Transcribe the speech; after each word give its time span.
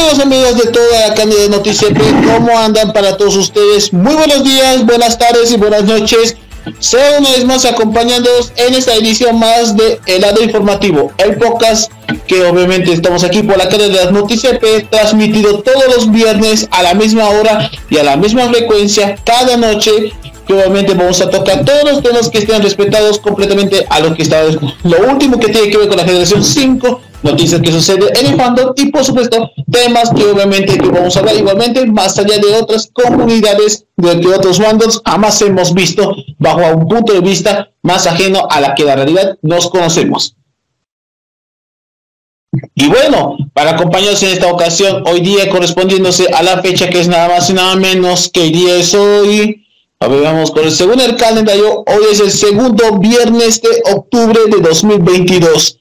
Amigos, 0.00 0.20
amigos 0.20 0.56
de 0.56 0.70
toda 0.70 1.08
la 1.08 1.14
cantidad 1.14 1.42
de 1.42 1.48
noticias, 1.50 1.92
¿cómo 2.34 2.58
andan 2.58 2.90
para 2.94 3.18
todos 3.18 3.36
ustedes? 3.36 3.92
Muy 3.92 4.14
buenos 4.14 4.44
días, 4.44 4.86
buenas 4.86 5.18
tardes 5.18 5.52
y 5.52 5.58
buenas 5.58 5.84
noches. 5.84 6.36
Sean 6.78 7.20
una 7.20 7.30
vez 7.32 7.44
más 7.44 7.66
acompañándonos 7.66 8.50
en 8.56 8.72
esta 8.72 8.94
edición 8.94 9.38
más 9.38 9.76
de 9.76 10.00
El 10.06 10.22
lado 10.22 10.42
informativo, 10.42 11.12
el 11.18 11.36
podcast 11.36 11.92
que 12.26 12.42
obviamente 12.44 12.94
estamos 12.94 13.24
aquí 13.24 13.42
por 13.42 13.58
la 13.58 13.68
cadena 13.68 13.98
de 13.98 14.04
las 14.04 14.12
noticias 14.12 14.58
P, 14.58 14.86
transmitido 14.90 15.60
todos 15.60 15.84
los 15.94 16.10
viernes 16.10 16.66
a 16.70 16.82
la 16.82 16.94
misma 16.94 17.28
hora 17.28 17.70
y 17.90 17.98
a 17.98 18.02
la 18.02 18.16
misma 18.16 18.48
frecuencia 18.48 19.16
cada 19.22 19.58
noche 19.58 20.14
que 20.46 20.54
obviamente 20.54 20.94
vamos 20.94 21.20
a 21.20 21.28
tocar 21.28 21.62
todos 21.66 21.84
los 21.84 22.02
temas 22.02 22.30
que 22.30 22.38
estén 22.38 22.62
respetados 22.62 23.18
completamente 23.18 23.86
a 23.90 24.00
lo 24.00 24.14
que 24.14 24.22
está 24.22 24.44
lo 24.44 24.98
último 25.10 25.38
que 25.38 25.48
tiene 25.48 25.68
que 25.68 25.76
ver 25.76 25.88
con 25.88 25.98
la 25.98 26.04
generación 26.04 26.42
5 26.42 27.09
noticias 27.22 27.60
que 27.60 27.72
suceden 27.72 28.08
en 28.16 28.26
el 28.26 28.36
fandom 28.36 28.72
y 28.76 28.86
por 28.86 29.04
supuesto 29.04 29.50
temas 29.70 30.10
que 30.10 30.24
obviamente 30.24 30.78
que 30.78 30.88
vamos 30.88 31.16
a 31.16 31.20
hablar 31.20 31.36
igualmente 31.36 31.86
más 31.86 32.18
allá 32.18 32.38
de 32.38 32.54
otras 32.54 32.90
comunidades 32.92 33.86
de 33.96 34.28
otros 34.28 34.58
fandoms 34.58 35.00
jamás 35.04 35.40
hemos 35.42 35.74
visto 35.74 36.14
bajo 36.38 36.60
un 36.76 36.88
punto 36.88 37.12
de 37.12 37.20
vista 37.20 37.70
más 37.82 38.06
ajeno 38.06 38.46
a 38.50 38.60
la 38.60 38.74
que 38.74 38.84
la 38.84 38.96
realidad 38.96 39.38
nos 39.42 39.68
conocemos. 39.68 40.36
Y 42.74 42.88
bueno, 42.88 43.36
para 43.52 43.72
acompañarnos 43.72 44.22
en 44.24 44.30
esta 44.30 44.52
ocasión, 44.52 45.04
hoy 45.06 45.20
día 45.20 45.48
correspondiéndose 45.48 46.26
a 46.32 46.42
la 46.42 46.60
fecha 46.60 46.88
que 46.88 47.00
es 47.00 47.08
nada 47.08 47.28
más 47.28 47.48
y 47.48 47.52
nada 47.52 47.76
menos 47.76 48.28
que 48.28 48.46
el 48.46 48.52
día 48.52 48.76
es 48.76 48.92
hoy. 48.92 49.66
A 50.00 50.08
vamos 50.08 50.50
con 50.50 50.64
el 50.64 50.72
segundo 50.72 51.04
el 51.04 51.16
calendario. 51.16 51.84
Hoy 51.86 52.04
es 52.10 52.20
el 52.20 52.30
segundo 52.30 52.98
viernes 52.98 53.60
de 53.62 53.68
octubre 53.92 54.40
de 54.50 54.60
2022. 54.60 55.79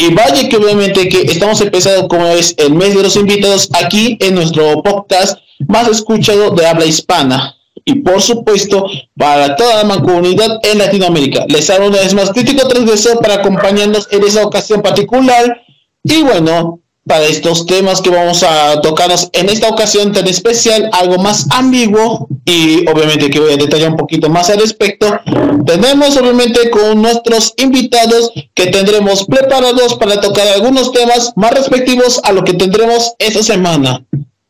Y 0.00 0.14
vaya 0.14 0.48
que 0.48 0.56
obviamente 0.56 1.10
que 1.10 1.30
estamos 1.30 1.60
empezando 1.60 2.08
como 2.08 2.26
es 2.28 2.54
el 2.56 2.72
mes 2.72 2.94
de 2.94 3.02
los 3.02 3.16
invitados 3.16 3.68
aquí 3.74 4.16
en 4.20 4.34
nuestro 4.34 4.82
podcast 4.82 5.38
más 5.68 5.88
escuchado 5.88 6.52
de 6.52 6.66
habla 6.66 6.86
hispana. 6.86 7.54
Y 7.84 7.96
por 7.96 8.22
supuesto, 8.22 8.86
para 9.14 9.56
toda 9.56 9.84
la 9.84 10.00
comunidad 10.00 10.58
en 10.62 10.78
Latinoamérica. 10.78 11.44
Les 11.48 11.68
hago 11.68 11.88
una 11.88 11.98
vez 11.98 12.14
más 12.14 12.30
crítico 12.30 12.66
transgresor 12.66 13.20
para 13.20 13.34
acompañarnos 13.34 14.08
en 14.10 14.24
esa 14.24 14.42
ocasión 14.42 14.80
particular. 14.80 15.60
Y 16.02 16.22
bueno, 16.22 16.80
para 17.10 17.26
estos 17.26 17.66
temas 17.66 18.00
que 18.00 18.08
vamos 18.08 18.44
a 18.44 18.80
tocarnos 18.82 19.30
en 19.32 19.48
esta 19.48 19.68
ocasión 19.68 20.12
tan 20.12 20.28
especial, 20.28 20.88
algo 20.92 21.18
más 21.18 21.48
ambiguo 21.50 22.28
y 22.44 22.88
obviamente 22.88 23.28
que 23.30 23.40
voy 23.40 23.54
a 23.54 23.56
detallar 23.56 23.90
un 23.90 23.96
poquito 23.96 24.30
más 24.30 24.48
al 24.48 24.60
respecto, 24.60 25.18
tenemos 25.66 26.16
obviamente 26.16 26.70
con 26.70 27.02
nuestros 27.02 27.52
invitados 27.56 28.30
que 28.54 28.68
tendremos 28.68 29.24
preparados 29.24 29.96
para 29.96 30.20
tocar 30.20 30.46
algunos 30.46 30.92
temas 30.92 31.32
más 31.34 31.50
respectivos 31.50 32.20
a 32.22 32.30
lo 32.30 32.44
que 32.44 32.54
tendremos 32.54 33.12
esta 33.18 33.42
semana. 33.42 34.06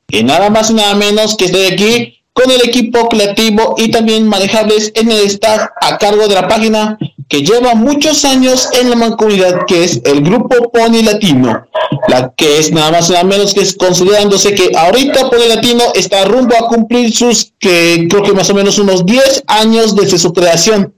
Y 0.09 0.23
nada 0.23 0.51
más 0.51 0.69
y 0.69 0.75
nada 0.75 0.95
menos 0.95 1.39
que 1.39 1.47
estoy 1.47 1.65
aquí 1.65 2.20
con 2.33 2.51
el 2.51 2.61
equipo 2.63 3.09
creativo 3.09 3.75
y 3.77 3.91
también 3.91 4.27
manejables 4.27 4.93
en 4.95 5.11
el 5.11 5.27
staff 5.27 5.69
a 5.81 5.99
cargo 5.99 6.29
de 6.29 6.35
la 6.35 6.49
página 6.49 6.99
que 7.29 7.43
lleva 7.43 7.75
muchos 7.75 8.25
años 8.25 8.69
en 8.81 8.91
la 8.91 8.97
mancomunidad, 8.97 9.65
que 9.67 9.85
es 9.85 10.01
el 10.05 10.23
Grupo 10.23 10.71
Pony 10.73 11.03
Latino, 11.05 11.65
la 12.09 12.33
que 12.37 12.59
es 12.59 12.73
nada 12.73 12.91
más 12.91 13.09
nada 13.09 13.23
menos 13.23 13.55
que 13.55 13.61
es 13.61 13.77
considerándose 13.77 14.55
que 14.55 14.73
ahorita 14.77 15.31
Pony 15.31 15.47
Latino 15.49 15.85
está 15.95 16.25
rumbo 16.25 16.57
a 16.57 16.67
cumplir 16.67 17.15
sus, 17.15 17.53
que 17.61 18.09
creo 18.11 18.25
que 18.25 18.33
más 18.33 18.51
o 18.51 18.55
menos 18.55 18.79
unos 18.79 19.07
10 19.07 19.45
años 19.47 19.95
desde 19.95 20.19
su 20.19 20.33
creación. 20.33 20.93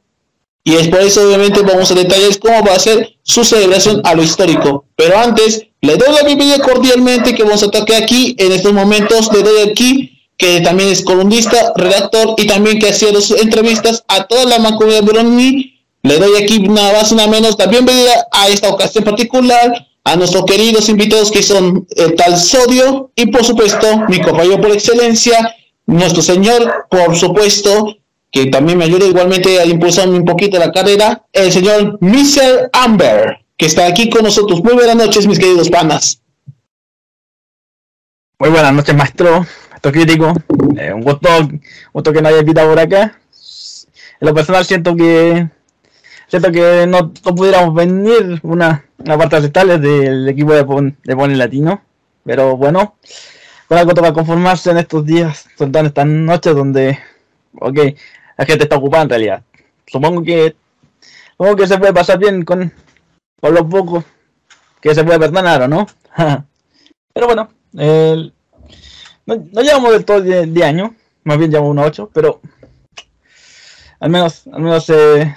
Y 0.64 0.76
es 0.76 0.88
por 0.88 1.00
eso 1.00 1.26
obviamente 1.26 1.60
vamos 1.60 1.90
a 1.90 1.94
detallar 1.94 2.38
cómo 2.38 2.64
va 2.64 2.74
a 2.74 2.78
ser 2.78 3.14
su 3.22 3.44
celebración 3.44 4.00
a 4.04 4.14
lo 4.14 4.22
histórico. 4.22 4.86
Pero 4.96 5.18
antes, 5.18 5.66
le 5.80 5.96
doy 5.96 6.14
la 6.14 6.22
bienvenida 6.22 6.60
cordialmente 6.60 7.34
que 7.34 7.42
vamos 7.42 7.62
a 7.64 7.70
tocar 7.70 8.02
aquí 8.02 8.36
en 8.38 8.52
estos 8.52 8.72
momentos. 8.72 9.30
Le 9.32 9.42
doy 9.42 9.68
aquí 9.68 10.11
que 10.42 10.60
también 10.60 10.88
es 10.88 11.04
columnista, 11.04 11.72
redactor 11.76 12.34
y 12.36 12.48
también 12.48 12.80
que 12.80 12.88
hacía 12.88 13.12
las 13.12 13.30
entrevistas 13.30 14.02
a 14.08 14.24
toda 14.24 14.44
la 14.46 14.58
mancomunidad 14.58 15.04
Brony 15.04 15.72
le 16.02 16.18
doy 16.18 16.42
aquí 16.42 16.58
nada 16.58 16.94
más, 16.94 17.12
nada 17.12 17.28
menos 17.28 17.56
la 17.56 17.66
bienvenida 17.66 18.26
a 18.32 18.48
esta 18.48 18.68
ocasión 18.68 19.04
particular 19.04 19.86
a 20.02 20.16
nuestros 20.16 20.44
queridos 20.44 20.88
invitados 20.88 21.30
que 21.30 21.44
son 21.44 21.86
el 21.94 22.16
tal 22.16 22.36
Sodio 22.36 23.12
y 23.14 23.26
por 23.26 23.44
supuesto 23.44 23.86
mi 24.08 24.20
compañero 24.20 24.60
por 24.60 24.72
excelencia, 24.72 25.54
nuestro 25.86 26.22
señor, 26.22 26.86
por 26.90 27.14
supuesto, 27.14 27.98
que 28.32 28.46
también 28.46 28.78
me 28.78 28.86
ayuda 28.86 29.06
igualmente 29.06 29.60
a 29.60 29.64
impulsarme 29.64 30.18
un 30.18 30.24
poquito 30.24 30.58
la 30.58 30.72
carrera, 30.72 31.24
el 31.32 31.52
señor 31.52 31.98
Mr. 32.00 32.68
Amber, 32.72 33.44
que 33.56 33.66
está 33.66 33.86
aquí 33.86 34.10
con 34.10 34.24
nosotros. 34.24 34.60
Muy 34.64 34.74
buenas 34.74 34.96
noches, 34.96 35.24
mis 35.28 35.38
queridos 35.38 35.70
panas. 35.70 36.20
Muy 38.40 38.50
buenas 38.50 38.72
noches, 38.72 38.96
maestro. 38.96 39.46
Crítico. 39.90 40.32
Eh, 40.76 40.92
un 40.92 41.00
gusto, 41.00 41.28
gusto 41.92 42.12
que 42.12 42.22
no 42.22 42.28
haya 42.28 42.38
invitado 42.38 42.68
por 42.68 42.78
acá. 42.78 43.18
En 44.20 44.28
lo 44.28 44.34
personal 44.34 44.64
siento 44.64 44.94
que 44.94 45.48
siento 46.28 46.52
que 46.52 46.86
no, 46.86 47.12
pudiéramos 47.12 47.74
venir 47.74 48.40
una, 48.42 48.84
una 48.98 49.18
parte 49.18 49.36
aceptable 49.36 49.78
del 49.78 50.28
equipo 50.28 50.52
de, 50.54 50.64
Pon, 50.64 50.96
de 51.02 51.36
Latino. 51.36 51.82
Pero 52.24 52.56
bueno, 52.56 52.96
con 53.66 53.78
algo 53.78 53.92
toca 53.92 54.12
conformarse 54.12 54.70
en 54.70 54.78
estos 54.78 55.04
días, 55.04 55.46
sobre 55.58 55.72
todo 55.72 55.80
en 55.80 55.86
estas 55.86 56.06
noches 56.06 56.54
donde, 56.54 56.98
ok, 57.58 57.78
la 58.38 58.46
gente 58.46 58.64
está 58.64 58.76
ocupada 58.76 59.02
en 59.02 59.08
realidad. 59.10 59.42
Supongo 59.86 60.22
que, 60.22 60.54
supongo 61.32 61.56
que 61.56 61.66
se 61.66 61.78
puede 61.78 61.92
pasar 61.92 62.18
bien 62.18 62.44
con, 62.44 62.72
con 63.40 63.54
los 63.54 63.64
pocos 63.64 64.04
que 64.80 64.94
se 64.94 65.04
puede 65.04 65.18
perdonar, 65.18 65.62
¿o 65.62 65.68
no? 65.68 65.86
pero 67.12 67.26
bueno, 67.26 67.48
no, 69.26 69.36
no, 69.52 69.62
llevamos 69.62 69.92
del 69.92 70.04
todo 70.04 70.20
10 70.20 70.62
años, 70.62 70.90
más 71.24 71.38
bien 71.38 71.50
llevamos 71.50 71.70
unos 71.72 71.86
8, 71.86 72.10
pero 72.12 72.40
al 74.00 74.10
menos, 74.10 74.46
al 74.52 74.62
menos 74.62 74.90
eh, 74.90 75.34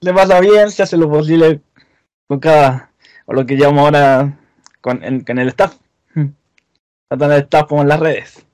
le 0.00 0.14
pasa 0.14 0.40
bien, 0.40 0.70
se 0.70 0.82
hace 0.82 0.96
lo 0.96 1.10
posible 1.10 1.60
con 2.28 2.38
cada, 2.38 2.92
o 3.26 3.32
lo 3.32 3.44
que 3.46 3.56
llamamos 3.56 3.84
ahora 3.86 4.38
con, 4.80 5.02
en, 5.02 5.38
el 5.38 5.48
staff, 5.48 5.74
tanto 7.08 7.24
en 7.24 7.32
el 7.32 7.42
staff 7.42 7.66
como 7.68 7.82
en 7.82 7.88
las 7.88 8.00
redes. 8.00 8.46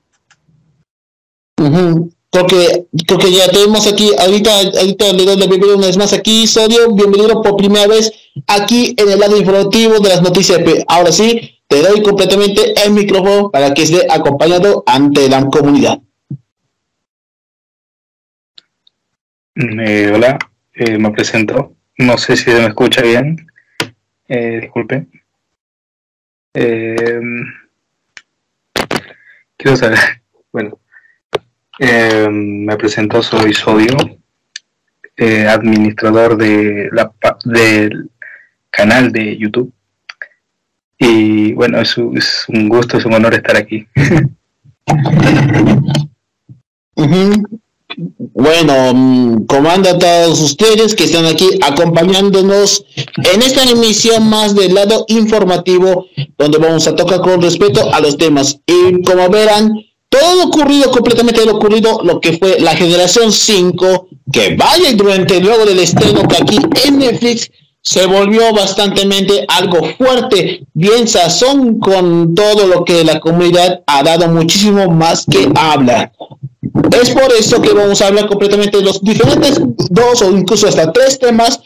Porque, 2.33 2.87
porque 3.07 3.31
ya 3.31 3.47
tenemos 3.47 3.85
aquí, 3.85 4.09
ahorita, 4.17 4.51
ahorita 4.79 5.13
le 5.13 5.25
doy 5.25 5.37
la 5.37 5.45
bienvenida 5.45 5.77
una 5.77 5.85
vez 5.85 5.97
más 5.97 6.13
aquí, 6.13 6.47
Sodio, 6.47 6.91
bienvenido 6.91 7.39
por 7.43 7.55
primera 7.55 7.85
vez 7.85 8.11
aquí 8.47 8.95
en 8.97 9.11
el 9.11 9.19
lado 9.19 9.37
informativo 9.37 9.99
de 9.99 10.09
las 10.09 10.23
noticias. 10.23 10.59
Ahora 10.87 11.11
sí, 11.11 11.59
te 11.73 11.81
doy 11.81 12.03
completamente 12.03 12.61
el 12.85 12.93
micrófono 12.93 13.49
para 13.49 13.73
que 13.73 13.81
esté 13.81 14.05
acompañado 14.07 14.83
ante 14.85 15.27
la 15.27 15.43
comunidad. 15.45 15.97
Eh, 19.55 20.11
hola, 20.13 20.37
eh, 20.75 20.99
me 20.99 21.09
presento. 21.09 21.75
No 21.97 22.19
sé 22.19 22.37
si 22.37 22.43
se 22.43 22.59
me 22.59 22.67
escucha 22.67 23.01
bien. 23.01 23.47
Eh, 24.27 24.59
disculpe. 24.61 25.07
Quiero 29.57 29.75
saber. 29.75 29.99
Bueno, 30.51 30.77
me 31.79 32.77
presento, 32.77 33.23
soy 33.23 33.55
Sodio, 33.55 33.97
administrador 35.17 36.37
de 36.37 36.89
la, 36.91 37.11
del 37.43 38.11
canal 38.69 39.11
de 39.11 39.35
YouTube. 39.35 39.73
Y 41.03 41.51
bueno, 41.53 41.81
es, 41.81 41.97
un 41.97 42.69
gusto, 42.69 42.97
es 42.97 43.05
un 43.05 43.13
honor 43.13 43.33
estar 43.33 43.57
aquí. 43.57 43.85
Bueno, 48.33 48.93
mm, 48.93 49.45
comando 49.45 49.89
a 49.89 49.99
todos 49.99 50.39
ustedes 50.39 50.95
que 50.95 51.03
están 51.03 51.25
aquí 51.25 51.47
acompañándonos 51.61 52.85
en 53.17 53.41
esta 53.41 53.63
emisión 53.63 54.29
más 54.29 54.55
del 54.55 54.73
lado 54.73 55.05
informativo, 55.09 56.07
donde 56.37 56.57
vamos 56.57 56.87
a 56.87 56.95
tocar 56.95 57.21
con 57.21 57.41
respeto 57.41 57.93
a 57.93 57.99
los 57.99 58.17
temas. 58.17 58.59
Y 58.65 59.03
como 59.03 59.29
verán, 59.29 59.73
todo 60.09 60.45
ocurrido, 60.45 60.89
completamente 60.91 61.45
lo 61.45 61.55
ocurrido, 61.57 62.01
lo 62.03 62.21
que 62.21 62.37
fue 62.37 62.59
la 62.59 62.75
generación 62.75 63.31
5, 63.31 64.07
que 64.31 64.55
vaya 64.55 64.93
durante 64.93 65.39
luego 65.41 65.65
del 65.65 65.79
estreno 65.79 66.27
que 66.27 66.37
aquí 66.37 66.57
en 66.85 66.99
Netflix 66.99 67.51
se 67.83 68.05
volvió 68.05 68.53
bastante 68.53 69.03
algo 69.49 69.79
fuerte, 69.97 70.65
bien 70.73 71.05
sazón 71.05 71.79
con 71.79 72.33
todo 72.33 72.65
lo 72.65 72.85
que 72.85 73.03
la 73.03 73.19
comunidad 73.19 73.81
ha 73.85 74.01
dado 74.03 74.29
muchísimo 74.29 74.89
más 74.89 75.25
que 75.29 75.49
hablar. 75.53 76.13
Es 76.99 77.09
por 77.09 77.31
eso 77.37 77.61
que 77.61 77.73
vamos 77.73 78.01
a 78.01 78.07
hablar 78.07 78.27
completamente 78.27 78.77
de 78.77 78.83
los 78.83 79.03
diferentes 79.03 79.59
dos 79.89 80.21
o 80.21 80.31
incluso 80.31 80.67
hasta 80.67 80.93
tres 80.93 81.19
temas, 81.19 81.59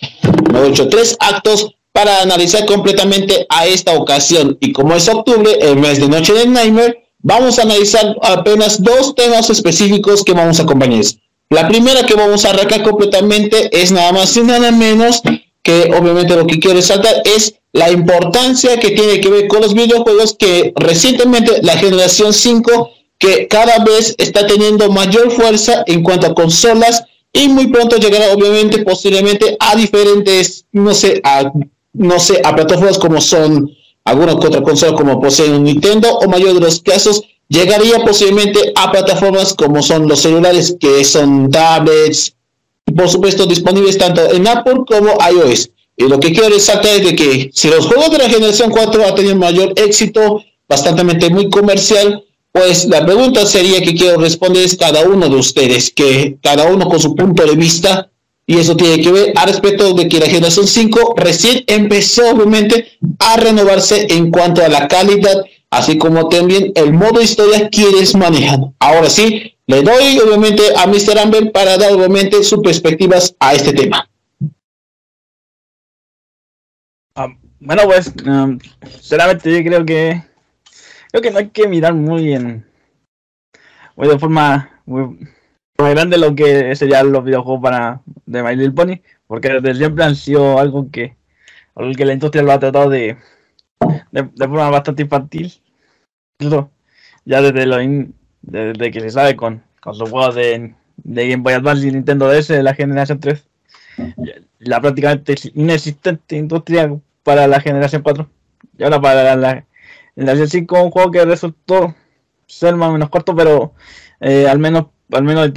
no 0.52 0.66
hecho 0.66 0.90
tres 0.90 1.16
actos 1.20 1.76
para 1.92 2.24
analizar 2.24 2.66
completamente 2.66 3.46
a 3.50 3.68
esta 3.68 3.94
ocasión. 3.94 4.58
Y 4.60 4.74
como 4.74 4.96
es 4.96 5.08
octubre, 5.08 5.52
el 5.62 5.78
mes 5.78 6.00
de 6.00 6.10
Noche 6.10 6.34
de 6.34 6.48
Nightmare, 6.48 7.10
vamos 7.20 7.60
a 7.60 7.62
analizar 7.62 8.16
apenas 8.24 8.82
dos 8.82 9.14
temas 9.14 9.52
específicos 9.52 10.24
que 10.24 10.34
vamos 10.34 10.60
a 10.60 10.64
acompañar. 10.64 11.04
La 11.50 11.68
primera 11.68 12.04
que 12.04 12.16
vamos 12.16 12.44
a 12.44 12.50
arrancar 12.50 12.82
completamente 12.82 13.70
es 13.72 13.92
nada 13.92 14.12
más 14.12 14.36
y 14.36 14.42
nada 14.42 14.72
menos 14.72 15.22
que 15.68 15.92
obviamente 15.94 16.34
lo 16.34 16.48
que 16.48 16.60
quiero 16.60 16.78
resaltar 16.78 17.22
es 17.26 17.56
la 17.74 17.92
importancia 17.92 18.80
que 18.80 18.92
tiene 18.92 19.20
que 19.20 19.30
ver 19.30 19.48
con 19.50 19.60
los 19.60 19.74
videojuegos 19.74 20.34
que 20.34 20.72
recientemente 20.78 21.62
la 21.62 21.74
generación 21.74 22.34
5 22.34 22.92
que 23.18 23.50
cada 23.50 23.84
vez 23.84 24.16
está 24.18 24.48
teniendo 24.48 24.90
mayor 24.90 25.30
fuerza 25.30 25.84
en 25.86 26.04
cuanto 26.04 26.28
a 26.28 26.34
consolas 26.34 27.04
y 27.34 27.50
muy 27.50 27.68
pronto 27.68 27.98
llegará 27.98 28.32
obviamente 28.32 28.82
posiblemente 28.86 29.58
a 29.60 29.76
diferentes 29.76 30.64
no 30.72 30.94
sé 30.94 31.20
a 31.26 31.52
no 31.92 32.18
sé 32.18 32.40
a 32.46 32.56
plataformas 32.56 32.98
como 32.98 33.20
son 33.20 33.70
alguna 34.06 34.36
otra 34.36 34.64
consola 34.64 34.96
como 34.96 35.20
posee 35.20 35.50
un 35.50 35.66
Nintendo 35.66 36.18
o 36.18 36.30
mayor 36.30 36.54
de 36.54 36.62
los 36.62 36.80
casos 36.80 37.24
llegaría 37.50 38.00
posiblemente 38.06 38.72
a 38.74 38.90
plataformas 38.90 39.54
como 39.54 39.84
son 39.84 40.08
los 40.08 40.22
celulares 40.22 40.78
que 40.80 41.04
son 41.04 41.52
tablets 41.52 42.37
y 42.88 42.92
por 42.94 43.08
supuesto 43.10 43.46
disponibles 43.46 43.98
tanto 43.98 44.32
en 44.32 44.48
Apple 44.48 44.82
como 44.88 45.14
iOS 45.32 45.70
y 45.96 46.08
lo 46.08 46.20
que 46.20 46.32
quiero 46.32 46.50
resaltar 46.50 46.96
es 46.96 47.06
de 47.06 47.16
que 47.16 47.50
si 47.54 47.68
los 47.70 47.86
juegos 47.86 48.12
de 48.12 48.18
la 48.18 48.30
generación 48.30 48.72
4 48.72 49.06
han 49.06 49.16
tenido 49.16 49.36
mayor 49.36 49.74
éxito 49.76 50.42
bastante 50.68 51.30
muy 51.30 51.50
comercial 51.50 52.24
pues 52.58 52.86
la 52.86 53.06
pregunta 53.06 53.46
sería 53.46 53.82
que 53.82 53.94
quiero 53.94 54.20
responder 54.20 54.64
es 54.64 54.76
cada 54.76 55.04
uno 55.04 55.30
de 55.30 55.36
ustedes, 55.36 55.92
que 55.92 56.38
cada 56.42 56.66
uno 56.66 56.88
con 56.88 57.00
su 57.00 57.16
punto 57.16 57.46
de 57.46 57.56
vista, 57.56 58.10
y 58.48 58.58
eso 58.58 58.76
tiene 58.76 59.00
que 59.00 59.12
ver 59.12 59.34
a 59.36 59.46
respecto 59.46 59.94
de 59.94 60.08
que 60.08 60.20
la 60.20 60.26
generación 60.26 60.66
5 60.66 61.14
recién 61.18 61.64
empezó 61.68 62.32
obviamente 62.32 62.98
a 63.20 63.38
renovarse 63.38 64.08
en 64.10 64.32
cuanto 64.32 64.64
a 64.64 64.70
la 64.70 64.88
calidad, 64.88 65.44
así 65.70 66.00
como 66.00 66.30
también 66.30 66.72
el 66.74 66.94
modo 66.94 67.22
historia 67.22 67.70
quieres 67.70 68.16
manejar. 68.16 68.60
Ahora 68.80 69.10
sí, 69.10 69.54
le 69.68 69.84
doy 69.84 70.20
obviamente 70.20 70.64
a 70.78 70.88
Mr. 70.88 71.20
Amber 71.20 71.52
para 71.52 71.78
dar 71.78 71.92
obviamente 71.92 72.42
sus 72.44 72.62
perspectivas 72.62 73.36
a 73.40 73.54
este 73.54 73.74
tema. 73.74 74.10
Ah, 77.16 77.28
bueno, 77.60 77.84
pues, 77.86 78.14
um, 78.26 78.58
sinceramente 78.90 79.52
yo 79.52 79.70
creo 79.70 79.86
que 79.86 80.24
creo 81.12 81.22
que 81.22 81.32
no 81.32 81.40
hay 81.40 81.50
que 81.50 81.68
mirar 81.68 81.94
muy 81.94 82.24
bien, 82.24 82.66
muy 83.96 84.08
de 84.08 84.20
forma 84.20 84.82
muy, 84.86 85.18
grande 85.78 86.18
lo 86.18 86.34
que 86.34 86.76
serían 86.76 87.12
los 87.12 87.24
videojuegos 87.24 87.62
para 87.62 88.02
de 88.26 88.44
My 88.44 88.56
Little 88.56 88.72
Pony, 88.72 89.02
porque 89.28 89.50
desde 89.50 89.76
siempre 89.76 90.06
han 90.06 90.16
sido 90.16 90.60
algo 90.60 90.90
que, 90.90 91.18
algo 91.76 91.94
que 91.94 92.06
la 92.06 92.14
industria 92.14 92.44
lo 92.44 92.54
ha 92.54 92.60
tratado 92.60 92.90
de, 92.90 93.18
de, 94.12 94.48
forma 94.48 94.70
bastante 94.70 95.04
infantil. 95.04 95.52
Ya 97.26 97.42
desde, 97.42 97.66
lo 98.44 98.60
desde 98.74 98.92
que 98.92 99.02
se 99.02 99.10
sabe 99.10 99.36
con, 99.36 99.64
con 99.82 99.96
sus 99.96 100.10
juegos 100.10 100.36
de, 100.36 100.74
de 100.98 101.30
Game 101.30 101.44
Boy 101.44 101.54
Advance 101.54 101.88
y 101.88 101.92
Nintendo 101.92 102.28
DS 102.30 102.48
de 102.50 102.64
la 102.64 102.74
generación 102.74 103.20
3, 103.20 103.48
la 104.60 104.82
prácticamente 104.82 105.36
inexistente 105.54 106.36
industria 106.36 106.94
para 107.24 107.48
la 107.48 107.60
generación 107.60 108.02
4 108.02 108.30
y 108.78 108.84
ahora 108.84 109.02
para 109.02 109.36
la, 109.36 109.66
en 110.16 110.26
la 110.26 110.48
5 110.48 110.84
un 110.84 110.92
juego 110.92 111.12
que 111.12 111.26
resultó 111.26 111.96
ser 112.46 112.76
más 112.76 112.90
o 112.90 112.94
menos 112.94 113.10
corto, 113.10 113.36
pero 113.36 113.74
eh, 114.20 114.48
al 114.48 114.60
menos 114.60 114.88
al 115.14 115.24
menos 115.24 115.52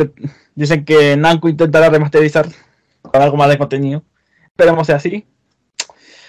dicen 0.55 0.85
que 0.85 1.17
Namco 1.17 1.49
intentará 1.49 1.91
remasterizar 1.91 2.47
con 3.03 3.21
algo 3.21 3.37
más 3.37 3.49
de 3.49 3.59
contenido. 3.59 4.03
Esperemos 4.47 4.87
sea 4.87 4.97
así. 4.97 5.27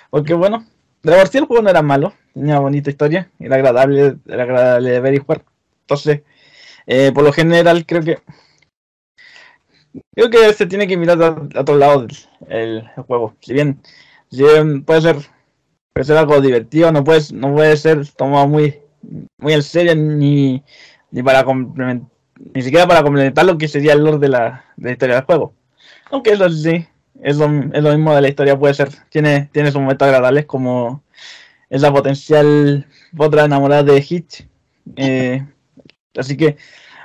Porque 0.10 0.34
bueno, 0.34 0.66
de 1.04 1.16
por 1.16 1.28
sí 1.28 1.38
el 1.38 1.46
juego 1.46 1.64
no 1.64 1.70
era 1.70 1.82
malo, 1.82 2.14
tenía 2.34 2.60
bonita 2.60 2.90
historia, 2.90 3.30
era 3.40 3.56
agradable, 3.56 4.18
era 4.28 4.44
agradable 4.44 4.92
de 4.92 5.00
ver 5.00 5.14
y 5.14 5.18
jugar. 5.20 5.44
Entonces, 5.82 6.22
eh, 6.88 7.12
por 7.14 7.24
lo 7.24 7.34
general 7.34 7.86
creo 7.86 8.02
que 8.02 8.20
creo 10.16 10.30
que 10.30 10.54
se 10.54 10.66
tiene 10.66 10.88
que 10.88 10.98
mirar 10.98 11.22
a, 11.22 11.60
otro 11.60 11.78
lado 11.78 12.08
el, 12.48 12.88
juego. 13.08 13.36
Si 13.42 13.54
bien, 13.54 13.82
si 14.30 14.44
bien 14.44 14.84
puede 14.84 15.02
ser 15.02 15.18
puede 15.94 16.06
ser 16.06 16.18
algo 16.18 16.40
divertido, 16.40 16.92
no 16.92 17.04
puede, 17.04 17.22
no 17.34 17.54
puede 17.54 17.76
ser 17.78 18.08
tomado 18.14 18.48
muy, 18.48 18.80
muy 19.38 19.54
en 19.54 19.64
serio 19.64 19.96
ni, 19.96 20.64
ni 21.12 21.24
para 21.24 21.44
complementar, 21.44 22.10
ni 22.54 22.62
siquiera 22.62 22.88
para 22.88 23.04
complementar 23.04 23.46
lo 23.46 23.58
que 23.58 23.68
sería 23.68 23.94
el 23.94 24.04
lore 24.04 24.20
de 24.20 24.30
la, 24.30 24.66
de 24.78 24.90
la 24.90 24.92
historia 24.94 25.16
del 25.16 25.26
juego. 25.26 25.54
Aunque 26.10 26.32
eso 26.32 26.50
sí, 26.50 26.86
es 27.22 27.38
lo, 27.38 27.46
es 27.74 27.84
lo 27.84 27.92
mismo 27.92 28.16
de 28.16 28.22
la 28.22 28.30
historia, 28.30 28.58
puede 28.58 28.74
ser, 28.74 28.90
tiene, 29.10 29.50
tiene 29.52 29.72
sus 29.72 29.82
momentos 29.82 30.06
agradables 30.06 30.46
como 30.46 31.04
es 31.70 31.82
la 31.82 31.92
potencial 31.92 32.86
otra 33.18 33.46
enamorada 33.46 33.84
de 33.84 34.06
Hitch. 34.08 34.48
Eh, 34.96 35.46
así 36.18 36.38
que, 36.38 36.58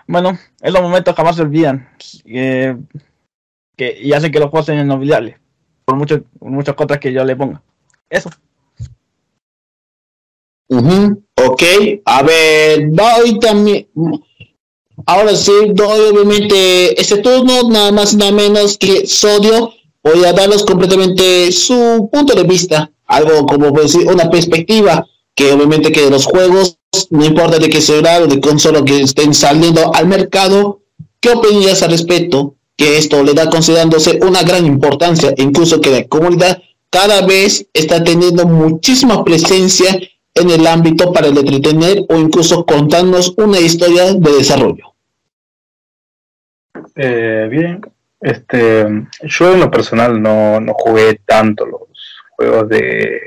bueno, 0.07 0.39
esos 0.61 0.81
momentos 0.81 1.15
jamás 1.15 1.37
se 1.37 1.43
olvidan. 1.43 1.89
Que, 2.25 2.77
y 3.79 4.13
hacen 4.13 4.33
que 4.33 4.41
los 4.41 4.51
juegos 4.51 4.67
sean 4.67 4.85
inolvidables. 4.85 5.37
Por, 5.85 5.97
mucho, 5.97 6.25
muchas 6.41 6.75
cosas 6.75 6.99
que 6.99 7.13
yo 7.13 7.25
le 7.25 7.37
ponga. 7.37 7.63
Eso. 8.09 8.31
Ok, 10.69 11.63
a 12.05 12.23
ver, 12.23 12.91
doy 12.91 13.39
también. 13.39 13.89
Ahora 15.05 15.37
sí, 15.37 15.53
doy 15.75 16.11
obviamente 16.11 17.01
este 17.01 17.19
turno, 17.19 17.69
nada 17.69 17.93
más 17.93 18.15
y 18.15 18.17
nada 18.17 18.33
menos 18.33 18.79
que 18.79 19.07
Sodio. 19.07 19.73
Voy 20.03 20.25
a 20.25 20.33
darles 20.33 20.63
completamente 20.63 21.51
su 21.53 22.09
punto 22.13 22.35
de 22.35 22.45
vista, 22.45 22.91
algo 23.07 23.45
como 23.45 23.71
decir, 23.73 24.07
una 24.07 24.31
perspectiva, 24.31 25.05
que 25.35 25.53
obviamente 25.53 25.91
que 25.91 26.09
los 26.09 26.25
juegos, 26.25 26.79
no 27.11 27.25
importa 27.25 27.59
de 27.59 27.69
qué 27.69 27.81
será 27.81 28.21
o 28.21 28.27
de 28.27 28.41
consola 28.41 28.85
que 28.85 29.01
estén 29.01 29.35
saliendo 29.35 29.95
al 29.95 30.07
mercado, 30.07 30.81
¿qué 31.21 31.31
opinas 31.31 31.83
al 31.83 31.91
respecto? 31.91 32.55
Que 32.77 32.99
esto 32.99 33.23
le 33.23 33.35
da 33.35 33.49
considerándose 33.49 34.19
una 34.23 34.43
gran 34.43 34.67
importancia, 34.67 35.33
incluso 35.37 35.81
que 35.81 35.91
la 35.91 36.05
comunidad 36.07 36.63
cada 36.91 37.27
vez 37.27 37.67
está 37.73 38.03
teniendo 38.03 38.47
muchísima 38.47 39.25
presencia 39.25 39.99
en 40.35 40.51
el 40.51 40.67
ámbito 40.67 41.13
para 41.13 41.29
el 41.29 41.39
entretener 41.39 42.05
o 42.09 42.17
incluso 42.17 42.65
contarnos 42.65 43.35
una 43.37 43.59
historia 43.59 44.13
de 44.13 44.33
desarrollo. 44.33 44.95
Eh, 46.95 47.49
bien, 47.51 47.81
este, 48.21 48.87
yo 49.23 49.53
en 49.53 49.61
lo 49.61 49.71
personal 49.71 50.21
no, 50.21 50.61
no 50.61 50.75
jugué 50.75 51.21
tanto 51.25 51.67
los 51.67 51.81
juegos 52.37 52.69
de, 52.69 53.21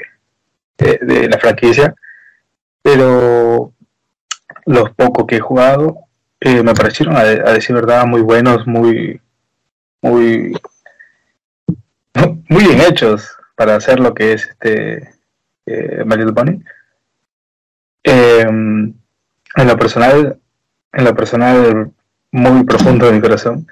de, 0.78 1.30
la 1.30 1.38
franquicia, 1.38 1.94
pero 2.82 3.74
los 4.66 4.90
pocos 4.92 5.26
que 5.28 5.38
he 5.38 5.40
jugado 5.40 5.98
eh, 6.40 6.64
me 6.64 6.74
parecieron, 6.74 7.18
a, 7.18 7.24
decir 7.24 7.76
verdad, 7.76 8.06
muy 8.06 8.22
buenos, 8.22 8.66
muy, 8.66 9.22
muy, 10.02 10.58
muy 12.50 12.64
bien 12.64 12.82
hechos 12.82 13.30
para 13.56 13.76
hacer 13.76 14.00
lo 14.00 14.14
que 14.14 14.34
es 14.34 14.48
este 14.48 15.10
eh, 15.66 16.04
My 16.06 16.16
Em, 18.04 18.94
en 19.56 19.68
lo 19.68 19.78
personal, 19.78 20.40
en 20.94 21.04
lo 21.04 21.16
personal 21.16 21.92
muy 22.32 22.64
profundo 22.64 23.06
de 23.06 23.12
mi 23.12 23.22
corazón, 23.22 23.68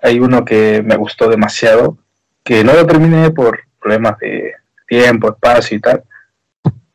hay 0.00 0.18
uno 0.20 0.44
que 0.44 0.82
me 0.82 0.96
gustó 0.96 1.28
demasiado, 1.28 1.98
que 2.42 2.64
no 2.64 2.72
lo 2.72 2.86
terminé 2.86 3.30
por 3.30 3.60
problemas 3.80 4.18
de 4.18 4.54
tiempo, 4.88 5.28
espacio 5.28 5.76
y 5.76 5.80
tal, 5.80 6.04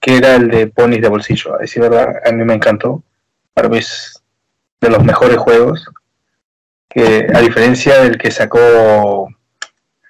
que 0.01 0.17
era 0.17 0.35
el 0.35 0.49
de 0.49 0.67
ponis 0.67 1.01
de 1.01 1.07
bolsillo. 1.07 1.55
A 1.55 1.59
decir 1.59 1.81
verdad, 1.81 2.15
a 2.25 2.31
mí 2.33 2.43
me 2.43 2.55
encantó. 2.55 3.03
Para 3.53 3.69
mí 3.69 3.77
es 3.77 4.21
de 4.81 4.89
los 4.89 5.03
mejores 5.03 5.37
juegos, 5.37 5.85
que 6.89 7.27
a 7.33 7.39
diferencia 7.39 8.01
del 8.01 8.17
que 8.17 8.31
sacó 8.31 9.29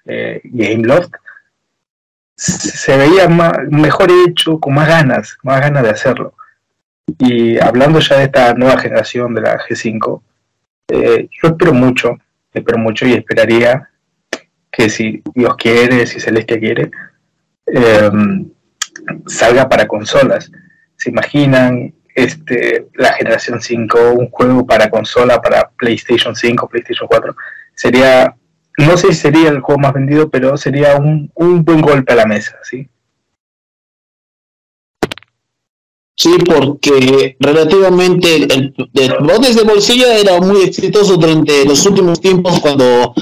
eh, 0.06 0.42
Gameloft, 0.46 1.12
se 2.36 2.98
veía 2.98 3.28
mejor 3.28 4.10
hecho, 4.26 4.60
con 4.60 4.74
más 4.74 4.88
ganas, 4.88 5.38
más 5.44 5.62
ganas 5.62 5.84
de 5.84 5.90
hacerlo. 5.92 6.34
Y 7.20 7.60
hablando 7.60 8.00
ya 8.00 8.18
de 8.18 8.24
esta 8.24 8.54
nueva 8.56 8.80
generación 8.80 9.36
de 9.36 9.42
la 9.42 9.60
G5, 9.60 10.22
eh, 10.88 11.30
yo 11.30 11.50
espero 11.50 11.74
mucho 11.74 12.18
espero 12.54 12.78
mucho 12.78 13.06
y 13.06 13.14
esperaría 13.14 13.90
que 14.72 14.90
si 14.90 15.22
Dios 15.34 15.56
quiere, 15.58 16.06
si 16.08 16.20
Celestia 16.20 16.60
quiere, 16.60 16.92
em, 17.66 18.50
salga 19.28 19.68
para 19.70 19.88
consolas. 19.88 20.52
¿Se 20.96 21.10
imaginan 21.10 21.94
este, 22.16 22.88
la 22.96 23.14
generación 23.14 23.62
5, 23.62 24.12
un 24.12 24.30
juego 24.30 24.66
para 24.66 24.90
consola, 24.90 25.42
para 25.42 25.70
PlayStation 25.78 26.36
5, 26.36 26.68
PlayStation 26.68 27.08
4? 27.08 27.36
Sería, 27.76 28.36
no 28.78 28.98
sé 28.98 29.08
si 29.08 29.16
sería 29.16 29.50
el 29.50 29.62
juego 29.62 29.80
más 29.80 29.94
vendido, 29.94 30.30
pero 30.30 30.58
sería 30.58 30.96
un, 30.98 31.32
un 31.36 31.64
buen 31.64 31.82
golpe 31.82 32.14
a 32.14 32.18
la 32.18 32.26
mesa, 32.26 32.58
¿sí? 32.64 32.88
Sí, 36.22 36.38
porque 36.46 37.36
relativamente 37.40 38.36
el, 38.36 38.52
el, 38.52 38.74
de 38.94 39.64
bolsillo 39.64 40.06
era 40.06 40.40
muy 40.40 40.62
exitoso 40.62 41.18
durante 41.18 41.66
los 41.66 41.84
últimos 41.88 42.22
tiempos 42.22 42.60
cuando 42.60 43.16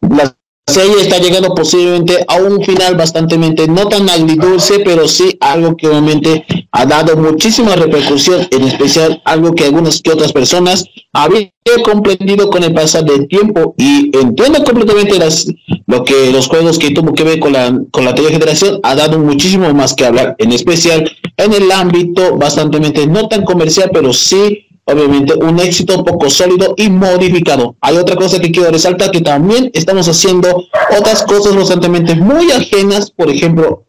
las 0.00 0.37
serie 0.68 1.00
está 1.00 1.18
llegando 1.18 1.54
posiblemente 1.54 2.24
a 2.28 2.36
un 2.36 2.62
final 2.62 2.94
bastante 2.94 3.36
no 3.36 3.88
tan 3.88 4.08
agridulce, 4.08 4.80
pero 4.80 5.08
sí 5.08 5.36
algo 5.40 5.76
que 5.76 5.88
obviamente 5.88 6.44
ha 6.72 6.86
dado 6.86 7.16
muchísima 7.16 7.74
repercusión, 7.74 8.46
en 8.50 8.62
especial 8.64 9.20
algo 9.24 9.54
que 9.54 9.64
algunas 9.64 10.00
que 10.02 10.10
otras 10.10 10.32
personas 10.32 10.84
habían 11.12 11.50
comprendido 11.84 12.50
con 12.50 12.62
el 12.64 12.72
pasar 12.74 13.04
del 13.04 13.26
tiempo. 13.28 13.74
Y 13.76 14.10
entiendo 14.16 14.62
completamente 14.64 15.18
lo 15.86 16.04
que 16.04 16.30
los 16.30 16.48
juegos 16.48 16.78
que 16.78 16.90
tuvo 16.90 17.14
que 17.14 17.24
ver 17.24 17.40
con 17.40 17.52
la, 17.52 17.76
con 17.90 18.04
la 18.04 18.14
generación 18.14 18.80
ha 18.82 18.94
dado 18.94 19.18
muchísimo 19.18 19.72
más 19.74 19.94
que 19.94 20.06
hablar, 20.06 20.36
en 20.38 20.52
especial 20.52 21.10
en 21.36 21.52
el 21.52 21.72
ámbito 21.72 22.36
bastante 22.36 22.78
no 23.06 23.28
tan 23.28 23.44
comercial, 23.44 23.90
pero 23.92 24.12
sí 24.12 24.67
obviamente 24.88 25.34
un 25.34 25.60
éxito 25.60 26.02
poco 26.02 26.30
sólido 26.30 26.74
y 26.76 26.88
modificado. 26.88 27.76
Hay 27.80 27.96
otra 27.96 28.16
cosa 28.16 28.40
que 28.40 28.50
quiero 28.50 28.70
resaltar 28.70 29.10
que 29.10 29.20
también 29.20 29.70
estamos 29.74 30.08
haciendo 30.08 30.64
otras 30.98 31.22
cosas 31.22 31.54
constantemente 31.54 32.14
muy 32.14 32.50
ajenas, 32.50 33.10
por 33.10 33.30
ejemplo, 33.30 33.84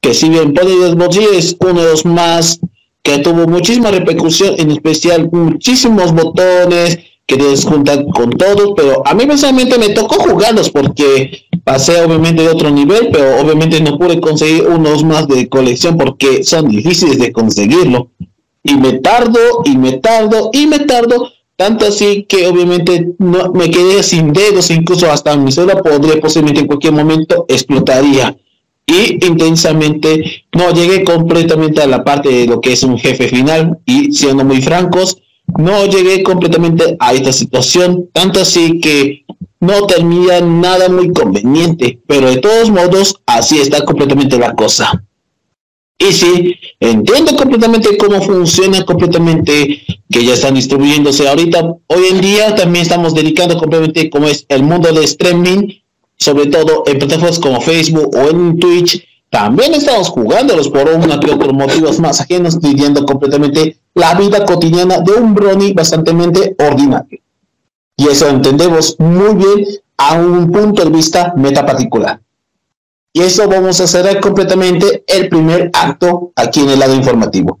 que 0.00 0.14
si 0.14 0.28
bien 0.28 0.52
Poder 0.52 0.96
es 1.34 1.56
uno 1.60 1.82
de 1.82 1.90
los 1.90 2.04
más 2.04 2.60
que 3.02 3.18
tuvo 3.18 3.46
muchísima 3.46 3.90
repercusión, 3.90 4.54
en 4.58 4.70
especial 4.70 5.28
muchísimos 5.32 6.12
botones 6.12 6.98
que 7.26 7.36
desjuntan 7.36 8.04
con 8.10 8.30
todos, 8.30 8.74
pero 8.76 9.02
a 9.06 9.14
mí 9.14 9.26
personalmente 9.26 9.78
me 9.78 9.90
tocó 9.90 10.16
jugarlos 10.16 10.70
porque 10.70 11.46
pasé 11.64 12.02
obviamente 12.02 12.42
de 12.42 12.48
otro 12.50 12.70
nivel, 12.70 13.08
pero 13.10 13.40
obviamente 13.40 13.80
no 13.80 13.96
pude 13.96 14.20
conseguir 14.20 14.66
unos 14.66 15.02
más 15.02 15.26
de 15.28 15.48
colección 15.48 15.96
porque 15.96 16.44
son 16.44 16.68
difíciles 16.68 17.18
de 17.18 17.32
conseguirlo 17.32 18.10
y 18.64 18.74
me 18.76 18.94
tardo 18.94 19.38
y 19.64 19.76
me 19.76 19.92
tardo 19.94 20.50
y 20.52 20.66
me 20.66 20.80
tardo 20.80 21.30
tanto 21.56 21.86
así 21.86 22.24
que 22.24 22.46
obviamente 22.46 23.10
no 23.18 23.52
me 23.52 23.70
quedé 23.70 24.02
sin 24.02 24.32
dedos 24.32 24.70
incluso 24.70 25.10
hasta 25.10 25.36
mi 25.36 25.52
celular 25.52 25.82
podría 25.82 26.20
posiblemente 26.20 26.60
en 26.60 26.66
cualquier 26.66 26.92
momento 26.92 27.44
explotaría. 27.48 28.36
Y 28.84 29.24
intensamente 29.24 30.44
no 30.52 30.72
llegué 30.72 31.04
completamente 31.04 31.80
a 31.80 31.86
la 31.86 32.02
parte 32.02 32.30
de 32.30 32.46
lo 32.46 32.60
que 32.60 32.72
es 32.72 32.82
un 32.82 32.98
jefe 32.98 33.28
final 33.28 33.78
y 33.86 34.12
siendo 34.12 34.44
muy 34.44 34.60
francos 34.60 35.18
no 35.56 35.86
llegué 35.86 36.22
completamente 36.22 36.96
a 36.98 37.12
esta 37.12 37.32
situación 37.32 38.08
tanto 38.12 38.40
así 38.40 38.80
que 38.80 39.24
no 39.60 39.86
termina 39.86 40.40
nada 40.40 40.88
muy 40.88 41.12
conveniente 41.12 42.00
pero 42.06 42.28
de 42.30 42.38
todos 42.38 42.70
modos 42.70 43.20
así 43.26 43.58
está 43.58 43.84
completamente 43.84 44.36
la 44.38 44.52
cosa 44.54 45.04
y 45.98 46.12
sí, 46.12 46.56
entiendo 46.80 47.36
completamente 47.36 47.96
cómo 47.96 48.20
funciona 48.22 48.84
completamente, 48.84 49.82
que 50.10 50.24
ya 50.24 50.34
están 50.34 50.54
distribuyéndose 50.54 51.28
ahorita. 51.28 51.76
Hoy 51.86 52.04
en 52.10 52.20
día 52.20 52.54
también 52.54 52.82
estamos 52.82 53.14
dedicando 53.14 53.56
completamente 53.56 54.10
como 54.10 54.26
es 54.26 54.44
el 54.48 54.64
mundo 54.64 54.92
de 54.92 55.04
streaming, 55.04 55.68
sobre 56.16 56.46
todo 56.46 56.82
en 56.86 56.98
plataformas 56.98 57.38
como 57.38 57.60
Facebook 57.60 58.16
o 58.16 58.30
en 58.30 58.58
Twitch. 58.58 59.06
También 59.30 59.74
estamos 59.74 60.08
jugándolos 60.08 60.68
por 60.68 60.88
una 60.88 61.20
que 61.20 61.30
otros 61.30 61.52
motivos 61.52 62.00
más 62.00 62.20
ajenos, 62.20 62.60
viviendo 62.60 63.04
completamente 63.06 63.78
la 63.94 64.14
vida 64.14 64.44
cotidiana 64.44 64.98
de 65.00 65.12
un 65.12 65.34
brony 65.34 65.72
bastante 65.72 66.10
ordinario. 66.58 67.20
Y 67.96 68.08
eso 68.08 68.28
entendemos 68.28 68.96
muy 68.98 69.34
bien 69.36 69.66
a 69.98 70.14
un 70.14 70.50
punto 70.50 70.84
de 70.84 70.90
vista 70.90 71.32
meta 71.36 71.64
particular. 71.64 72.20
Y 73.12 73.20
eso 73.20 73.46
vamos 73.46 73.80
a 73.80 73.86
cerrar 73.86 74.20
completamente 74.20 75.04
el 75.06 75.28
primer 75.28 75.70
acto 75.74 76.32
aquí 76.34 76.60
en 76.60 76.70
el 76.70 76.78
lado 76.78 76.94
informativo. 76.94 77.60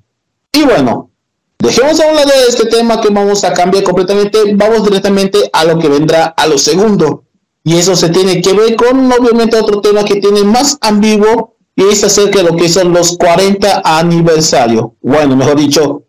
Y 0.52 0.62
bueno, 0.62 1.10
dejemos 1.58 2.00
a 2.00 2.06
un 2.06 2.16
lado 2.16 2.30
de 2.30 2.48
este 2.48 2.66
tema 2.66 3.00
que 3.00 3.10
vamos 3.10 3.44
a 3.44 3.52
cambiar 3.52 3.84
completamente, 3.84 4.38
vamos 4.54 4.84
directamente 4.84 5.50
a 5.52 5.64
lo 5.64 5.78
que 5.78 5.88
vendrá 5.88 6.26
a 6.26 6.46
lo 6.46 6.56
segundo. 6.56 7.24
Y 7.64 7.76
eso 7.76 7.94
se 7.94 8.08
tiene 8.08 8.40
que 8.40 8.54
ver 8.54 8.76
con 8.76 9.12
obviamente 9.12 9.56
otro 9.56 9.80
tema 9.80 10.04
que 10.04 10.16
tiene 10.16 10.42
más 10.42 10.78
ambiguo 10.80 11.54
y 11.76 11.84
es 11.84 12.02
acerca 12.02 12.38
de 12.38 12.50
lo 12.50 12.56
que 12.56 12.68
son 12.68 12.92
los 12.92 13.16
40 13.16 13.82
aniversario. 13.84 14.94
Bueno, 15.00 15.36
mejor 15.36 15.56
dicho, 15.56 16.04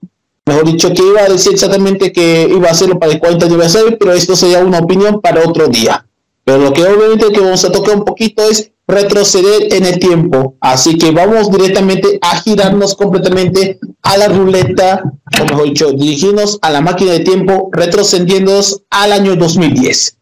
mejor 0.45 0.65
dicho 0.65 0.93
que 0.93 1.03
iba 1.03 1.21
a 1.21 1.29
decir 1.29 1.53
exactamente 1.53 2.12
que 2.12 2.47
iba 2.50 2.69
a 2.69 2.71
hacerlo 2.71 2.97
para 2.97 3.12
el 3.12 3.19
40 3.19 3.45
aniversario, 3.45 3.97
pero 3.97 4.13
esto 4.13 4.35
sería 4.35 4.59
una 4.59 4.79
opinión 4.79 5.21
para 5.21 5.47
otro 5.47 5.67
día. 5.67 6.05
Pero 6.43 6.59
lo 6.59 6.73
que 6.73 6.83
obviamente 6.83 7.31
que 7.31 7.39
vamos 7.39 7.63
a 7.63 7.71
tocar 7.71 7.95
un 7.95 8.05
poquito 8.05 8.43
es 8.50 8.71
retroceder 8.88 9.73
en 9.73 9.85
el 9.85 10.00
tiempo. 10.00 10.55
Así 10.59 10.97
que 10.97 11.12
vamos 11.12 11.50
directamente 11.51 12.19
a 12.21 12.41
girarnos 12.41 12.95
completamente 12.95 13.79
a 14.01 14.17
la 14.17 14.27
ruleta, 14.27 15.03
o 15.39 15.45
mejor 15.45 15.65
dicho, 15.65 15.91
dirigirnos 15.91 16.59
a 16.62 16.69
la 16.69 16.81
máquina 16.81 17.13
de 17.13 17.21
tiempo, 17.21 17.69
retrocediéndonos 17.71 18.81
al 18.89 19.13
año 19.13 19.35
2010. 19.35 20.17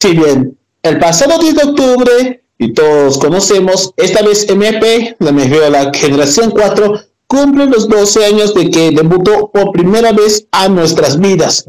Si 0.00 0.10
bien 0.16 0.58
el 0.82 0.98
pasado 0.98 1.38
10 1.38 1.54
de 1.54 1.62
octubre, 1.62 2.42
y 2.58 2.74
todos 2.74 3.18
conocemos, 3.18 3.92
esta 3.96 4.22
vez 4.22 4.48
MP, 4.48 5.16
la 5.18 5.32
de 5.32 5.70
la 5.70 5.90
generación 5.94 6.50
4, 6.50 7.00
cumple 7.26 7.66
los 7.66 7.88
12 7.88 8.24
años 8.24 8.54
de 8.54 8.70
que 8.70 8.90
debutó 8.90 9.50
por 9.50 9.72
primera 9.72 10.12
vez 10.12 10.46
a 10.52 10.68
nuestras 10.68 11.18
vidas. 11.18 11.66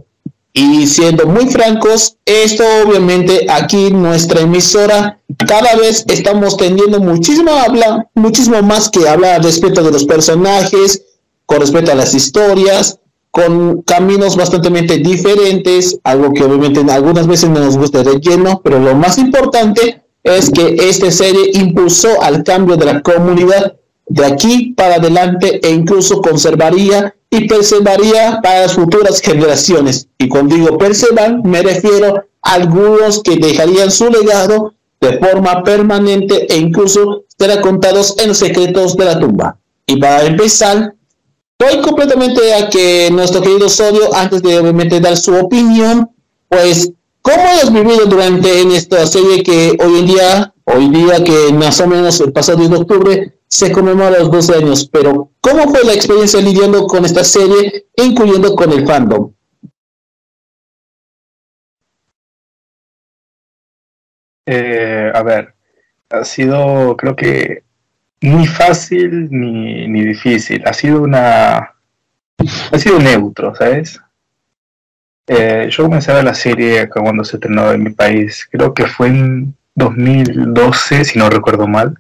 Y 0.54 0.86
siendo 0.88 1.26
muy 1.28 1.48
francos, 1.48 2.18
esto 2.26 2.64
obviamente 2.86 3.46
aquí 3.50 3.90
nuestra 3.90 4.42
emisora 4.42 5.20
cada 5.48 5.76
vez 5.76 6.04
estamos 6.08 6.58
teniendo 6.58 7.00
muchísimo 7.00 7.52
habla, 7.52 8.10
muchísimo 8.16 8.62
más 8.62 8.90
que 8.90 9.08
hablar 9.08 9.44
respecto 9.44 9.82
de 9.82 9.92
los 9.92 10.04
personajes, 10.04 11.04
con 11.46 11.62
respecto 11.62 11.92
a 11.92 11.96
las 11.96 12.14
historias, 12.14 13.00
con 13.32 13.82
caminos 13.84 14.36
bastante 14.36 14.70
diferentes, 14.98 15.98
algo 16.04 16.34
que 16.34 16.44
obviamente 16.44 16.84
algunas 16.92 17.28
veces 17.28 17.50
no 17.50 17.62
nos 17.62 17.78
gusta 17.78 18.04
de 18.04 18.12
relleno, 18.12 18.62
pero 18.62 18.78
lo 18.80 18.94
más 18.94 19.18
importante 19.18 20.04
es 20.24 20.50
que 20.50 20.76
esta 20.90 21.10
serie 21.12 21.52
impulsó 21.54 22.22
al 22.22 22.44
cambio 22.44 22.76
de 22.76 22.86
la 22.86 23.02
comunidad 23.02 23.78
de 24.12 24.26
aquí 24.26 24.74
para 24.76 24.96
adelante 24.96 25.62
e 25.64 25.72
incluso 25.72 26.22
conservaría 26.22 27.16
y 27.30 27.48
perseveraría 27.48 28.42
para 28.44 28.64
las 28.64 28.74
futuras 28.74 29.22
generaciones. 29.22 30.10
Y 30.18 30.28
cuando 30.28 30.56
digo 30.56 30.78
perseverar, 30.78 31.42
me 31.46 31.62
refiero 31.62 32.26
a 32.42 32.54
algunos 32.54 33.24
que 33.24 33.38
dejarían 33.38 33.90
su 33.90 34.10
legado 34.10 34.74
de 35.00 35.18
forma 35.18 35.64
permanente 35.64 36.46
e 36.54 36.58
incluso 36.58 37.24
serán 37.40 37.62
contados 37.62 38.18
en 38.20 38.30
los 38.30 38.38
secretos 38.38 38.98
de 38.98 39.06
la 39.06 39.18
tumba. 39.18 39.58
Y 39.88 39.96
para 39.96 40.26
empezar, 40.26 40.94
voy 41.58 41.82
completamente 41.82 42.54
a 42.54 42.70
que 42.70 43.10
nuestro 43.12 43.42
querido 43.42 43.70
Sodio, 43.70 44.14
antes 44.14 44.44
de 44.44 44.60
obviamente 44.60 45.00
dar 45.00 45.16
su 45.16 45.34
opinión, 45.34 46.12
pues, 46.50 46.92
¿cómo 47.22 47.44
has 47.62 47.72
vivido 47.72 48.08
durante 48.08 48.60
en 48.60 48.72
esta 48.72 49.08
serie 49.08 49.42
que 49.42 49.78
hoy 49.82 50.00
en 50.00 50.06
día, 50.06 50.54
hoy 50.66 50.90
día 50.90 51.24
que 51.24 51.54
más 51.54 51.80
o 51.80 51.88
menos 51.88 52.20
el 52.20 52.34
pasado 52.34 52.58
10 52.58 52.70
de 52.72 52.78
octubre, 52.78 53.41
se 53.52 53.70
conmemora 53.74 54.18
los 54.18 54.32
12 54.32 54.56
años, 54.56 54.90
pero 54.92 55.30
¿cómo 55.42 55.64
fue 55.70 55.84
la 55.84 55.94
experiencia 55.94 56.40
lidiando 56.40 56.88
con 56.88 57.04
esta 57.04 57.24
serie, 57.26 57.86
incluyendo 57.98 58.56
con 58.56 58.72
el 58.72 58.88
fandom? 58.88 59.34
Eh, 64.46 65.12
a 65.14 65.22
ver, 65.22 65.54
ha 66.10 66.24
sido, 66.24 66.96
creo 66.96 67.14
que, 67.16 67.64
ni 68.22 68.48
fácil 68.48 69.28
ni, 69.30 69.86
ni 69.88 70.06
difícil. 70.06 70.64
Ha 70.66 70.74
sido 70.74 71.02
una. 71.02 71.76
Ha 72.72 72.80
sido 72.80 73.00
neutro, 73.00 73.54
¿sabes? 73.54 74.00
Eh, 75.28 75.68
yo 75.70 75.84
comencé 75.84 76.12
a 76.12 76.16
ver 76.16 76.24
la 76.24 76.34
serie 76.34 76.90
cuando 76.90 77.24
se 77.26 77.36
estrenó 77.36 77.72
en 77.72 77.84
mi 77.84 77.90
país. 77.92 78.48
Creo 78.50 78.74
que 78.74 78.86
fue 78.86 79.08
en 79.08 79.56
2012, 79.76 81.04
si 81.04 81.20
no 81.20 81.30
recuerdo 81.30 81.68
mal. 81.68 82.00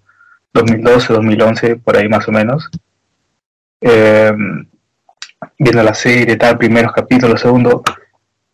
2012, 0.53 1.13
2011, 1.13 1.75
por 1.77 1.97
ahí 1.97 2.09
más 2.09 2.27
o 2.27 2.31
menos. 2.31 2.69
Eh, 3.81 4.33
viendo 5.57 5.83
la 5.83 5.93
serie, 5.93 6.35
tal, 6.35 6.57
primeros 6.57 6.91
capítulos, 6.91 7.41
segundo, 7.41 7.83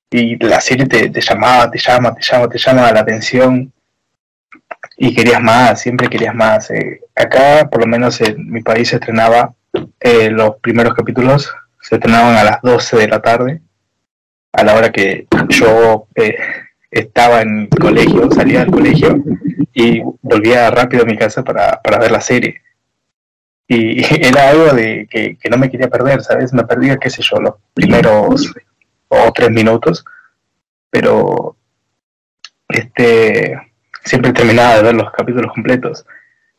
y 0.10 0.38
la 0.44 0.62
serie 0.62 0.86
te, 0.86 1.22
llamaba, 1.22 1.70
te 1.70 1.78
llama, 1.78 2.14
te 2.14 2.22
llama, 2.22 2.48
te 2.48 2.58
llama 2.58 2.92
la 2.92 3.00
atención 3.02 3.72
y 4.98 5.14
querías 5.14 5.42
más, 5.42 5.82
siempre 5.82 6.10
querías 6.10 6.34
más. 6.34 6.72
Eh, 6.72 7.02
acá, 7.16 7.70
por 7.70 7.82
lo 7.82 7.88
menos 7.88 8.22
en 8.22 8.50
mi 8.50 8.62
país, 8.62 8.90
se 8.90 8.96
estrenaba 8.96 9.54
eh, 10.00 10.30
los 10.30 10.58
primeros 10.58 10.94
capítulos, 10.94 11.54
se 11.82 11.96
estrenaban 11.96 12.36
a 12.36 12.44
las 12.44 12.62
12 12.62 12.98
de 12.98 13.08
la 13.08 13.22
tarde, 13.22 13.62
a 14.54 14.64
la 14.64 14.76
hora 14.76 14.92
que 14.92 15.28
yo 15.50 16.08
estaba 16.92 17.42
en 17.42 17.68
colegio, 17.68 18.32
salía 18.32 18.62
del 18.62 18.72
colegio 18.72 19.24
y 19.74 20.02
volvía 20.22 20.70
rápido 20.72 21.04
a 21.04 21.06
mi 21.06 21.18
casa 21.18 21.44
para, 21.44 21.82
para 21.82 22.00
ver 22.00 22.12
la 22.12 22.22
serie. 22.22 22.62
Y 23.68 24.02
era 24.26 24.50
algo 24.50 24.74
de 24.74 25.08
que, 25.10 25.38
que, 25.38 25.50
no 25.50 25.58
me 25.58 25.70
quería 25.70 25.90
perder, 25.90 26.22
¿sabes? 26.22 26.54
Me 26.54 26.64
perdía, 26.64 26.98
qué 26.98 27.10
sé 27.10 27.22
yo, 27.22 27.38
los 27.38 27.56
primeros 27.74 28.54
o 29.10 29.32
tres 29.34 29.52
minutos, 29.52 30.06
pero 30.90 31.56
este 32.70 33.60
siempre 34.04 34.34
terminaba 34.34 34.78
de 34.78 34.84
ver 34.84 34.96
los 34.96 35.12
capítulos 35.12 35.52
completos. 35.54 36.06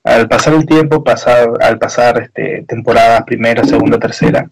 Al 0.05 0.29
pasar 0.29 0.55
el 0.55 0.67
tiempo, 0.67 1.03
pasar, 1.03 1.51
al 1.61 1.79
pasar 1.79 2.23
este, 2.23 2.65
temporada 2.69 3.25
primera, 3.25 3.65
segunda, 3.65 3.99
tercera, 3.99 4.49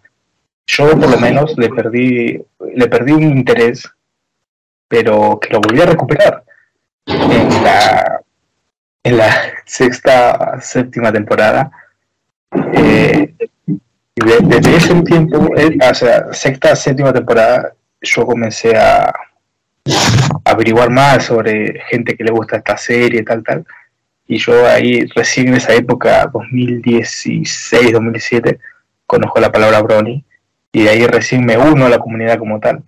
yo 0.67 0.91
por 0.99 1.11
lo 1.11 1.19
menos 1.19 1.57
le 1.57 1.69
perdí, 1.69 2.43
le 2.75 2.89
perdí 2.89 3.13
un 3.13 3.23
interés, 3.23 3.89
pero 4.89 5.39
que 5.41 5.53
lo 5.53 5.61
volví 5.61 5.81
a 5.81 5.87
recuperar 5.87 6.45
en 7.07 7.65
la, 7.65 8.21
en 9.03 9.17
la 9.17 9.31
sexta, 9.65 10.61
séptima 10.61 11.13
temporada. 11.13 11.71
Eh, 12.73 13.35
desde 14.17 14.77
ese 14.77 14.95
tiempo, 15.03 15.55
eh, 15.57 15.77
o 15.79 15.95
sea, 15.95 16.33
sexta, 16.33 16.75
séptima 16.75 17.13
temporada, 17.13 17.75
yo 18.01 18.25
comencé 18.25 18.77
a, 18.77 19.13
averiguar 20.45 20.91
más 20.91 21.25
sobre 21.25 21.81
gente 21.89 22.17
que 22.17 22.25
le 22.25 22.31
gusta 22.31 22.57
esta 22.57 22.77
serie, 22.77 23.23
tal, 23.23 23.43
tal. 23.43 23.65
Y 24.27 24.39
yo 24.39 24.67
ahí, 24.67 25.07
recién 25.15 25.49
en 25.49 25.55
esa 25.55 25.75
época, 25.75 26.29
2016, 26.33 27.93
2017, 27.93 28.59
conozco 29.07 29.41
la 29.41 29.53
palabra 29.53 29.83
Brony 29.83 30.25
y 30.73 30.83
de 30.83 30.91
ahí 30.91 31.07
recién 31.07 31.45
me 31.45 31.57
uno 31.57 31.87
a 31.87 31.89
la 31.89 31.99
comunidad 31.99 32.39
como 32.39 32.59
tal. 32.59 32.83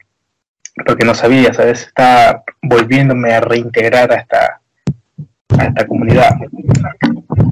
Porque 0.87 1.05
no 1.05 1.15
sabía, 1.15 1.53
¿sabes? 1.53 1.83
Estaba 1.83 2.43
volviéndome 2.63 3.33
a 3.33 3.41
reintegrar 3.41 4.13
a 4.13 4.17
esta, 4.17 4.61
a 5.59 5.65
esta 5.65 5.87
comunidad. 5.87 6.31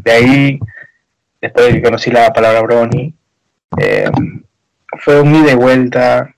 De 0.02 0.12
ahí, 0.12 0.60
después 1.40 1.66
de 1.66 1.72
que 1.74 1.82
conocí 1.82 2.10
la 2.10 2.32
palabra 2.32 2.62
Brony, 2.62 3.14
eh, 3.78 4.10
fue 4.98 5.20
un 5.20 5.34
ida 5.34 5.52
y 5.52 5.56
vuelta 5.56 6.34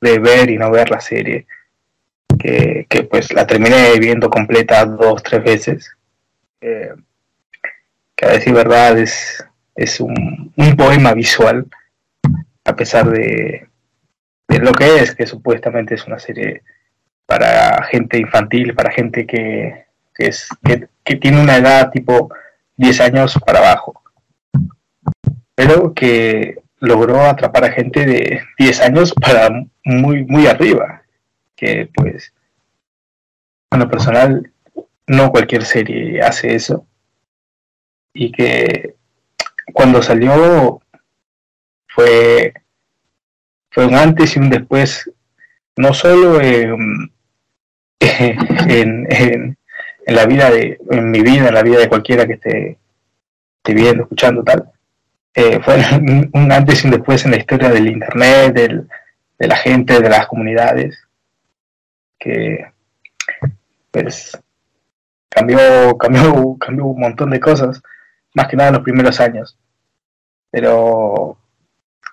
de 0.00 0.18
ver 0.18 0.50
y 0.50 0.58
no 0.58 0.70
ver 0.70 0.90
la 0.90 1.00
serie 1.00 1.46
que, 2.40 3.08
pues 3.10 3.32
la 3.32 3.46
terminé 3.46 3.98
viendo 3.98 4.30
completa 4.30 4.84
dos, 4.84 5.22
tres 5.22 5.42
veces. 5.42 5.96
Eh, 6.60 6.92
que 8.16 8.26
a 8.26 8.30
decir 8.30 8.52
verdad 8.52 8.98
es, 8.98 9.44
es 9.74 10.00
un, 10.00 10.52
poema 10.76 11.14
visual, 11.14 11.66
a 12.64 12.76
pesar 12.76 13.10
de, 13.10 13.68
de, 14.50 14.58
lo 14.58 14.72
que 14.72 14.96
es, 14.96 15.14
que 15.14 15.26
supuestamente 15.26 15.94
es 15.94 16.06
una 16.06 16.18
serie 16.18 16.62
para 17.26 17.82
gente 17.84 18.18
infantil, 18.18 18.74
para 18.74 18.90
gente 18.90 19.26
que, 19.26 19.86
que 20.14 20.26
es, 20.26 20.48
que, 21.04 21.16
tiene 21.16 21.40
una 21.40 21.56
edad 21.56 21.90
tipo 21.90 22.30
10 22.76 23.00
años 23.00 23.38
para 23.44 23.60
abajo. 23.60 24.02
Pero 25.54 25.94
que 25.94 26.62
logró 26.78 27.22
atrapar 27.22 27.64
a 27.64 27.72
gente 27.72 28.06
de 28.06 28.42
10 28.58 28.80
años 28.80 29.12
para 29.14 29.50
muy, 29.84 30.24
muy 30.24 30.46
arriba 30.46 31.02
que 31.60 31.90
pues 31.94 32.32
en 33.70 33.80
lo 33.80 33.88
personal 33.90 34.50
no 35.06 35.30
cualquier 35.30 35.64
serie 35.64 36.22
hace 36.22 36.54
eso 36.54 36.86
y 38.14 38.32
que 38.32 38.94
cuando 39.72 40.02
salió 40.02 40.80
fue 41.88 42.54
fue 43.70 43.86
un 43.86 43.94
antes 43.94 44.36
y 44.36 44.38
un 44.38 44.50
después 44.50 45.10
no 45.76 45.94
solo 45.94 46.40
en, 46.40 47.12
en, 48.00 49.56
la 50.06 50.26
vida 50.26 50.50
de 50.50 50.78
en 50.90 51.10
mi 51.10 51.20
vida 51.20 51.48
en 51.48 51.54
la 51.54 51.62
vida 51.62 51.78
de 51.78 51.88
cualquiera 51.88 52.26
que 52.26 52.32
esté, 52.34 52.78
esté 53.58 53.74
viendo 53.74 54.02
escuchando 54.02 54.42
tal 54.42 54.70
eh, 55.34 55.60
fue 55.62 55.76
un 56.32 56.52
antes 56.52 56.82
y 56.82 56.86
un 56.86 56.92
después 56.92 57.24
en 57.24 57.30
la 57.32 57.36
historia 57.36 57.70
del 57.70 57.88
internet 57.88 58.54
del, 58.54 58.88
de 59.38 59.46
la 59.46 59.56
gente 59.56 60.00
de 60.00 60.08
las 60.08 60.26
comunidades 60.26 61.06
que 62.18 62.66
pues 63.90 64.38
cambió, 65.28 65.96
cambió, 65.98 66.56
cambió 66.58 66.86
un 66.86 67.00
montón 67.00 67.30
de 67.30 67.40
cosas, 67.40 67.82
más 68.34 68.48
que 68.48 68.56
nada 68.56 68.68
en 68.68 68.74
los 68.76 68.84
primeros 68.84 69.20
años. 69.20 69.58
Pero 70.50 71.38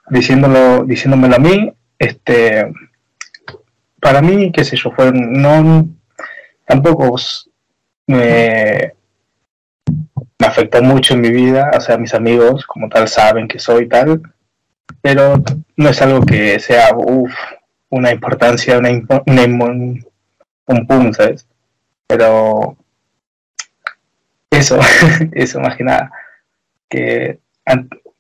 diciéndolo, 0.10 0.84
diciéndomelo 0.86 1.36
a 1.36 1.40
mí, 1.40 1.74
este 2.00 2.72
para 4.00 4.22
mí, 4.22 4.52
qué 4.52 4.64
sé 4.64 4.78
yo, 4.78 4.92
fue 4.92 5.12
no 5.12 5.88
tampoco 6.66 7.16
me, 8.08 8.94
me 10.40 10.48
afectó 10.48 10.82
mucho 10.82 11.14
en 11.14 11.22
mi 11.22 11.30
vida, 11.30 11.72
o 11.76 11.82
sea, 11.82 11.98
mis 11.98 12.14
amigos 12.14 12.66
como 12.66 12.90
tal 12.90 13.08
saben 13.08 13.48
que 13.48 13.60
soy 13.60 13.88
tal, 13.88 14.22
pero 15.02 15.42
no 15.76 15.90
es 15.90 16.02
algo 16.02 16.26
que 16.26 16.60
sea, 16.60 16.90
uff, 16.96 17.34
una 17.90 18.12
importancia, 18.12 18.78
una, 18.78 18.90
un, 18.90 20.06
un 20.66 20.88
pum, 20.88 21.14
¿sabes? 21.14 21.48
Pero 22.06 22.78
eso, 24.52 24.80
eso 25.34 25.60
más 25.60 25.76
que 25.76 25.84
nada, 25.84 26.12
que 26.90 27.40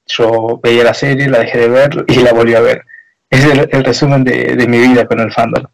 yo 0.07 0.59
veía 0.63 0.83
la 0.83 0.93
serie, 0.93 1.29
la 1.29 1.39
dejé 1.39 1.59
de 1.59 1.69
ver 1.69 2.05
y 2.07 2.15
la 2.15 2.33
volví 2.33 2.55
a 2.55 2.61
ver. 2.61 2.85
Es 3.29 3.43
el, 3.45 3.69
el 3.71 3.83
resumen 3.83 4.23
de, 4.23 4.55
de, 4.55 4.67
mi 4.67 4.79
vida 4.79 5.05
con 5.05 5.19
el 5.19 5.31
fandom. 5.31 5.65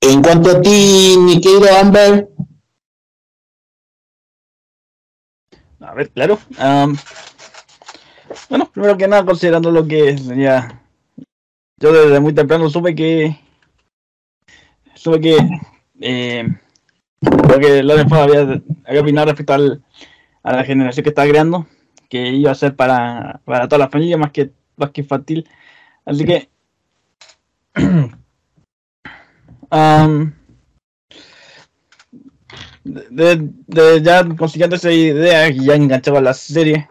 En 0.00 0.22
cuanto 0.22 0.50
a 0.50 0.62
ti, 0.62 1.16
mi 1.18 1.40
querido 1.40 1.66
Amber. 1.78 2.28
A 5.80 5.94
ver, 5.94 6.10
claro. 6.10 6.38
Um, 6.58 6.96
bueno, 8.48 8.70
primero 8.72 8.96
que 8.96 9.06
nada, 9.06 9.24
considerando 9.24 9.70
lo 9.70 9.86
que 9.86 10.16
sería. 10.16 10.82
Yo 11.78 11.92
desde 11.92 12.20
muy 12.20 12.32
temprano 12.32 12.70
supe 12.70 12.94
que. 12.94 13.38
Supe 14.94 15.20
que. 15.20 15.36
Eh, 16.00 16.48
lo 17.48 17.58
que 17.58 17.82
Lorenz 17.82 18.12
había, 18.12 18.62
había 18.84 19.00
opinado 19.00 19.26
respecto 19.28 19.54
al, 19.54 19.82
a 20.42 20.56
la 20.56 20.64
generación 20.64 21.04
que 21.04 21.10
estaba 21.10 21.28
creando, 21.28 21.66
que 22.08 22.28
iba 22.28 22.50
a 22.50 22.54
ser 22.54 22.76
para, 22.76 23.40
para 23.44 23.68
toda 23.68 23.78
la 23.78 23.88
familia 23.90 24.16
más 24.16 24.30
que, 24.30 24.50
más 24.76 24.90
que 24.90 25.00
infantil. 25.02 25.48
Así 26.04 26.24
que. 26.24 26.48
um, 29.70 30.32
de, 32.84 33.50
de, 33.66 34.02
ya 34.02 34.24
consiguiendo 34.36 34.76
esa 34.76 34.92
idea 34.92 35.48
y 35.48 35.64
ya 35.64 35.74
enganchado 35.74 36.18
a 36.18 36.20
la 36.20 36.34
serie, 36.34 36.88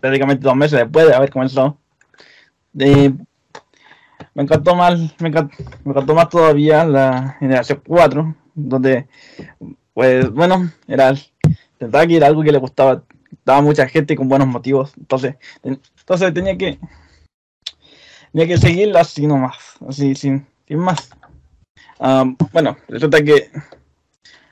prácticamente 0.00 0.44
dos 0.44 0.56
meses 0.56 0.78
después 0.78 1.08
de 1.08 1.14
haber 1.14 1.30
comenzado, 1.30 1.78
me 2.72 4.44
encantó 4.44 4.74
más, 4.76 4.98
me 5.20 5.28
encantó, 5.28 5.56
me 5.84 5.90
encantó 5.90 6.14
más 6.14 6.28
todavía 6.28 6.84
la 6.84 7.36
generación 7.40 7.82
4, 7.86 8.36
donde, 8.68 9.06
pues 9.94 10.30
bueno, 10.30 10.70
era 10.86 11.14
intentaba 11.74 12.06
que 12.06 12.16
era 12.16 12.26
algo 12.26 12.42
que 12.42 12.52
le 12.52 12.58
gustaba, 12.58 13.02
daba 13.44 13.62
mucha 13.62 13.88
gente 13.88 14.16
con 14.16 14.28
buenos 14.28 14.48
motivos, 14.48 14.92
entonces, 14.98 15.36
entonces 15.62 16.34
tenía 16.34 16.56
que 16.56 16.78
tenía 18.32 18.46
que 18.46 18.58
seguirla 18.58 19.00
así 19.00 19.26
nomás, 19.26 19.56
así 19.88 20.14
sin, 20.14 20.46
sin 20.66 20.78
más. 20.78 21.10
Um, 21.98 22.36
bueno, 22.52 22.76
resulta 22.88 23.22
que 23.22 23.50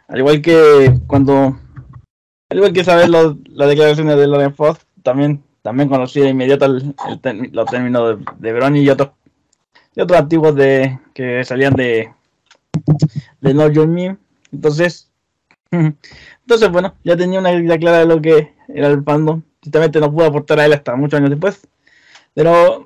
al 0.09 0.19
igual 0.19 0.41
que 0.41 0.99
cuando. 1.07 1.59
Al 2.51 2.57
igual 2.57 2.73
que 2.73 2.83
saber 2.83 3.11
las 3.11 3.37
declaraciones 3.69 4.17
de 4.17 4.27
Loren 4.27 4.55
Foss, 4.55 4.79
también, 5.03 5.45
también 5.61 5.91
conocí 5.91 6.21
de 6.21 6.31
inmediato 6.31 6.65
el, 6.65 6.95
los 7.53 7.67
términos 7.67 8.17
de, 8.19 8.25
de 8.39 8.53
Brony 8.55 8.79
y 8.79 8.89
otros, 8.89 9.11
y 9.95 10.01
otros 10.01 10.19
antiguos 10.19 10.55
de, 10.55 10.99
que 11.13 11.45
salían 11.45 11.75
de, 11.75 12.11
de 13.41 13.55
No 13.55 13.69
Your 13.69 13.87
Me. 13.87 14.17
Entonces, 14.53 15.11
entonces, 15.71 16.71
bueno, 16.71 16.95
ya 17.05 17.17
tenía 17.17 17.41
una 17.41 17.53
idea 17.53 17.79
clara 17.79 17.99
de 17.99 18.07
lo 18.07 18.21
que 18.21 18.55
era 18.69 18.89
el 18.89 19.03
fandom. 19.03 19.43
Ciertamente 19.63 20.01
no 20.01 20.13
pude 20.13 20.27
aportar 20.27 20.61
a 20.61 20.67
él 20.67 20.73
hasta 20.73 20.97
muchos 20.97 21.19
años 21.19 21.31
después. 21.31 21.67
Pero 22.35 22.85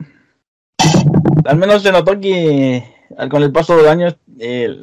al 1.45 1.57
menos 1.57 1.83
se 1.83 1.93
notó 1.93 2.19
que 2.19 2.85
con 3.31 3.43
el 3.43 3.53
paso 3.53 3.77
de 3.77 3.89
años 3.91 4.17
eh, 4.39 4.81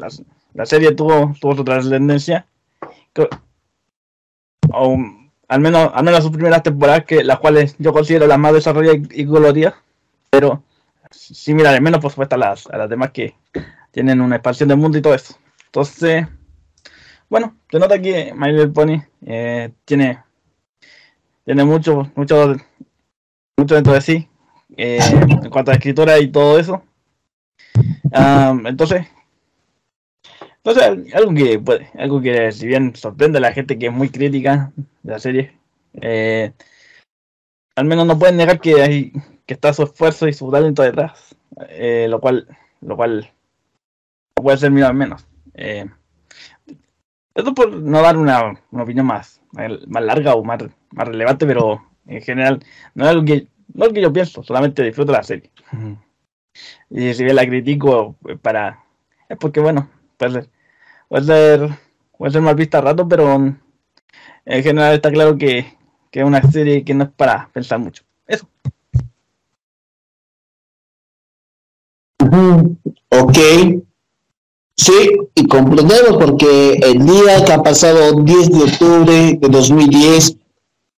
la 0.54 0.66
serie 0.66 0.94
tuvo, 0.94 1.34
tuvo 1.40 1.56
su 1.56 1.64
trascendencia. 1.64 2.46
al 5.48 5.60
menos, 5.60 5.92
al 5.94 6.04
menos 6.04 6.24
sus 6.24 6.32
primeras 6.32 6.64
temporadas, 6.64 7.06
que 7.06 7.24
las 7.24 7.40
cuales 7.40 7.76
yo 7.80 7.94
considero 7.94 8.28
las 8.28 8.40
más 8.40 8.54
desarrolladas 8.54 9.00
y, 9.12 9.26
coloridas. 9.26 9.76
Pero 10.30 10.64
sí, 11.12 11.54
mira, 11.54 11.72
al 11.72 11.82
menos 11.82 12.02
por 12.02 12.12
supuesto 12.12 12.36
a 12.36 12.40
las, 12.40 12.68
a 12.68 12.78
las 12.78 12.90
demás 12.90 13.12
que 13.12 13.36
tienen 13.92 14.22
una 14.22 14.36
expansión 14.36 14.70
del 14.70 14.78
mundo 14.78 14.98
y 14.98 15.02
todo 15.02 15.16
eso. 15.16 15.36
Entonces, 15.70 16.28
bueno, 17.30 17.56
se 17.70 17.78
nota 17.78 18.02
que 18.02 18.34
My 18.34 18.52
Little 18.52 18.70
Pony 18.70 19.04
eh, 19.26 19.72
tiene, 19.86 20.24
tiene 21.46 21.64
mucho, 21.64 22.12
mucho, 22.16 22.56
mucho 23.56 23.76
dentro 23.76 23.94
de 23.94 24.02
sí, 24.02 24.28
eh, 24.76 24.98
en 25.30 25.50
cuanto 25.52 25.70
a 25.70 25.76
escritura 25.76 26.18
y 26.20 26.32
todo 26.32 26.58
eso. 26.58 26.84
Entonces, 28.66 29.06
entonces 30.64 31.14
algo 31.14 31.34
que 31.34 31.60
puede, 31.60 31.90
algo 32.00 32.20
que 32.20 32.52
si 32.52 32.66
bien 32.66 32.96
sorprende 32.96 33.38
a 33.38 33.42
la 33.42 33.54
gente 33.54 33.78
que 33.78 33.88
es 33.88 33.94
muy 33.94 34.10
crítica 34.10 34.72
de 35.04 35.12
la 35.12 35.20
serie, 35.20 35.54
eh, 36.02 36.52
al 37.76 37.86
menos 37.86 38.08
no 38.08 38.18
pueden 38.18 38.38
negar 38.38 38.60
que 38.60 38.82
hay 38.82 39.14
que 39.46 39.54
está 39.54 39.74
su 39.74 39.84
esfuerzo 39.84 40.28
y 40.28 40.34
su 40.34 40.52
talento 40.52 40.84
detrás, 40.84 41.36
eh, 41.70 42.08
lo 42.10 42.20
cual, 42.20 42.48
lo 42.82 42.96
cual 42.96 43.32
puede 44.36 44.58
ser 44.58 44.72
mirado 44.72 44.92
al 44.92 44.98
menos. 44.98 45.29
Eh, 45.62 45.86
esto 47.36 47.54
por 47.54 47.70
no 47.70 48.02
dar 48.02 48.18
una, 48.18 48.54
una 48.72 48.84
opinión 48.84 49.06
más, 49.06 49.42
más 49.52 50.04
larga 50.04 50.36
o 50.36 50.44
más, 50.44 50.60
más 50.92 51.08
relevante, 51.08 51.46
pero 51.46 51.86
en 52.08 52.22
general 52.22 52.64
no 52.96 53.04
es 53.04 53.10
algo 53.10 53.26
que, 53.26 53.48
no 53.74 53.84
es 53.84 53.90
lo 53.90 53.94
que 53.94 54.02
yo 54.02 54.14
pienso, 54.14 54.42
solamente 54.42 54.84
disfruto 54.84 55.12
la 55.12 55.22
serie. 55.22 55.52
Y 56.90 57.14
si 57.14 57.24
bien 57.26 57.36
la 57.36 57.46
critico 57.46 58.16
eh, 58.28 58.38
para 58.38 58.84
es 59.28 59.38
porque 59.38 59.60
bueno, 59.60 59.90
puede 60.18 60.32
ser, 60.32 60.50
puede 61.10 61.24
ser, 61.26 61.70
puede 62.18 62.32
ser 62.32 62.42
mal 62.42 62.56
vista 62.56 62.78
a 62.78 62.82
rato, 62.82 63.08
pero 63.08 63.36
en 63.36 64.64
general 64.64 64.94
está 64.94 65.12
claro 65.12 65.38
que, 65.38 65.78
que 66.10 66.22
es 66.22 66.26
una 66.26 66.42
serie 66.42 66.86
que 66.86 66.94
no 66.94 67.04
es 67.04 67.10
para 67.10 67.50
pensar 67.52 67.80
mucho. 67.80 68.04
Eso. 68.26 68.48
Ok. 73.10 73.89
Sí, 74.80 74.94
y 75.36 75.46
comprendemos 75.46 76.16
porque 76.18 76.80
el 76.82 77.06
día 77.06 77.44
que 77.44 77.52
ha 77.52 77.62
pasado 77.62 78.14
10 78.24 78.50
de 78.50 78.64
octubre 78.64 79.38
de 79.42 79.48
2010, 79.50 80.38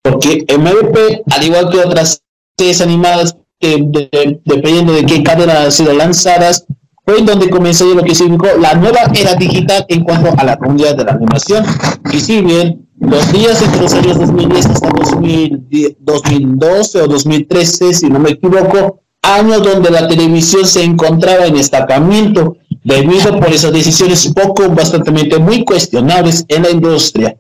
porque 0.04 0.46
MVP, 0.56 1.24
al 1.32 1.44
igual 1.44 1.70
que 1.72 1.80
otras 1.80 2.22
series 2.60 2.80
animadas, 2.82 3.36
que 3.60 3.78
de- 3.84 4.08
de- 4.12 4.40
dependiendo 4.46 4.94
de 4.94 5.04
qué 5.08 5.24
cadena 5.24 5.64
han 5.64 5.72
sido 5.72 5.94
lanzadas, 5.94 6.66
fue 7.04 7.24
donde 7.24 7.50
comenzó 7.50 7.86
lo 7.96 8.04
que 8.04 8.14
significó 8.14 8.50
la 8.60 8.76
nueva 8.76 9.00
era 9.16 9.34
digital 9.34 9.84
en 9.90 10.04
cuanto 10.04 10.30
a 10.38 10.44
la 10.44 10.58
comunidad 10.58 10.96
de 10.96 11.04
la 11.06 11.14
animación. 11.14 11.66
Y 12.14 12.20
si 12.20 12.42
bien 12.42 12.88
los 13.00 13.32
días 13.34 13.64
entre 13.64 13.82
los 13.82 13.94
años 13.94 14.20
2010 14.20 14.66
hasta 14.68 14.90
2010 14.90 15.96
2012 16.00 17.02
o 17.02 17.08
2013, 17.08 17.96
si 17.96 18.10
no 18.12 18.20
me 18.20 18.30
equivoco, 18.32 19.00
años 19.24 19.64
donde 19.64 19.90
la 19.90 20.08
televisión 20.08 20.68
se 20.68 20.84
encontraba 20.84 21.48
en 21.48 21.56
destacamiento 21.56 22.58
debido 22.84 23.40
por 23.40 23.50
esas 23.50 23.74
decisiones 23.74 24.32
poco, 24.34 24.70
bastante 24.70 25.12
muy 25.40 25.64
cuestionables 25.64 26.46
en 26.48 26.64
la 26.64 26.72
industria. 26.72 27.38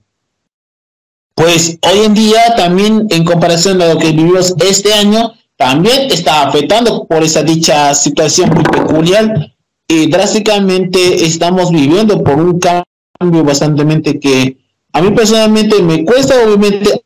Pues 1.35 1.77
hoy 1.81 1.99
en 2.05 2.13
día 2.13 2.55
también 2.55 3.07
en 3.09 3.23
comparación 3.23 3.81
a 3.81 3.93
lo 3.93 3.99
que 3.99 4.11
vivimos 4.11 4.53
este 4.59 4.93
año, 4.93 5.33
también 5.55 6.11
está 6.11 6.43
afectando 6.43 7.05
por 7.05 7.23
esa 7.23 7.43
dicha 7.43 7.93
situación 7.93 8.49
muy 8.49 8.63
peculiar 8.63 9.53
y 9.87 10.09
drásticamente 10.09 11.23
estamos 11.25 11.71
viviendo 11.71 12.23
por 12.23 12.39
un 12.39 12.59
cambio 12.59 13.43
bastante 13.43 14.19
que 14.19 14.57
a 14.93 15.01
mí 15.01 15.11
personalmente 15.11 15.81
me 15.81 16.03
cuesta 16.03 16.35
obviamente 16.43 17.03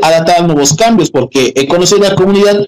adaptar 0.00 0.42
a 0.42 0.46
nuevos 0.46 0.74
cambios 0.74 1.10
porque 1.10 1.52
he 1.54 1.66
conocido 1.66 2.00
la 2.00 2.14
comunidad 2.14 2.66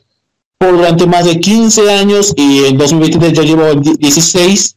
por 0.58 0.76
durante 0.76 1.06
más 1.06 1.24
de 1.24 1.40
15 1.40 1.90
años 1.90 2.32
y 2.36 2.64
en 2.64 2.78
2023 2.78 3.32
yo 3.32 3.42
llevo 3.42 3.74
16 3.74 4.76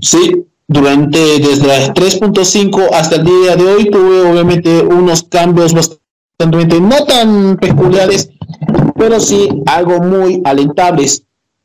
Sí, 0.00 0.46
durante 0.66 1.18
desde 1.40 1.66
las 1.66 1.90
3.5 1.90 2.88
hasta 2.92 3.16
el 3.16 3.24
día 3.24 3.56
de 3.56 3.64
hoy 3.64 3.90
tuve 3.90 4.22
obviamente 4.22 4.82
unos 4.82 5.24
cambios 5.24 5.74
bastante 5.74 6.00
no 6.80 7.04
tan 7.04 7.56
peculiares, 7.58 8.30
pero 8.96 9.20
sí 9.20 9.48
algo 9.66 10.00
muy 10.00 10.40
alentables. 10.44 11.24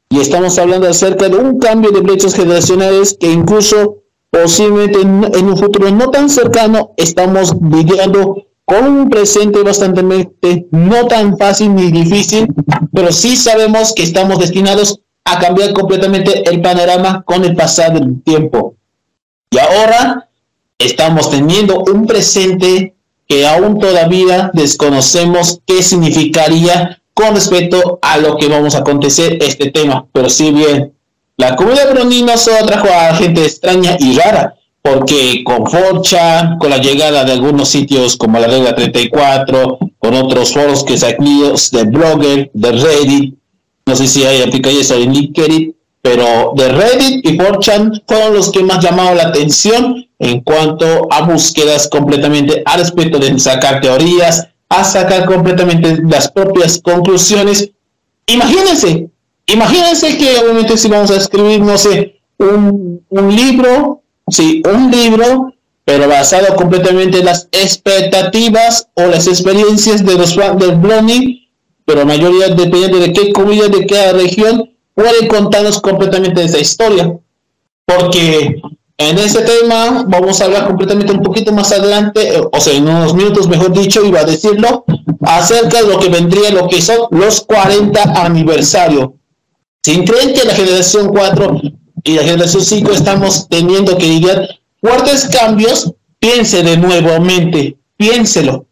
Y 0.09 0.19
estamos 0.19 0.57
hablando 0.57 0.87
acerca 0.87 1.29
de 1.29 1.37
un 1.37 1.59
cambio 1.59 1.91
de 1.91 2.01
brechas 2.01 2.35
generacionales 2.35 3.15
que 3.19 3.31
incluso 3.31 4.03
posiblemente 4.29 5.01
en, 5.01 5.45
un 5.45 5.57
futuro 5.57 5.89
no 5.91 6.09
tan 6.09 6.29
cercano 6.29 6.91
estamos 6.97 7.55
lidiando 7.61 8.35
con 8.65 8.85
un 8.85 9.09
presente 9.09 9.61
bastante 9.63 10.03
no 10.71 11.07
tan 11.07 11.37
fácil 11.37 11.73
ni 11.73 11.91
difícil, 11.91 12.47
pero 12.91 13.11
sí 13.11 13.37
sabemos 13.37 13.93
que 13.93 14.03
estamos 14.03 14.39
destinados 14.39 15.01
a 15.25 15.39
cambiar 15.39 15.73
completamente 15.73 16.47
el 16.49 16.61
panorama 16.61 17.23
con 17.25 17.43
el 17.43 17.55
pasar 17.55 17.93
del 17.93 18.21
tiempo. 18.23 18.75
Y 19.49 19.57
ahora 19.57 20.29
estamos 20.77 21.29
teniendo 21.29 21.83
un 21.83 22.05
presente 22.05 22.93
que 23.27 23.47
aún 23.47 23.79
todavía 23.79 24.51
desconocemos 24.53 25.59
qué 25.65 25.81
significaría 25.81 27.01
con 27.13 27.33
respecto 27.33 27.97
a 28.01 28.17
lo 28.17 28.37
que 28.37 28.47
vamos 28.47 28.75
a 28.75 28.79
acontecer 28.79 29.39
este 29.41 29.71
tema. 29.71 30.05
Pero 30.11 30.29
si 30.29 30.51
bien 30.51 30.93
la 31.37 31.55
comunidad 31.55 31.91
Brony 31.91 32.23
no 32.23 32.37
solo 32.37 32.65
trajo 32.65 32.87
a 32.87 33.15
gente 33.15 33.43
extraña 33.43 33.97
y 33.99 34.15
rara, 34.15 34.55
porque 34.81 35.43
con 35.43 35.65
Forcha, 35.65 36.57
con 36.59 36.69
la 36.69 36.77
llegada 36.77 37.23
de 37.23 37.31
algunos 37.31 37.69
sitios 37.69 38.15
como 38.15 38.37
la 38.37 38.47
regla 38.47 38.75
34, 38.75 39.79
con 39.97 40.13
otros 40.13 40.53
foros 40.53 40.83
que 40.83 40.97
sacríos 40.97 41.71
de 41.71 41.83
Blogger, 41.85 42.51
de 42.53 42.71
Reddit, 42.71 43.35
no 43.85 43.95
sé 43.95 44.07
si 44.07 44.23
hay 44.23 44.41
aplicaciones 44.41 44.89
en 44.91 45.13
LinkedIn, 45.13 45.75
pero 46.01 46.53
de 46.55 46.69
Reddit 46.69 47.25
y 47.25 47.37
4chan 47.37 48.03
fueron 48.07 48.35
los 48.35 48.51
que 48.51 48.63
más 48.63 48.83
llamaron 48.83 49.17
la 49.17 49.27
atención 49.27 50.07
en 50.19 50.41
cuanto 50.41 51.07
a 51.11 51.21
búsquedas 51.23 51.87
completamente 51.87 52.61
al 52.65 52.79
respecto 52.79 53.17
de 53.19 53.39
sacar 53.39 53.81
teorías, 53.81 54.47
a 54.69 54.83
sacar 54.83 55.25
completamente 55.25 55.97
las 56.03 56.29
propias 56.31 56.79
conclusiones. 56.79 57.71
Imagínense, 58.27 59.09
imagínense 59.47 60.17
que 60.17 60.37
obviamente 60.39 60.77
si 60.77 60.87
vamos 60.87 61.11
a 61.11 61.17
escribir, 61.17 61.61
no 61.61 61.77
sé, 61.77 62.19
un, 62.37 63.03
un 63.09 63.35
libro, 63.35 64.01
sí, 64.27 64.61
un 64.71 64.91
libro, 64.91 65.53
pero 65.85 66.07
basado 66.07 66.55
completamente 66.55 67.19
en 67.19 67.25
las 67.25 67.47
expectativas 67.51 68.87
o 68.95 69.05
las 69.05 69.27
experiencias 69.27 70.05
de 70.05 70.15
los 70.15 70.35
del 70.35 70.75
blogging, 70.75 71.44
pero 71.85 71.99
la 71.99 72.05
mayoría, 72.05 72.49
dependiendo 72.49 72.99
de 72.99 73.13
qué 73.13 73.31
comunidad, 73.31 73.69
de 73.69 73.85
cada 73.85 74.13
región, 74.13 74.71
pueden 74.93 75.27
contarnos 75.27 75.79
completamente 75.79 76.43
esa 76.43 76.57
historia. 76.57 77.15
Porque 77.85 78.59
en 78.97 79.17
ese 79.19 79.41
tema 79.41 80.03
vamos 80.07 80.41
a 80.41 80.45
hablar 80.45 80.65
completamente 80.65 81.13
un 81.13 81.21
poquito 81.21 81.53
más 81.53 81.71
adelante, 81.71 82.37
eh, 82.37 82.41
o 82.51 82.59
sea, 82.59 82.73
en 82.73 82.87
unos 82.87 83.13
minutos, 83.13 83.47
mejor 83.47 83.71
dicho, 83.71 84.03
iba 84.03 84.21
a 84.21 84.25
decirlo, 84.25 84.83
acerca 85.21 85.81
de 85.81 85.87
lo 85.87 85.99
que 85.99 86.09
vendría, 86.09 86.49
lo 86.49 86.67
que 86.67 86.81
son 86.81 87.07
los 87.11 87.41
40 87.41 88.01
aniversario. 88.25 89.15
Si 89.83 90.03
creen 90.03 90.33
que 90.33 90.43
la 90.43 90.55
generación 90.55 91.09
4 91.09 91.61
y 92.03 92.13
la 92.13 92.23
generación 92.23 92.63
5 92.63 92.91
estamos 92.91 93.47
teniendo 93.47 93.95
que 93.95 94.05
lidiar 94.05 94.47
fuertes 94.81 95.27
cambios, 95.27 95.93
piense 96.17 96.63
de 96.63 96.77
nuevamente, 96.77 97.77
piénselo 97.97 98.65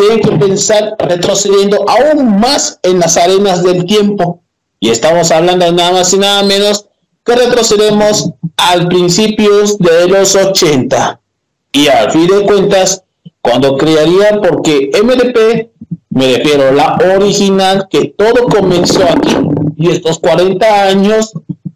tienen 0.00 0.20
que 0.20 0.32
pensar 0.32 0.96
retrocediendo 0.98 1.84
aún 1.88 2.40
más 2.40 2.78
en 2.82 2.98
las 3.00 3.16
arenas 3.16 3.62
del 3.62 3.84
tiempo. 3.84 4.42
Y 4.80 4.88
estamos 4.88 5.30
hablando 5.30 5.66
de 5.66 5.72
nada 5.72 5.92
más 5.92 6.12
y 6.12 6.18
nada 6.18 6.42
menos 6.42 6.86
que 7.24 7.36
retrocedemos 7.36 8.30
al 8.56 8.88
principios 8.88 9.78
de 9.78 10.08
los 10.08 10.34
80. 10.34 11.20
Y 11.72 11.88
al 11.88 12.10
fin 12.10 12.26
de 12.26 12.46
cuentas, 12.46 13.04
cuando 13.42 13.76
crearía, 13.76 14.40
porque 14.40 14.90
MDP, 15.02 15.70
me 16.10 16.36
refiero 16.36 16.68
a 16.68 16.72
la 16.72 16.98
original, 17.16 17.86
que 17.90 18.06
todo 18.06 18.46
comenzó 18.46 19.04
aquí, 19.04 19.36
y 19.76 19.90
estos 19.90 20.18
40 20.18 20.84
años, 20.84 21.32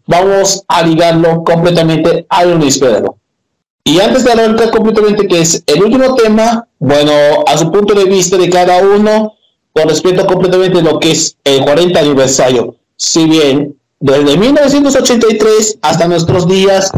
vamos 0.06 0.64
a 0.66 0.82
ligarlo 0.82 1.44
completamente 1.44 2.26
al 2.28 2.52
inesperado. 2.52 3.16
Y 3.84 4.00
antes 4.00 4.24
de 4.24 4.32
arrancar 4.32 4.70
completamente, 4.70 5.28
que 5.28 5.42
es 5.42 5.62
el 5.66 5.82
último 5.82 6.14
tema, 6.14 6.66
bueno, 6.78 7.12
a 7.46 7.58
su 7.58 7.70
punto 7.70 7.92
de 7.94 8.06
vista 8.06 8.38
de 8.38 8.48
cada 8.48 8.78
uno, 8.78 9.34
con 9.74 9.88
respecto 9.88 10.26
completamente 10.26 10.80
lo 10.80 10.98
que 10.98 11.10
es 11.10 11.36
el 11.44 11.62
40 11.62 12.00
aniversario. 12.00 12.76
Si 12.96 13.26
bien 13.26 13.76
desde 14.00 14.38
1983 14.38 15.78
hasta 15.82 16.08
nuestros 16.08 16.48
días, 16.48 16.92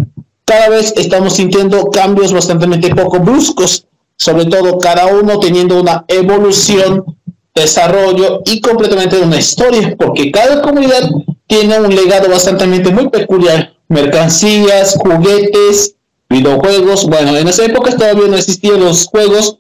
cada 0.45 0.69
vez 0.69 0.95
estamos 0.97 1.35
sintiendo 1.35 1.91
cambios 1.91 2.33
bastante 2.33 2.95
poco 2.95 3.19
bruscos, 3.19 3.87
sobre 4.17 4.45
todo 4.45 4.79
cada 4.79 5.07
uno 5.07 5.41
teniendo 5.41 5.81
una 5.81 6.05
evolución, 6.07 7.05
desarrollo 7.53 8.43
y 8.45 8.61
completamente 8.61 9.19
una 9.19 9.39
historia, 9.39 9.97
porque 9.99 10.31
cada 10.31 10.63
comunidad 10.63 11.11
tiene 11.49 11.81
un 11.81 11.93
legado 11.93 12.29
bastante 12.29 12.65
muy 12.67 13.09
peculiar, 13.09 13.73
mercancías, 13.89 14.97
juguetes, 15.01 15.96
videojuegos. 16.29 17.07
Bueno, 17.07 17.37
en 17.37 17.49
esa 17.49 17.65
época 17.65 17.97
todavía 17.97 18.29
no 18.29 18.37
existían 18.37 18.81
los 18.81 19.07
juegos, 19.07 19.59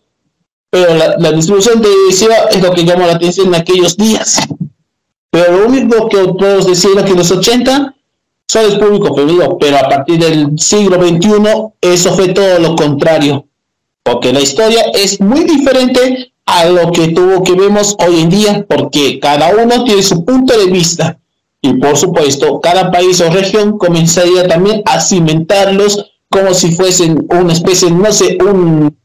pero 0.70 0.94
la, 0.94 1.16
la 1.18 1.32
distribución 1.32 1.80
televisiva 1.80 2.34
es 2.50 2.62
lo 2.62 2.72
que 2.72 2.84
llamó 2.84 3.06
la 3.06 3.14
atención 3.14 3.48
en 3.48 3.56
aquellos 3.56 3.96
días. 3.96 4.40
Pero 5.30 5.58
lo 5.58 5.66
único 5.66 6.08
que 6.08 6.18
todos 6.38 6.66
decían 6.66 7.04
que 7.04 7.10
en 7.10 7.18
los 7.18 7.30
80 7.30 7.96
solo 8.48 8.68
el 8.68 8.78
público 8.78 9.14
femenino, 9.14 9.58
pero 9.58 9.78
a 9.78 9.88
partir 9.88 10.18
del 10.18 10.58
siglo 10.58 10.96
XXI 10.96 11.30
eso 11.80 12.14
fue 12.14 12.28
todo 12.28 12.58
lo 12.58 12.76
contrario, 12.76 13.46
porque 14.02 14.32
la 14.32 14.40
historia 14.40 14.82
es 14.94 15.20
muy 15.20 15.44
diferente 15.44 16.32
a 16.46 16.66
lo 16.66 16.92
que 16.92 17.08
tuvo 17.08 17.42
que 17.42 17.54
vemos 17.54 17.96
hoy 18.06 18.20
en 18.20 18.30
día, 18.30 18.66
porque 18.68 19.18
cada 19.18 19.50
uno 19.54 19.84
tiene 19.84 20.02
su 20.02 20.24
punto 20.24 20.56
de 20.56 20.66
vista. 20.66 21.18
Y 21.60 21.72
por 21.74 21.96
supuesto, 21.96 22.60
cada 22.60 22.92
país 22.92 23.20
o 23.20 23.28
región 23.30 23.76
comenzaría 23.78 24.46
también 24.46 24.82
a 24.84 25.00
cimentarlos 25.00 26.12
como 26.28 26.54
si 26.54 26.72
fuesen 26.72 27.26
una 27.30 27.52
especie, 27.52 27.90
no 27.90 28.12
sé, 28.12 28.38
un, 28.40 28.96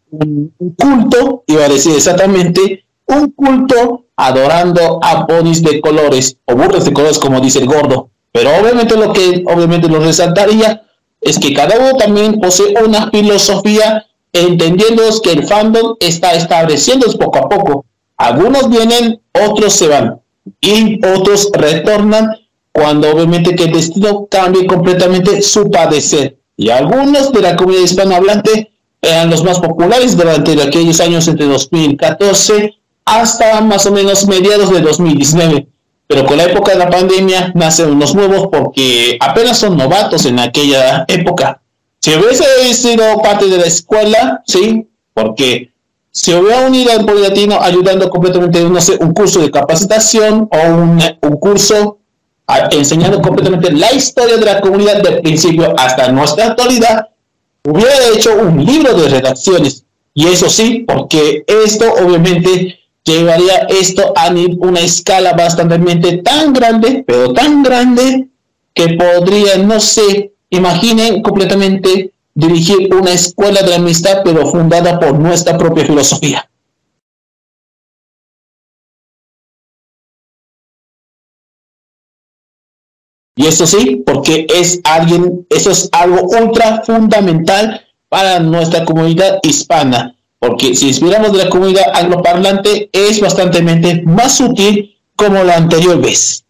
culto, 0.77 1.43
iba 1.47 1.65
a 1.65 1.69
decir 1.69 1.95
exactamente, 1.95 2.83
un 3.07 3.31
culto 3.31 4.05
adorando 4.15 4.99
a 5.01 5.25
ponis 5.25 5.61
de 5.63 5.79
colores 5.81 6.37
o 6.45 6.55
burros 6.55 6.85
de 6.85 6.93
colores, 6.93 7.19
como 7.19 7.39
dice 7.39 7.59
el 7.59 7.67
gordo. 7.67 8.09
Pero 8.31 8.49
obviamente 8.61 8.95
lo 8.95 9.11
que 9.13 9.43
obviamente 9.45 9.87
lo 9.87 9.99
resaltaría 9.99 10.83
es 11.19 11.37
que 11.39 11.53
cada 11.53 11.77
uno 11.77 11.97
también 11.97 12.39
posee 12.39 12.73
una 12.83 13.09
filosofía 13.09 14.05
entendiendo 14.33 15.03
que 15.21 15.33
el 15.33 15.47
fandom 15.47 15.95
está 15.99 16.33
estableciendo 16.33 17.07
poco 17.17 17.39
a 17.39 17.49
poco. 17.49 17.85
Algunos 18.17 18.69
vienen, 18.69 19.21
otros 19.33 19.73
se 19.73 19.87
van 19.87 20.21
y 20.59 21.05
otros 21.05 21.49
retornan 21.53 22.29
cuando 22.71 23.11
obviamente 23.11 23.55
que 23.55 23.65
el 23.65 23.73
destino 23.73 24.27
cambie 24.29 24.65
completamente 24.65 25.41
su 25.41 25.69
padecer. 25.69 26.37
Y 26.57 26.69
algunos 26.69 27.31
de 27.31 27.41
la 27.41 27.55
comunidad 27.55 27.83
hispanohablante 27.83 28.71
eran 29.01 29.29
los 29.29 29.43
más 29.43 29.59
populares 29.59 30.15
durante 30.15 30.61
aquellos 30.61 30.99
años 30.99 31.27
entre 31.27 31.47
2014 31.47 32.75
hasta 33.05 33.61
más 33.61 33.85
o 33.85 33.91
menos 33.91 34.27
mediados 34.27 34.71
de 34.71 34.81
2019. 34.81 35.67
Pero 36.07 36.25
con 36.25 36.37
la 36.37 36.43
época 36.43 36.73
de 36.73 36.77
la 36.77 36.89
pandemia 36.89 37.51
nacen 37.55 37.97
los 37.97 38.13
nuevos 38.13 38.47
porque 38.51 39.17
apenas 39.19 39.57
son 39.57 39.77
novatos 39.77 40.25
en 40.25 40.39
aquella 40.39 41.05
época. 41.07 41.61
Si 41.99 42.13
hubiese 42.15 42.73
sido 42.73 43.21
parte 43.21 43.47
de 43.47 43.57
la 43.57 43.65
escuela, 43.65 44.43
sí, 44.45 44.87
porque 45.13 45.71
se 46.11 46.35
hubiera 46.35 46.65
unido 46.65 46.91
al 46.91 47.05
Polilatino 47.05 47.59
ayudando 47.61 48.09
completamente, 48.09 48.61
no 48.61 48.81
sé, 48.81 48.97
un 48.99 49.13
curso 49.13 49.39
de 49.39 49.51
capacitación 49.51 50.49
o 50.51 50.69
un, 50.69 51.01
un 51.21 51.37
curso 51.37 51.99
enseñando 52.71 53.21
completamente 53.21 53.71
la 53.71 53.91
historia 53.93 54.37
de 54.37 54.45
la 54.45 54.61
comunidad 54.61 55.01
del 55.01 55.21
principio 55.21 55.73
hasta 55.77 56.11
nuestra 56.11 56.47
actualidad, 56.47 57.07
hubiera 57.63 58.07
hecho 58.13 58.33
un 58.35 58.63
libro 58.65 58.93
de 58.93 59.09
redacciones. 59.09 59.83
Y 60.13 60.27
eso 60.27 60.49
sí, 60.49 60.83
porque 60.87 61.43
esto 61.47 61.85
obviamente 61.93 62.79
llevaría 63.03 63.67
esto 63.69 64.13
a 64.15 64.29
una 64.59 64.79
escala 64.81 65.33
bastante 65.33 66.17
tan 66.17 66.53
grande, 66.53 67.03
pero 67.07 67.33
tan 67.33 67.63
grande, 67.63 68.27
que 68.73 68.89
podría, 68.89 69.57
no 69.57 69.79
sé, 69.79 70.33
imaginen 70.49 71.21
completamente 71.21 72.11
dirigir 72.33 72.93
una 72.93 73.11
escuela 73.11 73.61
de 73.61 73.75
amistad, 73.75 74.21
pero 74.23 74.49
fundada 74.49 74.99
por 74.99 75.19
nuestra 75.19 75.57
propia 75.57 75.85
filosofía. 75.85 76.49
Y 83.35 83.47
eso 83.47 83.65
sí, 83.65 84.03
porque 84.05 84.45
es 84.53 84.81
alguien, 84.83 85.45
eso 85.49 85.71
es 85.71 85.89
algo 85.91 86.23
ultra 86.23 86.83
fundamental 86.85 87.81
para 88.09 88.39
nuestra 88.39 88.83
comunidad 88.83 89.39
hispana. 89.43 90.15
Porque 90.39 90.75
si 90.75 90.87
inspiramos 90.87 91.31
de 91.31 91.45
la 91.45 91.49
comunidad 91.49 91.85
angloparlante, 91.93 92.89
es 92.91 93.21
bastante 93.21 93.61
más 94.05 94.39
útil 94.41 94.97
como 95.15 95.43
la 95.43 95.55
anterior 95.55 96.01
vez. 96.01 96.45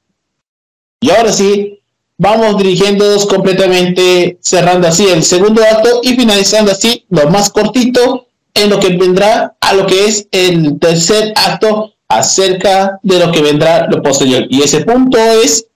Y 1.02 1.12
ahora 1.12 1.32
sí, 1.34 1.80
vamos 2.18 2.58
dirigiéndonos 2.58 3.26
completamente, 3.26 4.38
cerrando 4.42 4.88
así 4.88 5.08
el 5.08 5.24
segundo 5.24 5.62
acto 5.64 6.02
y 6.04 6.16
finalizando 6.16 6.72
así 6.72 7.06
lo 7.10 7.30
más 7.30 7.50
cortito 7.50 8.28
en 8.54 8.70
lo 8.70 8.80
que 8.80 8.96
vendrá 8.96 9.56
a 9.60 9.74
lo 9.74 9.86
que 9.86 10.06
es 10.06 10.28
el 10.32 10.80
tercer 10.80 11.34
acto 11.36 11.94
acerca 12.08 13.00
de 13.04 13.20
lo 13.20 13.32
que 13.32 13.42
vendrá 13.42 13.88
lo 13.88 14.02
posterior. 14.02 14.46
Y 14.50 14.62
ese 14.62 14.82
punto 14.82 15.18
es 15.18 15.68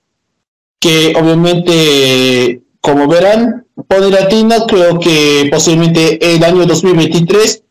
que 0.80 1.14
obviamente, 1.16 2.62
como 2.82 3.08
verán, 3.08 3.66
Pony 3.88 4.10
Latino, 4.10 4.66
creo 4.68 5.00
que 5.00 5.48
posiblemente 5.52 6.36
el 6.36 6.44
año 6.44 6.66
2023, 6.66 7.64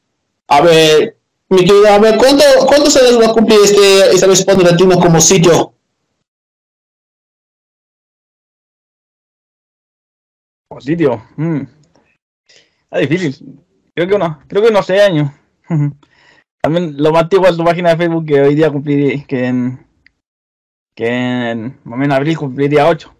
a 0.48 0.60
ver, 0.60 1.16
mi 1.48 1.58
querido, 1.58 1.88
a 1.88 1.98
ver, 1.98 2.18
¿cuándo, 2.18 2.44
¿cuándo 2.66 2.90
se 2.90 3.00
va 3.16 3.26
a 3.26 3.32
cumplir 3.32 3.58
este, 3.64 4.10
esta 4.10 4.26
vez 4.26 4.44
Pony 4.44 4.62
Latino 4.62 4.98
como 4.98 5.20
sitio? 5.20 5.74
Como 10.68 10.80
sitio, 10.80 11.22
mm. 11.36 11.60
está 12.84 12.98
difícil. 12.98 13.60
Creo 13.94 14.08
que 14.08 14.18
no, 14.18 14.40
creo 14.48 14.62
que 14.62 14.70
no 14.72 14.82
sé 14.82 15.00
años. 15.00 15.30
También 16.62 16.94
lo 16.96 17.12
más 17.12 17.24
antiguo 17.24 17.46
es 17.46 17.56
tu 17.56 17.64
página 17.64 17.90
de 17.90 17.96
Facebook 17.98 18.26
que 18.26 18.40
hoy 18.40 18.54
día 18.54 18.72
cumpliré, 18.72 19.24
que 19.26 19.46
en 19.46 19.83
que 20.94 21.50
en, 21.50 21.80
más 21.84 21.94
o 21.94 21.96
menos 21.96 22.16
abril 22.16 22.38
cumpliría 22.38 22.88
8. 22.88 23.14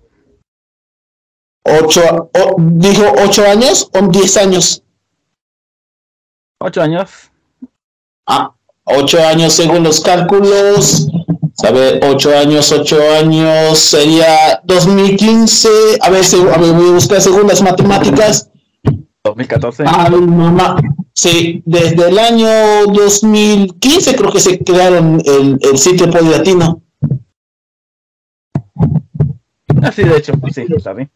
Ocho, 1.67 2.31
¿Dijo 2.59 3.05
8 3.25 3.47
años 3.47 3.91
o 3.93 4.07
10 4.07 4.37
años? 4.37 4.83
8 6.61 6.83
años. 6.83 7.11
Ah, 8.27 8.55
8 8.85 9.27
años 9.27 9.53
según 9.55 9.83
los 9.83 10.01
cálculos. 10.01 11.09
¿Sabe? 11.55 12.01
8 12.03 12.37
años, 12.37 12.73
8 12.73 12.99
años 13.19 13.79
sería 13.79 14.61
2015. 14.65 15.69
A 16.01 16.11
ver, 16.11 16.25
a 16.53 16.59
ver 16.59 16.73
voy 16.73 16.89
a 16.89 16.93
buscar 16.93 17.21
según 17.21 17.47
las 17.47 17.63
matemáticas. 17.63 18.51
2014. 19.25 19.85
Ah, 19.87 20.11
mamá. 20.11 20.77
Sí, 21.15 21.63
desde 21.65 22.09
el 22.09 22.19
año 22.19 22.49
2015 22.93 24.17
creo 24.17 24.33
que 24.33 24.41
se 24.41 24.59
crearon 24.59 25.23
el, 25.25 25.59
el 25.63 25.79
sitio 25.79 26.11
Polilatino. 26.11 26.84
Así 29.85 30.03
de 30.03 30.17
hecho, 30.17 30.33
sí, 30.53 30.67
¿sabes? 30.83 31.09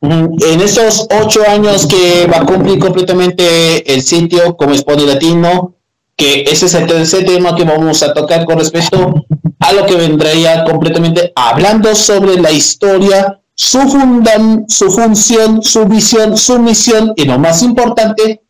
En 0.00 0.60
esos 0.60 1.06
ocho 1.22 1.40
años 1.48 1.86
que 1.86 2.26
va 2.26 2.38
a 2.38 2.46
cumplir 2.46 2.78
completamente 2.78 3.92
el 3.92 4.02
sitio 4.02 4.56
como 4.56 4.74
Spony 4.74 5.06
Latino, 5.06 5.74
que 6.16 6.42
ese 6.42 6.66
es 6.66 6.74
el 6.74 6.86
tercer 6.86 7.24
tema 7.24 7.56
que 7.56 7.64
vamos 7.64 8.02
a 8.02 8.12
tocar 8.12 8.44
con 8.44 8.58
respecto 8.58 9.14
a 9.60 9.72
lo 9.72 9.86
que 9.86 9.94
vendría 9.94 10.64
completamente 10.64 11.32
hablando 11.34 11.94
sobre 11.94 12.38
la 12.38 12.52
historia, 12.52 13.40
su, 13.54 13.80
fundan, 13.80 14.66
su 14.68 14.90
función, 14.90 15.62
su 15.62 15.86
visión, 15.86 16.36
su 16.36 16.58
misión 16.58 17.14
y 17.16 17.24
lo 17.24 17.38
más 17.38 17.62
importante, 17.62 18.42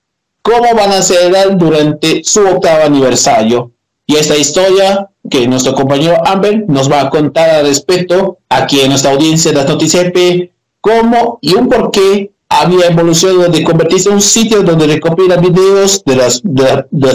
cómo 0.42 0.74
van 0.74 0.90
a 0.90 1.02
ser 1.02 1.32
durante 1.56 2.24
su 2.24 2.40
octavo 2.40 2.84
aniversario. 2.84 3.73
Y 4.06 4.16
esta 4.16 4.36
historia 4.36 5.08
que 5.30 5.48
nuestro 5.48 5.74
compañero 5.74 6.16
Amber 6.26 6.64
nos 6.68 6.90
va 6.90 7.00
a 7.00 7.10
contar 7.10 7.48
al 7.50 7.66
respecto 7.66 8.38
aquí 8.48 8.80
en 8.80 8.90
nuestra 8.90 9.12
audiencia 9.12 9.52
de 9.52 9.64
noticias 9.64 10.12
cómo 10.80 11.38
y 11.40 11.54
un 11.54 11.68
por 11.68 11.90
qué 11.90 12.30
había 12.48 12.88
evolucionado 12.88 13.48
de 13.48 13.64
convertirse 13.64 14.10
en 14.10 14.16
un 14.16 14.20
sitio 14.20 14.62
donde 14.62 14.86
recopila 14.86 15.38
videos 15.38 16.04
de 16.04 16.16
las, 16.16 16.42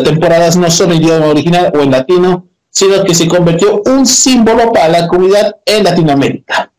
temporadas 0.03 0.57
no 0.57 0.71
solo 0.71 0.93
en 0.93 1.03
idioma 1.03 1.27
original 1.27 1.71
o 1.75 1.81
en 1.81 1.91
latino, 1.91 2.47
sino 2.71 3.03
que 3.03 3.13
se 3.13 3.27
convirtió 3.27 3.83
un 3.85 4.07
símbolo 4.07 4.71
para 4.73 4.89
la 4.89 5.07
comunidad 5.07 5.55
en 5.65 5.83
Latinoamérica. 5.83 6.71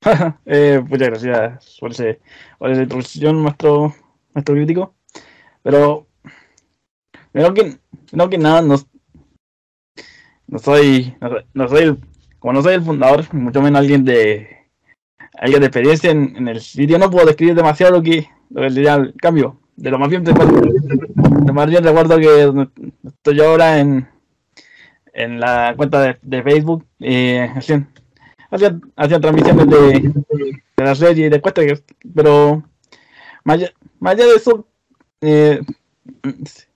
eh, 0.46 0.82
muchas 0.88 1.08
gracias 1.08 1.76
por 1.78 1.92
esa 1.92 2.82
introducción, 2.82 3.40
nuestro, 3.40 3.94
nuestro 4.34 4.54
crítico. 4.54 4.94
Pero 5.62 6.07
Primero 7.32 7.54
que, 7.54 7.78
que 8.30 8.38
nada, 8.38 8.62
no, 8.62 8.76
no 10.46 10.58
soy, 10.58 11.14
no, 11.54 11.68
soy 11.68 11.98
como 12.38 12.54
no 12.54 12.62
soy 12.62 12.74
el 12.74 12.82
fundador, 12.82 13.32
mucho 13.34 13.60
menos 13.60 13.80
alguien 13.80 14.04
de 14.04 14.58
alguien 15.34 15.60
de 15.60 15.66
experiencia 15.66 16.10
en, 16.10 16.48
el 16.48 16.60
sitio, 16.60 16.98
no 16.98 17.10
puedo 17.10 17.26
describir 17.26 17.54
demasiado 17.54 17.96
lo 17.96 18.02
que, 18.02 18.28
lo 18.50 18.62
que 18.62 18.70
sería 18.70 18.94
el 18.94 19.14
cambio. 19.14 19.60
De 19.76 19.90
lo 19.90 19.98
más 19.98 20.08
bien, 20.08 20.24
de 20.24 20.32
lo 20.32 21.54
más 21.54 21.68
bien 21.68 21.84
recuerdo 21.84 22.18
que 22.18 22.68
estoy 23.06 23.40
ahora 23.40 23.78
en, 23.78 24.08
en 25.12 25.38
la 25.38 25.74
cuenta 25.76 26.00
de, 26.00 26.18
de 26.22 26.42
Facebook, 26.42 26.84
eh, 26.98 27.48
hacían, 27.54 27.88
transmisiones 28.50 29.68
de, 29.68 30.12
de 30.76 30.84
la 30.84 30.94
serie 30.94 31.26
y 31.26 31.28
de 31.28 31.40
cuesta, 31.40 31.62
pero 32.14 32.64
más 33.44 33.56
allá, 33.56 33.72
más 34.00 34.14
allá 34.14 34.26
de 34.26 34.34
eso, 34.34 34.66
eh, 35.20 35.60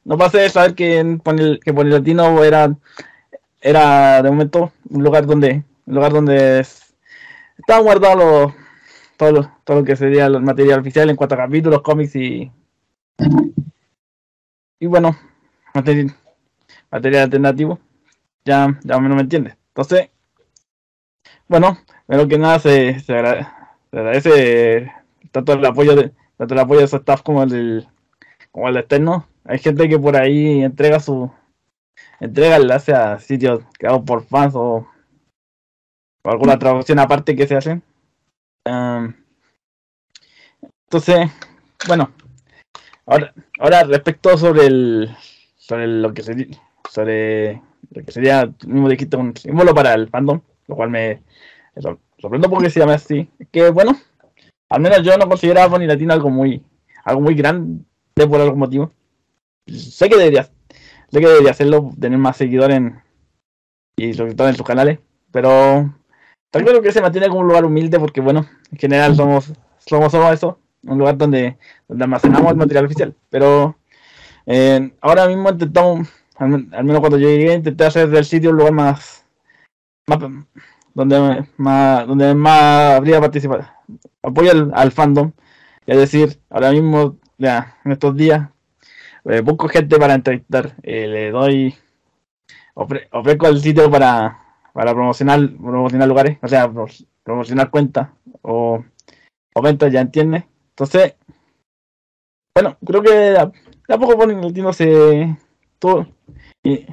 no 0.04 0.18
pasa 0.18 0.38
de 0.38 0.50
saber 0.50 0.74
que 0.74 1.18
Pony, 1.22 1.58
que 1.64 1.72
Latino 1.72 2.42
era, 2.44 2.76
era 3.60 4.22
de 4.22 4.30
momento 4.30 4.72
un 4.90 5.02
lugar 5.02 5.26
donde, 5.26 5.64
un 5.86 5.94
lugar 5.94 6.12
donde 6.12 6.60
estaba 6.60 7.80
guardado 7.80 8.54
todo, 9.16 9.32
lo, 9.32 9.52
todo 9.64 9.80
lo 9.80 9.84
que 9.84 9.96
sería 9.96 10.26
el 10.26 10.40
material 10.42 10.80
oficial 10.80 11.10
en 11.10 11.16
cuanto 11.16 11.34
a 11.34 11.38
capítulos, 11.38 11.82
cómics 11.82 12.16
y 12.16 12.50
y 14.82 14.86
bueno, 14.86 15.16
material, 15.74 16.12
alternativo. 16.90 17.78
Ya, 18.44 18.80
ya 18.82 18.98
no 18.98 19.14
me 19.14 19.20
entiende. 19.20 19.56
Entonces, 19.68 20.10
bueno, 21.46 21.78
pero 22.08 22.26
que 22.26 22.36
nada 22.36 22.58
se, 22.58 22.98
se, 22.98 23.14
agradece, 23.92 24.90
tanto 25.30 25.52
el 25.52 25.64
apoyo 25.64 25.94
de 25.94 26.12
tanto 26.36 26.54
el 26.54 26.60
apoyo 26.60 26.80
de 26.80 26.88
su 26.88 26.96
staff 26.96 27.22
como 27.22 27.44
el 27.44 27.86
como 28.52 28.68
el 28.68 28.76
externo 28.76 29.26
hay 29.44 29.58
gente 29.58 29.88
que 29.88 29.98
por 29.98 30.16
ahí 30.16 30.62
entrega 30.62 31.00
su 31.00 31.30
entrega 32.20 32.56
enlace 32.56 32.92
a 32.92 33.18
sitios 33.18 33.64
creados 33.78 34.02
por 34.04 34.24
fans 34.24 34.54
o, 34.54 34.86
o 36.24 36.30
alguna 36.30 36.58
traducción 36.58 36.98
aparte 36.98 37.34
que 37.34 37.46
se 37.46 37.56
hace. 37.56 37.82
Um, 38.64 39.12
entonces, 40.84 41.30
bueno, 41.88 42.10
ahora, 43.06 43.34
ahora 43.58 43.84
respecto 43.84 44.36
sobre 44.38 44.66
el 44.66 45.16
sobre 45.56 45.86
lo 45.86 46.14
que 46.14 46.22
sería 46.22 46.46
sobre 46.88 47.62
lo 47.90 48.04
que 48.04 48.12
sería 48.12 48.52
mismo 48.66 48.88
dijiste 48.88 49.16
un 49.16 49.36
símbolo 49.36 49.74
para 49.74 49.94
el 49.94 50.08
fandom, 50.08 50.40
lo 50.68 50.76
cual 50.76 50.90
me 50.90 51.22
sorprendo 52.18 52.48
porque 52.48 52.70
se 52.70 52.80
llama 52.80 52.94
así. 52.94 53.28
Que 53.50 53.70
bueno, 53.70 53.98
al 54.68 54.80
menos 54.80 55.02
yo 55.02 55.16
no 55.16 55.28
consideraba 55.28 55.68
Bonnie 55.68 55.88
Latino 55.88 56.12
algo 56.12 56.30
muy 56.30 56.62
algo 57.04 57.20
muy 57.22 57.34
por 58.26 58.40
algún 58.40 58.58
motivo. 58.58 58.92
Sé 59.66 60.08
que 60.08 60.16
debería 60.16 60.48
sé 61.12 61.20
que 61.20 61.28
debería 61.28 61.50
hacerlo, 61.50 61.92
tener 62.00 62.18
más 62.18 62.36
seguidores 62.38 62.76
en, 62.76 63.02
y 63.96 64.14
sobre 64.14 64.34
todo 64.34 64.48
en 64.48 64.56
sus 64.56 64.66
canales, 64.66 64.98
pero 65.30 65.94
tal 66.50 66.64
vez 66.64 66.80
que 66.80 66.92
se 66.92 67.02
mantiene 67.02 67.28
como 67.28 67.40
un 67.40 67.48
lugar 67.48 67.64
humilde 67.64 68.00
porque 68.00 68.20
bueno, 68.20 68.46
en 68.70 68.78
general 68.78 69.14
somos 69.14 69.52
somos 69.78 70.10
solo 70.10 70.32
eso, 70.32 70.58
un 70.84 70.98
lugar 70.98 71.18
donde, 71.18 71.58
donde 71.88 72.04
almacenamos 72.04 72.50
el 72.50 72.56
material 72.56 72.86
oficial, 72.86 73.14
pero 73.28 73.76
eh, 74.46 74.92
ahora 75.00 75.28
mismo 75.28 75.50
intentamos, 75.50 76.08
al, 76.36 76.48
menos 76.48 77.00
cuando 77.00 77.18
yo 77.18 77.28
llegué, 77.28 77.54
intenté 77.54 77.84
hacer 77.84 78.08
del 78.08 78.24
sitio 78.24 78.50
un 78.50 78.56
lugar 78.56 78.72
más, 78.72 79.24
más 80.06 80.18
donde 80.94 81.46
más 81.56 82.06
donde 82.06 82.34
más 82.34 82.96
habría 82.96 83.20
participado 83.20 83.64
apoyo 84.22 84.50
al, 84.74 84.92
fandom 84.92 85.32
es 85.86 85.96
decir 85.96 86.38
ahora 86.50 86.70
mismo 86.70 87.16
ya 87.42 87.76
en 87.84 87.92
estos 87.92 88.16
días 88.16 88.48
eh, 89.24 89.40
busco 89.40 89.68
gente 89.68 89.98
para 89.98 90.14
entrevistar 90.14 90.74
eh, 90.82 91.06
le 91.06 91.30
doy 91.30 91.74
ofrezco 92.74 93.48
el 93.48 93.60
sitio 93.60 93.90
para 93.90 94.38
para 94.72 94.94
promocionar 94.94 95.40
promocionar 95.58 96.08
lugares 96.08 96.38
o 96.42 96.48
sea 96.48 96.70
promocionar 97.22 97.70
cuentas 97.70 98.08
o, 98.40 98.82
o 99.54 99.62
ventas 99.62 99.92
ya 99.92 100.00
entiende 100.00 100.46
entonces 100.70 101.16
bueno 102.54 102.76
creo 102.84 103.02
que 103.02 103.36
a, 103.36 103.98
poco 103.98 104.16
por 104.16 104.30
el 104.30 104.74
se 104.74 105.36
todo 105.78 106.06
y 106.62 106.86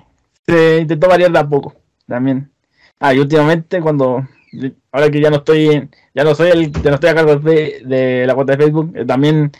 se 0.48 0.80
intentó 0.80 1.08
variar 1.08 1.32
de 1.32 1.40
a 1.40 1.48
poco 1.48 1.76
también. 2.08 2.52
Ah, 3.00 3.14
y 3.14 3.20
últimamente 3.20 3.80
cuando 3.82 4.28
ahora 4.92 5.10
que 5.10 5.22
ya 5.22 5.30
no 5.30 5.38
estoy 5.38 5.90
ya 6.14 6.24
no 6.24 6.36
soy 6.36 6.50
el 6.50 6.72
ya 6.72 6.90
no 6.90 6.96
estoy 6.96 7.10
a 7.10 7.16
cargo 7.16 7.36
de, 7.38 7.82
de 7.86 8.26
la 8.26 8.36
cuenta 8.36 8.54
de 8.54 8.64
Facebook, 8.64 8.92
eh, 8.96 9.06
también 9.06 9.52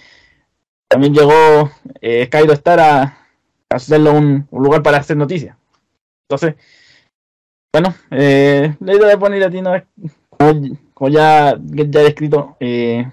también 0.90 1.14
llegó 1.14 1.72
eh, 2.02 2.26
Skyro 2.26 2.54
Star 2.54 2.80
a, 2.80 3.18
hacerlo 3.70 4.14
un, 4.14 4.48
un, 4.50 4.64
lugar 4.64 4.82
para 4.82 4.98
hacer 4.98 5.16
noticias. 5.16 5.56
Entonces, 6.28 6.56
bueno, 7.72 7.94
eh, 8.12 8.76
la 8.80 8.96
idea 8.96 9.08
de 9.08 9.18
poner 9.18 9.42
latino 9.42 9.76
es 9.76 9.84
como, 10.30 11.10
ya, 11.10 11.56
ya 11.60 11.84
he 12.02 12.04
descrito, 12.04 12.58
eh, 12.60 13.08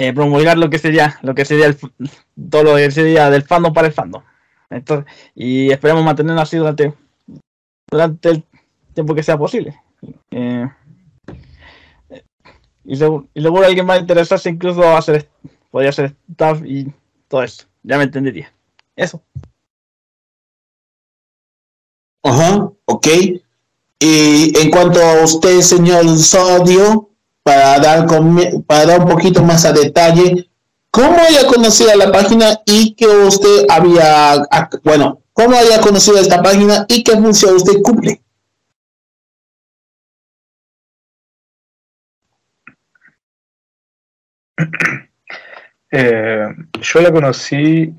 eh, 0.00 0.12
promulgar 0.12 0.58
lo 0.58 0.68
que 0.68 0.78
sería 0.78 1.18
lo 1.22 1.34
que 1.34 1.44
sería 1.44 1.66
el, 1.66 1.76
todo 2.50 2.64
lo 2.64 2.76
que 2.76 2.90
sería 2.90 3.30
del 3.30 3.44
fandom 3.44 3.72
para 3.72 3.86
el 3.86 3.92
fandom. 3.92 4.22
Y 5.34 5.70
esperemos 5.70 6.04
mantenerlo 6.04 6.40
así 6.40 6.56
durante 6.56 6.92
durante 7.90 8.28
el 8.30 8.44
tiempo 8.92 9.14
que 9.14 9.22
sea 9.22 9.38
posible. 9.38 9.80
Eh, 10.30 10.68
y, 12.84 12.96
seguro, 12.96 13.28
y 13.34 13.42
seguro 13.42 13.66
alguien 13.66 13.86
más 13.86 14.00
interesarse 14.00 14.50
incluso 14.50 14.82
a 14.82 14.98
hacer, 14.98 15.28
podría 15.70 15.90
hacer 15.90 16.16
staff 16.30 16.60
y 16.64 16.92
todo 17.28 17.42
eso. 17.42 17.66
Ya 17.82 17.96
me 17.98 18.04
entendería. 18.04 18.52
Eso. 18.96 19.22
Ajá, 22.22 22.70
ok. 22.84 23.06
Y 24.00 24.58
en 24.58 24.70
cuanto 24.70 25.00
a 25.00 25.24
usted, 25.24 25.60
señor 25.60 26.18
Sodio, 26.18 27.10
para 27.42 27.78
dar, 27.80 28.06
para 28.66 28.86
dar 28.86 29.00
un 29.00 29.08
poquito 29.08 29.42
más 29.42 29.64
a 29.64 29.72
detalle, 29.72 30.48
¿cómo 30.90 31.16
haya 31.18 31.46
conocido 31.46 31.94
la 31.96 32.12
página 32.12 32.60
y 32.66 32.94
que 32.94 33.06
usted 33.06 33.66
había, 33.68 34.42
bueno, 34.84 35.22
¿Cómo 35.38 35.56
haya 35.56 35.80
conocido 35.80 36.18
esta 36.18 36.42
página 36.42 36.84
y 36.88 37.04
qué 37.04 37.12
función 37.12 37.54
usted 37.54 37.80
cumple? 37.80 38.20
Eh, 45.90 46.48
yo 46.80 47.00
la 47.00 47.10
conocí 47.10 47.94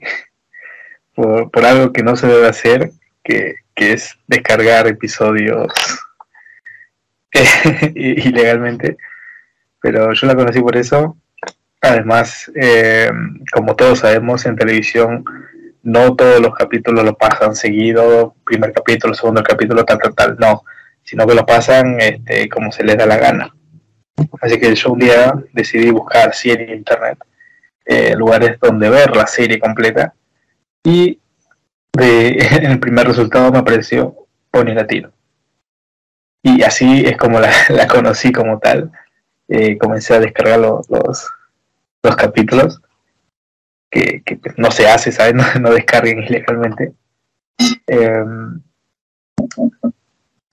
por, 1.16 1.66
algo 1.66 1.92
que 1.92 2.04
no 2.04 2.16
se 2.16 2.28
debe 2.28 2.48
hacer, 2.48 2.92
que, 3.24 3.56
es 3.76 4.18
descargar 4.28 4.88
episodios 4.88 5.72
ilegalmente, 7.96 8.98
pero 9.80 10.12
yo 10.12 10.28
la 10.28 10.36
conocí 10.36 10.60
por 10.60 10.76
eso. 10.76 11.16
Además, 11.80 12.52
eh, 12.56 13.10
como 13.54 13.78
todos 13.78 14.00
sabemos, 14.00 14.46
en 14.46 14.58
televisión 14.58 15.24
no 15.82 16.16
todos 16.16 16.42
los 16.42 16.54
capítulos 16.54 17.06
lo 17.06 17.18
pasan 17.18 17.56
seguido, 17.56 18.36
primer 18.44 18.74
capítulo, 18.74 19.14
segundo 19.14 19.42
capítulo, 19.44 19.86
tal, 19.86 19.98
tal, 20.00 20.14
tal, 20.14 20.38
no, 20.38 20.64
sino 21.04 21.26
que 21.26 21.36
lo 21.36 21.46
pasan 21.46 22.00
este, 22.00 22.50
como 22.50 22.72
se 22.72 22.84
les 22.84 22.98
da 22.98 23.06
la 23.06 23.18
gana. 23.18 23.56
Así 24.42 24.60
que 24.60 24.76
yo 24.76 24.92
un 24.92 25.00
día 25.00 25.34
decidí 25.54 25.90
buscar 25.90 26.36
serie 26.36 26.74
en 26.74 26.80
internet, 26.80 27.18
eh, 27.90 28.16
lugares 28.16 28.60
donde 28.62 28.88
ver 28.88 29.16
la 29.16 29.26
serie 29.26 29.60
completa, 29.60 30.14
y 30.84 31.20
de, 31.94 32.38
el 32.62 32.80
primer 32.80 33.08
resultado 33.08 33.52
me 33.52 33.58
apareció 33.58 34.16
Pony 34.52 34.76
Latino. 34.76 35.12
Y 36.44 36.62
así 36.62 37.04
es 37.04 37.18
como 37.18 37.40
la, 37.70 37.88
conocí 37.88 38.32
como 38.32 38.60
tal. 38.60 38.92
Eh, 39.48 39.80
comencé 39.80 40.14
a 40.14 40.20
descargar 40.20 40.60
los, 40.60 40.88
los 40.90 42.16
capítulos 42.16 42.80
que, 43.90 44.22
no 44.58 44.70
se 44.70 44.88
hace, 44.88 45.12
¿sabes? 45.12 45.34
No, 45.60 45.72
descarguen 45.72 46.20
ilegalmente. 46.20 46.94
Em, 47.88 48.62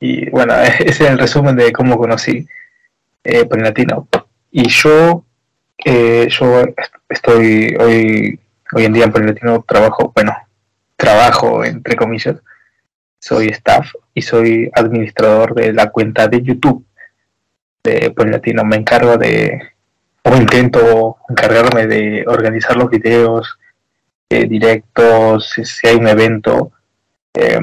y 0.00 0.30
bueno, 0.30 0.54
ese 0.54 0.88
es 0.88 1.00
el 1.02 1.18
resumen 1.18 1.54
de 1.54 1.70
cómo 1.70 1.98
conocí 1.98 2.46
eh, 3.24 3.46
Latino. 3.50 4.08
Y 4.50 4.70
yo, 4.70 5.25
eh, 5.84 6.28
yo 6.30 6.64
estoy 7.08 7.76
hoy, 7.78 8.40
hoy 8.72 8.84
en 8.84 8.92
día 8.92 9.04
en 9.04 9.26
Latino 9.26 9.64
trabajo, 9.66 10.12
bueno, 10.14 10.36
trabajo 10.96 11.64
entre 11.64 11.96
comillas, 11.96 12.36
soy 13.18 13.48
staff 13.48 13.92
y 14.14 14.22
soy 14.22 14.70
administrador 14.74 15.54
de 15.54 15.72
la 15.72 15.90
cuenta 15.90 16.28
de 16.28 16.42
YouTube 16.42 16.84
de 17.82 18.12
Latino. 18.16 18.64
Me 18.64 18.76
encargo 18.76 19.16
de 19.16 19.60
o 20.22 20.36
intento 20.36 21.18
encargarme 21.28 21.86
de 21.86 22.24
organizar 22.26 22.76
los 22.76 22.90
videos 22.90 23.58
eh, 24.28 24.46
directos, 24.46 25.54
si 25.62 25.86
hay 25.86 25.94
un 25.94 26.08
evento, 26.08 26.72
eh, 27.32 27.60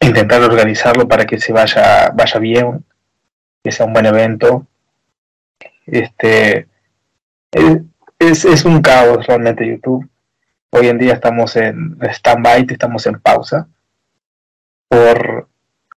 intentar 0.00 0.40
organizarlo 0.42 1.06
para 1.06 1.26
que 1.26 1.38
se 1.38 1.52
vaya, 1.52 2.10
vaya 2.14 2.40
bien, 2.40 2.82
que 3.62 3.72
sea 3.72 3.84
un 3.84 3.92
buen 3.92 4.06
evento. 4.06 4.66
Este 5.86 6.66
es, 8.18 8.44
es 8.44 8.64
un 8.64 8.82
caos 8.82 9.26
realmente 9.26 9.66
YouTube. 9.66 10.08
Hoy 10.70 10.88
en 10.88 10.98
día 10.98 11.14
estamos 11.14 11.56
en 11.56 11.98
stand-by, 12.00 12.66
estamos 12.68 13.06
en 13.06 13.20
pausa 13.20 13.68
por 14.88 15.48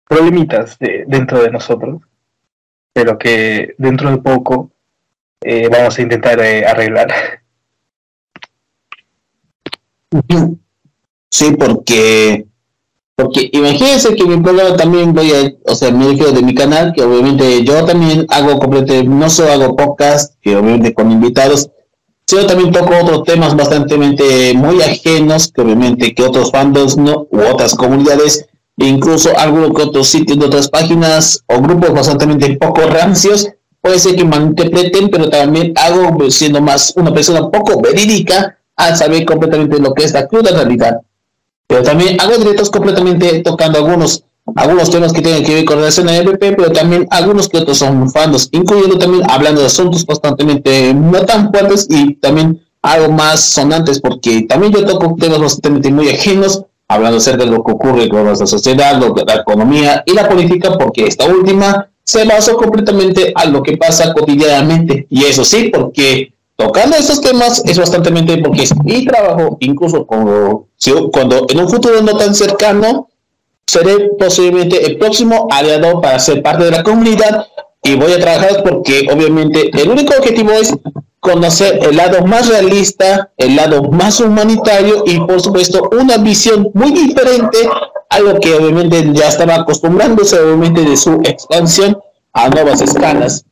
problemitas 0.08 0.78
de, 0.80 1.06
dentro 1.08 1.42
de 1.42 1.52
nosotros, 1.52 2.02
pero 2.94 3.18
que 3.18 3.76
dentro 3.78 4.10
de 4.10 4.18
poco 4.18 4.72
eh, 5.42 5.70
vamos 5.70 5.98
a 5.98 6.02
intentar 6.02 6.40
eh, 6.40 6.66
arreglar. 6.66 7.10
Sí, 11.32 11.56
porque 11.58 12.49
porque 13.20 13.50
imagínense 13.52 14.16
que 14.16 14.24
mi 14.24 14.38
programa 14.38 14.78
también 14.78 15.14
voy 15.14 15.34
a, 15.34 15.54
o 15.70 15.76
sea, 15.76 15.92
me 15.92 16.08
refiero 16.08 16.32
de 16.32 16.42
mi 16.42 16.56
canal, 16.56 16.94
que 16.96 17.04
obviamente 17.04 17.66
yo 17.66 17.84
también 17.84 18.26
hago 18.30 18.58
completo, 18.60 18.94
no 19.04 19.30
solo 19.30 19.52
hago 19.52 19.76
podcast, 19.76 20.36
que 20.42 20.56
obviamente 20.56 20.94
con 20.94 21.12
invitados, 21.12 21.70
sino 22.26 22.46
también 22.46 22.72
toco 22.72 22.94
otros 22.98 23.26
temas 23.26 23.58
bastante 23.58 23.98
muy 23.98 24.82
ajenos, 24.82 25.52
que 25.52 25.62
obviamente 25.62 26.16
que 26.16 26.24
otros 26.24 26.50
fandoms 26.50 26.96
no, 26.96 27.28
u 27.30 27.42
otras 27.42 27.76
comunidades, 27.76 28.46
e 28.78 28.86
incluso 28.86 29.38
algunos 29.38 29.74
que 29.74 29.82
otros 29.82 30.08
sitios 30.08 30.40
de 30.40 30.46
otras 30.46 30.70
páginas 30.70 31.44
o 31.48 31.60
grupos 31.60 31.94
bastante 31.94 32.56
poco 32.56 32.84
rancios, 32.84 33.50
puede 33.82 34.00
ser 34.00 34.16
que 34.16 34.24
malinterpreten, 34.24 35.10
pero 35.10 35.30
también 35.30 35.74
hago 35.76 36.18
pues, 36.18 36.36
siendo 36.36 36.62
más 36.62 36.94
una 36.96 37.14
persona 37.14 37.50
poco 37.50 37.82
verídica 37.82 38.58
al 38.78 38.96
saber 38.96 39.26
completamente 39.26 39.78
lo 39.78 39.94
que 39.94 40.06
es 40.06 40.14
la 40.14 40.26
cruda 40.26 40.52
realidad. 40.52 41.02
Pero 41.70 41.84
también 41.84 42.20
hago 42.20 42.36
directos 42.36 42.72
completamente 42.72 43.44
tocando 43.44 43.78
algunos 43.78 44.24
algunos 44.56 44.90
temas 44.90 45.14
que 45.14 45.22
tienen 45.22 45.44
que 45.44 45.54
ver 45.54 45.66
con 45.66 45.78
relación 45.78 46.10
a 46.10 46.24
MVP, 46.24 46.54
pero 46.54 46.72
también 46.72 47.08
algunos 47.12 47.48
que 47.48 47.60
otros 47.60 47.78
son 47.78 48.10
fandos, 48.10 48.50
incluyendo 48.52 48.98
también 48.98 49.24
hablando 49.30 49.62
de 49.62 49.68
asuntos 49.68 50.04
constantemente 50.04 50.92
no 50.96 51.24
tan 51.26 51.52
fuertes 51.52 51.86
y 51.88 52.16
también 52.16 52.60
algo 52.82 53.12
más 53.12 53.42
sonantes, 53.42 54.02
porque 54.02 54.48
también 54.50 54.74
yo 54.74 54.84
toco 54.84 55.16
temas 55.20 55.40
bastante 55.40 55.92
muy 55.92 56.10
ajenos, 56.10 56.64
hablando 56.88 57.20
acerca 57.20 57.46
de 57.46 57.52
lo 57.52 57.64
que 57.64 57.74
ocurre 57.74 58.10
con 58.10 58.24
nuestra 58.24 58.48
sociedad, 58.48 59.00
lo, 59.00 59.14
la 59.14 59.36
economía 59.36 60.02
y 60.08 60.14
la 60.14 60.28
política, 60.28 60.76
porque 60.76 61.06
esta 61.06 61.28
última 61.28 61.88
se 62.04 62.26
basó 62.26 62.58
completamente 62.58 63.32
a 63.36 63.46
lo 63.46 63.62
que 63.62 63.78
pasa 63.78 64.12
cotidianamente. 64.14 65.06
Y 65.12 65.26
eso 65.26 65.46
sí, 65.46 65.70
porque 65.72 66.34
tocando 66.60 66.98
esos 66.98 67.22
temas 67.22 67.64
es 67.66 67.80
bastante 67.80 68.12
porque 68.44 68.64
es 68.64 68.78
mi 68.84 69.06
trabajo, 69.06 69.56
incluso 69.62 70.06
cuando, 70.06 70.68
cuando 71.14 71.46
en 71.48 71.58
un 71.58 71.70
futuro 71.70 72.02
no 72.02 72.18
tan 72.18 72.36
cercano, 72.36 73.08
seré 73.66 74.10
posiblemente 74.20 74.86
el 74.86 74.98
próximo 74.98 75.48
aliado 75.52 76.02
para 76.02 76.20
ser 76.20 76.44
parte 76.44 76.66
de 76.66 76.72
la 76.72 76.84
comunidad 76.84 77.48
y 77.82 77.96
voy 77.96 78.12
a 78.12 78.20
trabajar 78.20 78.62
porque 78.64 79.08
obviamente 79.10 79.72
el 79.72 79.90
único 79.90 80.14
objetivo 80.18 80.52
es 80.52 80.76
conocer 81.22 81.80
el 81.82 81.96
lado 81.96 82.26
más 82.26 82.50
realista, 82.50 83.32
el 83.38 83.56
lado 83.56 83.84
más 83.84 84.20
humanitario 84.20 85.04
y 85.06 85.18
por 85.22 85.40
supuesto 85.40 85.90
una 85.98 86.18
visión 86.18 86.72
muy 86.74 86.92
diferente 86.92 87.70
a 88.10 88.20
lo 88.20 88.38
que 88.38 88.54
obviamente 88.54 89.08
ya 89.14 89.30
estaba 89.30 89.56
acostumbrándose 89.56 90.38
obviamente 90.38 90.82
de 90.82 90.98
su 90.98 91.22
expansión 91.24 91.98
a 92.34 92.50
nuevas 92.50 92.82
escalas. 92.82 93.46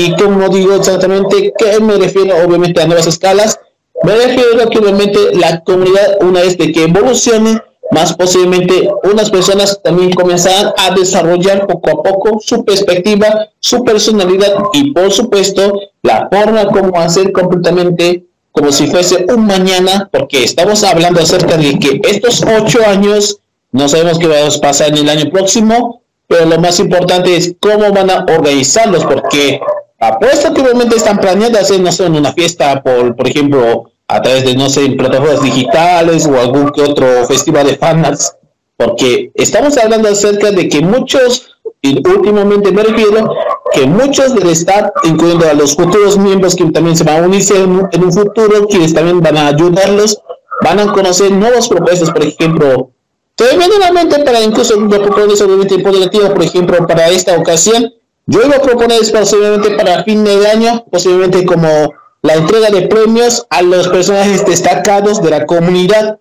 Y 0.00 0.14
como 0.14 0.48
digo 0.48 0.76
exactamente, 0.76 1.52
¿qué 1.58 1.80
me 1.80 1.96
refiero 1.96 2.36
obviamente 2.46 2.80
a 2.80 2.86
nuevas 2.86 3.08
escalas? 3.08 3.58
Me 4.04 4.14
refiero 4.14 4.62
a 4.62 4.70
que 4.70 4.78
obviamente 4.78 5.18
la 5.34 5.64
comunidad 5.64 6.18
una 6.20 6.42
vez 6.42 6.56
de 6.56 6.70
que 6.70 6.84
evolucione 6.84 7.60
más 7.90 8.14
posiblemente 8.14 8.88
unas 9.02 9.28
personas 9.28 9.80
también 9.82 10.12
comenzarán 10.12 10.72
a 10.76 10.94
desarrollar 10.94 11.66
poco 11.66 11.90
a 11.90 12.02
poco 12.04 12.38
su 12.40 12.64
perspectiva, 12.64 13.48
su 13.58 13.82
personalidad 13.82 14.54
y 14.72 14.92
por 14.92 15.10
supuesto 15.10 15.80
la 16.02 16.28
forma 16.30 16.68
como 16.68 16.96
hacer 17.00 17.32
completamente 17.32 18.24
como 18.52 18.70
si 18.70 18.86
fuese 18.86 19.26
un 19.34 19.46
mañana, 19.46 20.08
porque 20.12 20.44
estamos 20.44 20.84
hablando 20.84 21.20
acerca 21.20 21.56
de 21.56 21.76
que 21.80 22.00
estos 22.04 22.44
ocho 22.44 22.78
años, 22.86 23.40
no 23.72 23.88
sabemos 23.88 24.20
qué 24.20 24.28
va 24.28 24.46
a 24.46 24.60
pasar 24.60 24.90
en 24.90 24.98
el 24.98 25.08
año 25.08 25.28
próximo, 25.32 26.02
pero 26.28 26.44
lo 26.44 26.60
más 26.60 26.78
importante 26.78 27.36
es 27.36 27.56
cómo 27.58 27.90
van 27.90 28.10
a 28.10 28.24
organizarlos, 28.28 29.04
porque 29.04 29.60
apuesto 29.98 30.54
que 30.54 30.62
obviamente 30.62 30.96
están 30.96 31.18
planeando 31.18 31.58
hacer, 31.58 31.80
no 31.80 31.92
sé, 31.92 32.06
una 32.06 32.32
fiesta, 32.32 32.82
por, 32.82 33.16
por 33.16 33.28
ejemplo, 33.28 33.90
a 34.08 34.22
través 34.22 34.44
de, 34.44 34.54
no 34.54 34.68
sé, 34.68 34.88
plataformas 34.90 35.42
digitales 35.42 36.26
o 36.26 36.38
algún 36.38 36.70
que 36.70 36.82
otro 36.82 37.06
festival 37.26 37.66
de 37.66 37.76
fans, 37.76 38.34
porque 38.76 39.30
estamos 39.34 39.76
hablando 39.76 40.08
acerca 40.08 40.50
de 40.50 40.68
que 40.68 40.80
muchos, 40.80 41.58
y 41.82 41.98
últimamente 42.08 42.72
me 42.72 42.84
refiero, 42.84 43.34
que 43.72 43.86
muchos 43.86 44.34
del 44.34 44.48
estar, 44.48 44.92
incluyendo 45.04 45.48
a 45.48 45.52
los 45.52 45.74
futuros 45.74 46.16
miembros 46.16 46.54
que 46.54 46.64
también 46.66 46.96
se 46.96 47.04
van 47.04 47.24
a 47.24 47.26
unirse 47.26 47.56
en, 47.56 47.70
un 47.70 48.12
futuro, 48.12 48.66
quienes 48.68 48.94
también 48.94 49.20
van 49.20 49.36
a 49.36 49.48
ayudarlos, 49.48 50.22
van 50.62 50.78
a 50.80 50.92
conocer 50.92 51.30
nuevas 51.32 51.68
propuestas, 51.68 52.10
por 52.10 52.24
ejemplo, 52.24 52.90
me 53.38 53.68
viene 53.68 53.92
mente 53.92 54.18
para 54.24 54.40
incluso 54.40 54.74
yo 54.74 54.88
proponer 54.88 55.42
obviamente 55.42 55.78
positivo, 55.78 56.34
por 56.34 56.42
ejemplo, 56.42 56.86
para 56.86 57.08
esta 57.08 57.36
ocasión, 57.36 57.92
yo 58.30 58.42
iba 58.44 58.56
a 58.56 58.62
proponer 58.62 59.00
posiblemente 59.10 59.70
para 59.70 60.04
fin 60.04 60.22
de 60.22 60.46
año, 60.48 60.84
posiblemente 60.90 61.46
como 61.46 61.94
la 62.20 62.34
entrega 62.34 62.68
de 62.68 62.82
premios 62.82 63.46
a 63.48 63.62
los 63.62 63.88
personajes 63.88 64.44
destacados 64.44 65.22
de 65.22 65.30
la 65.30 65.46
comunidad. 65.46 66.20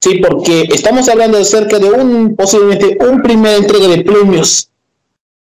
Sí, 0.00 0.18
porque 0.18 0.62
estamos 0.62 1.08
hablando 1.08 1.38
acerca 1.38 1.78
de 1.78 1.88
un, 1.88 2.34
posiblemente 2.34 2.98
un 2.98 3.22
primer 3.22 3.58
entrega 3.58 3.86
de 3.86 4.02
premios, 4.02 4.70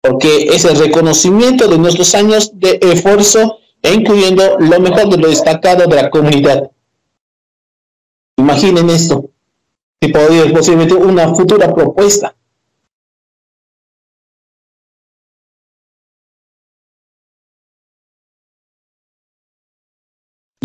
porque 0.01 0.49
es 0.53 0.65
el 0.65 0.77
reconocimiento 0.77 1.67
de 1.67 1.79
nuestros 1.79 2.13
años 2.13 2.51
de 2.53 2.77
esfuerzo 2.83 3.57
e 3.81 3.91
incluyendo 3.91 4.57
lo 4.59 4.79
mejor 4.79 5.09
de 5.09 5.17
lo 5.17 5.29
destacado 5.29 5.87
de 5.87 5.95
la 5.95 6.11
comunidad. 6.11 6.69
Imaginen 8.37 8.91
esto, 8.91 9.31
que 9.99 10.09
podría 10.09 10.53
posiblemente 10.53 10.93
una 10.93 11.33
futura 11.33 11.73
propuesta. 11.73 12.35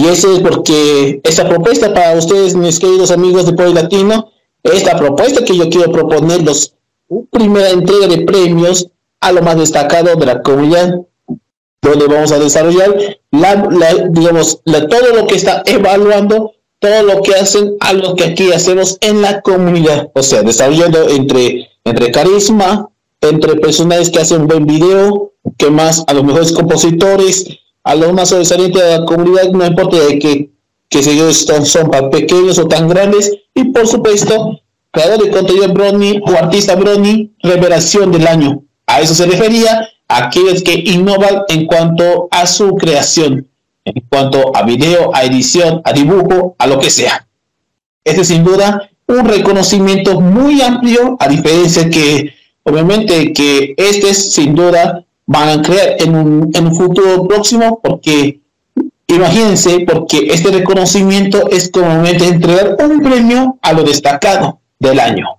Y 0.01 0.07
eso 0.07 0.32
es 0.32 0.40
porque 0.40 1.20
esta 1.24 1.46
propuesta 1.46 1.92
para 1.92 2.16
ustedes, 2.16 2.57
mis 2.57 2.78
queridos 2.78 3.11
amigos 3.11 3.44
de 3.44 3.53
Pueblo 3.53 3.74
Latino, 3.74 4.32
esta 4.62 4.96
propuesta 4.96 5.44
que 5.44 5.55
yo 5.55 5.68
quiero 5.68 5.92
proponerlos, 5.92 6.72
primera 7.30 7.68
entrega 7.68 8.07
de 8.07 8.24
premios 8.24 8.88
a 9.20 9.30
lo 9.32 9.42
más 9.42 9.59
destacado 9.59 10.16
de 10.16 10.24
la 10.24 10.40
comunidad, 10.40 11.03
donde 11.82 12.07
vamos 12.07 12.32
a 12.32 12.38
desarrollar, 12.38 13.18
la, 13.30 14.09
digamos, 14.09 14.62
todo 14.64 15.14
lo 15.14 15.26
que 15.26 15.34
está 15.34 15.62
evaluando, 15.66 16.55
todo 16.78 17.03
lo 17.03 17.20
que 17.20 17.34
hacen 17.34 17.76
a 17.80 17.92
lo 17.92 18.16
que 18.16 18.24
aquí 18.24 18.51
hacemos 18.53 18.96
en 19.03 19.20
la 19.20 19.42
comunidad, 19.42 20.11
o 20.14 20.22
sea, 20.22 20.42
desarrollando 20.42 21.11
entre, 21.11 21.68
entre 21.84 22.11
carisma, 22.11 22.88
entre 23.20 23.57
personajes 23.57 24.09
que 24.09 24.20
hacen 24.20 24.48
buen 24.48 24.64
video, 24.64 25.32
que 25.59 25.68
más 25.68 26.05
a 26.07 26.14
los 26.14 26.24
mejores 26.24 26.53
compositores, 26.53 27.61
a 27.85 27.95
los 27.95 28.12
más 28.12 28.28
sobresalientes 28.28 28.83
de 28.83 28.99
la 28.99 29.05
comunidad, 29.05 29.51
no 29.51 29.64
importa 29.64 29.97
de 29.97 30.18
que, 30.18 30.51
que 30.89 30.99
ellos 30.99 31.47
son 31.64 31.91
tan 31.91 32.11
pequeños 32.11 32.59
o 32.59 32.68
tan 32.68 32.89
grandes, 32.89 33.33
y 33.55 33.64
por 33.64 33.87
supuesto, 33.87 34.61
creador 34.91 35.24
de 35.24 35.31
contenido 35.31 35.68
Brony 35.72 36.20
o 36.22 36.31
artista 36.33 36.74
Brony, 36.74 37.31
revelación 37.43 38.12
del 38.12 38.26
año. 38.26 38.62
A 38.87 39.01
eso 39.01 39.14
se 39.14 39.26
refería 39.26 39.89
a 40.09 40.26
aquellos 40.26 40.62
que 40.62 40.74
innovan 40.74 41.43
en 41.49 41.66
cuanto 41.66 42.28
a 42.31 42.47
su 42.47 42.74
creación, 42.74 43.47
en 43.85 44.03
cuanto 44.09 44.55
a 44.55 44.62
video, 44.62 45.11
a 45.14 45.24
edición, 45.24 45.81
a 45.85 45.93
dibujo, 45.93 46.55
a 46.59 46.66
lo 46.66 46.78
que 46.81 46.91
sea. 46.91 47.26
Este 48.05 48.22
es 48.22 48.28
sin 48.28 48.45
duda 48.45 48.91
un 49.07 49.24
reconocimiento 49.26 50.20
muy 50.20 50.62
amplio, 50.62 51.16
a 51.18 51.28
diferencia 51.28 51.89
que, 51.91 52.33
obviamente, 52.62 53.33
que 53.33 53.74
este 53.76 54.11
es 54.11 54.33
sin 54.33 54.55
duda 54.55 55.05
van 55.33 55.61
a 55.61 55.62
creer 55.62 55.97
en 56.01 56.16
un, 56.16 56.51
en 56.53 56.66
un 56.66 56.74
futuro 56.74 57.24
próximo 57.28 57.81
porque 57.81 58.41
imagínense, 59.07 59.87
porque 59.87 60.26
este 60.26 60.51
reconocimiento 60.51 61.49
es 61.51 61.70
como 61.70 62.05
entregar 62.05 62.76
un 62.81 63.01
premio 63.01 63.57
a 63.62 63.72
lo 63.72 63.85
destacado 63.85 64.61
del 64.81 64.99
año. 64.99 65.39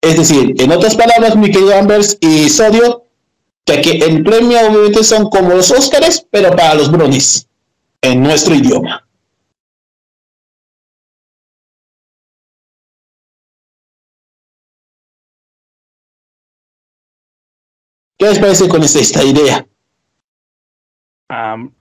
Es 0.00 0.16
decir, 0.16 0.54
en 0.58 0.72
otras 0.72 0.94
palabras, 0.94 1.36
mi 1.36 1.50
querido 1.50 1.76
Ambers 1.76 2.16
y 2.20 2.48
Sodio, 2.48 3.04
que, 3.66 3.82
que 3.82 3.98
el 3.98 4.22
premio 4.22 4.58
obviamente 4.58 5.04
son 5.04 5.28
como 5.28 5.50
los 5.50 5.70
Óscares, 5.70 6.26
pero 6.30 6.56
para 6.56 6.74
los 6.74 6.90
Bronis, 6.90 7.46
en 8.00 8.22
nuestro 8.22 8.54
idioma. 8.54 9.06
¿Qué 18.20 18.26
les 18.26 18.38
parece 18.38 18.68
con 18.68 18.82
esta, 18.82 19.24
idea? 19.24 19.66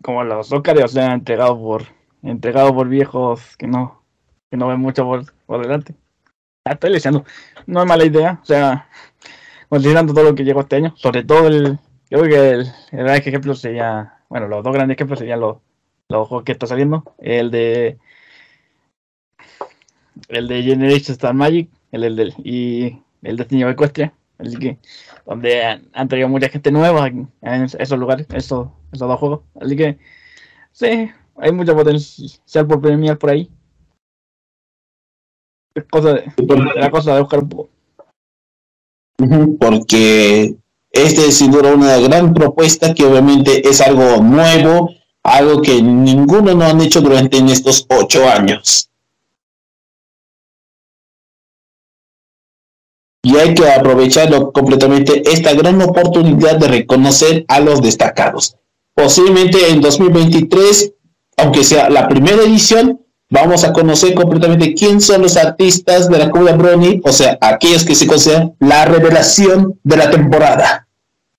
como 0.01 0.23
los 0.23 0.49
Óscares, 0.53 0.85
o 0.85 0.87
sea, 0.87 1.11
entregado 1.11 1.59
por 1.59 1.83
entregado 2.23 2.73
por 2.73 2.87
viejos 2.87 3.57
que 3.57 3.67
no 3.67 4.05
que 4.49 4.55
no 4.55 4.69
ven 4.69 4.79
mucho 4.79 5.03
por, 5.03 5.25
por 5.45 5.61
delante. 5.61 5.95
Estoy 6.63 6.91
leyendo. 6.91 7.25
No 7.65 7.81
es 7.81 7.87
mala 7.87 8.05
idea, 8.05 8.39
o 8.41 8.45
sea, 8.45 8.87
considerando 9.67 10.13
todo 10.13 10.23
lo 10.23 10.35
que 10.35 10.45
llegó 10.45 10.61
este 10.61 10.77
año, 10.77 10.93
sobre 10.95 11.25
todo 11.25 11.47
el, 11.47 11.77
creo 12.07 12.23
que 12.23 12.51
el, 12.51 12.59
el 12.91 12.99
gran 12.99 13.17
ejemplo 13.17 13.53
sería, 13.53 14.13
bueno, 14.29 14.47
los 14.47 14.63
dos 14.63 14.73
grandes 14.73 14.95
ejemplos 14.95 15.19
serían 15.19 15.41
los, 15.41 15.57
los 16.07 16.43
que 16.45 16.53
está 16.53 16.67
saliendo, 16.67 17.03
el 17.17 17.51
de 17.51 17.97
el 20.29 20.47
de 20.47 20.63
Generation 20.63 21.11
Star 21.11 21.33
Magic, 21.33 21.69
el, 21.91 22.05
el 22.05 22.33
y 22.45 22.97
el 23.23 23.35
Destiny 23.35 23.63
Equestria, 23.63 24.13
así 24.39 24.57
que 24.57 24.79
donde 25.25 25.63
han, 25.93 26.07
traído 26.07 26.29
mucha 26.29 26.49
gente 26.49 26.71
nueva 26.71 27.07
en, 27.07 27.29
esos 27.41 27.99
lugares, 27.99 28.25
esos, 28.33 28.69
esos 28.91 29.07
dos 29.07 29.19
juegos. 29.19 29.41
Así 29.61 29.75
que 29.75 29.99
sí, 30.71 31.09
hay 31.35 31.51
mucho 31.51 31.75
potencial 31.75 32.67
por 32.67 32.81
premiar 32.81 33.17
por 33.17 33.29
ahí. 33.29 33.49
Es 35.75 35.83
cosa 35.91 36.13
de, 36.13 36.31
la 36.75 36.89
cosa 36.89 37.15
de 37.15 37.21
buscar 37.21 37.43
un 37.43 37.49
poco. 37.49 37.69
Porque 39.59 40.55
este 40.91 41.27
es 41.27 41.37
sin 41.37 41.51
duda 41.51 41.73
una 41.73 41.97
gran 41.97 42.33
propuesta 42.33 42.93
que 42.93 43.05
obviamente 43.05 43.67
es 43.67 43.81
algo 43.81 44.17
nuevo, 44.23 44.89
algo 45.23 45.61
que 45.61 45.81
ninguno 45.81 46.55
no 46.55 46.65
han 46.65 46.81
hecho 46.81 47.01
durante 47.01 47.37
en 47.37 47.49
estos 47.49 47.85
ocho 47.89 48.27
años. 48.27 48.89
Y 53.21 53.35
hay 53.37 53.53
que 53.53 53.69
aprovecharlo 53.69 54.51
completamente 54.51 55.21
esta 55.29 55.53
gran 55.53 55.81
oportunidad 55.81 56.57
de 56.57 56.67
reconocer 56.67 57.45
a 57.47 57.59
los 57.59 57.81
destacados. 57.81 58.55
Posiblemente 58.93 59.69
en 59.69 59.81
2023, 59.81 60.93
aunque 61.37 61.63
sea 61.63 61.89
la 61.89 62.07
primera 62.07 62.43
edición, 62.43 63.01
vamos 63.29 63.63
a 63.63 63.73
conocer 63.73 64.13
completamente 64.13 64.73
quién 64.73 65.01
son 65.01 65.21
los 65.21 65.37
artistas 65.37 66.09
de 66.09 66.17
la 66.17 66.31
Cuba 66.31 66.53
Brony, 66.53 67.01
o 67.03 67.11
sea, 67.11 67.37
aquellos 67.41 67.85
que 67.85 67.95
se 67.95 68.07
consideran 68.07 68.55
la 68.59 68.85
revelación 68.85 69.79
de 69.83 69.97
la 69.97 70.09
temporada. 70.09 70.87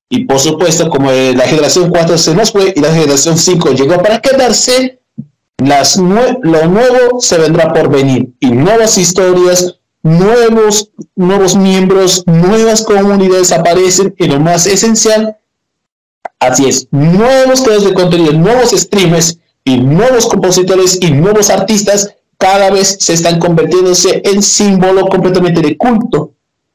Y 0.09 0.25
por 0.25 0.39
supuesto, 0.39 0.91
como 0.91 1.11
la 1.11 1.47
generación 1.47 1.91
4 1.91 2.19
se 2.19 2.35
nos 2.35 2.51
fue 2.51 2.73
y 2.77 2.81
la 2.81 2.93
generación 2.93 3.39
5 3.39 3.71
llegó 3.73 4.03
para 4.03 4.21
quedarse, 4.21 5.01
lo 5.59 6.67
nuevo 6.67 7.21
se 7.21 7.39
vendrá 7.39 7.73
por 7.73 7.91
venir 7.91 8.31
y 8.41 8.51
nuevas 8.51 8.99
historias, 8.99 9.80
nuevos, 10.03 10.91
nuevos 11.17 11.57
miembros, 11.57 12.25
nuevas 12.27 12.83
comunidades 12.83 13.53
aparecen 13.53 14.15
y 14.19 14.27
lo 14.27 14.41
más 14.41 14.67
esencial, 14.67 15.37
así 16.39 16.67
es, 16.67 16.89
nuevos 16.91 17.63
creadores 17.63 17.89
de 17.89 17.95
contenido, 17.95 18.33
nuevos 18.33 18.71
streamers 18.71 19.39
y 19.65 19.79
nuevos 19.79 20.27
compositores 20.27 20.99
y 21.01 21.11
nuevos 21.11 21.51
artistas 21.51 22.15
cada 22.39 22.71
vez 22.71 22.97
se 23.01 23.13
están 23.13 23.39
convirtiéndose 23.39 24.23
en 24.25 24.43
símbolo 24.43 25.07
completamente 25.07 25.61
de 25.61 25.77
culto. 25.77 26.33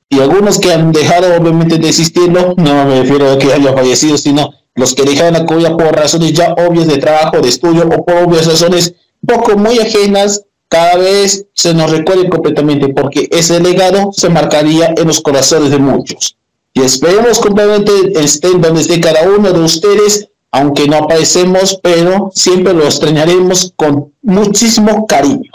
Y 0.08 0.20
algunos 0.20 0.60
que 0.60 0.72
han 0.72 0.92
dejado 0.92 1.36
obviamente 1.36 1.80
de 1.80 1.90
existirlo, 1.90 2.54
no 2.58 2.86
me 2.86 3.02
refiero 3.02 3.32
a 3.32 3.40
que 3.40 3.52
haya 3.52 3.74
fallecido, 3.74 4.18
sino 4.20 4.54
los 4.76 4.94
que 4.94 5.04
dejaron 5.04 5.34
la 5.34 5.46
cuya 5.46 5.76
por 5.76 5.96
razones 5.96 6.34
ya 6.34 6.54
obvias 6.54 6.88
de 6.88 6.98
trabajo, 6.98 7.42
de 7.42 7.50
estudio 7.50 7.88
o 7.88 8.06
por 8.06 8.16
obvias 8.18 8.46
razones 8.46 8.94
poco 9.26 9.58
muy 9.58 9.80
ajenas, 9.80 10.44
cada 10.76 10.98
vez 10.98 11.46
se 11.54 11.74
nos 11.74 11.90
recuerde 11.90 12.28
completamente 12.28 12.90
porque 12.90 13.30
ese 13.32 13.62
legado 13.62 14.12
se 14.12 14.28
marcaría 14.28 14.94
en 14.98 15.08
los 15.08 15.22
corazones 15.22 15.72
de 15.72 15.78
muchos. 15.78 16.36
Y 16.74 16.82
esperemos 16.82 17.40
completamente 17.40 17.92
estén 18.22 18.60
donde 18.60 18.82
esté 18.82 19.00
cada 19.00 19.22
uno 19.22 19.54
de 19.54 19.62
ustedes, 19.62 20.28
aunque 20.52 20.86
no 20.90 20.98
aparecemos, 20.98 21.80
pero 21.82 22.30
siempre 22.36 22.74
lo 22.74 22.84
extrañaremos 22.84 23.72
con 23.78 24.12
muchísimo 24.22 25.08
cariño. 25.08 25.50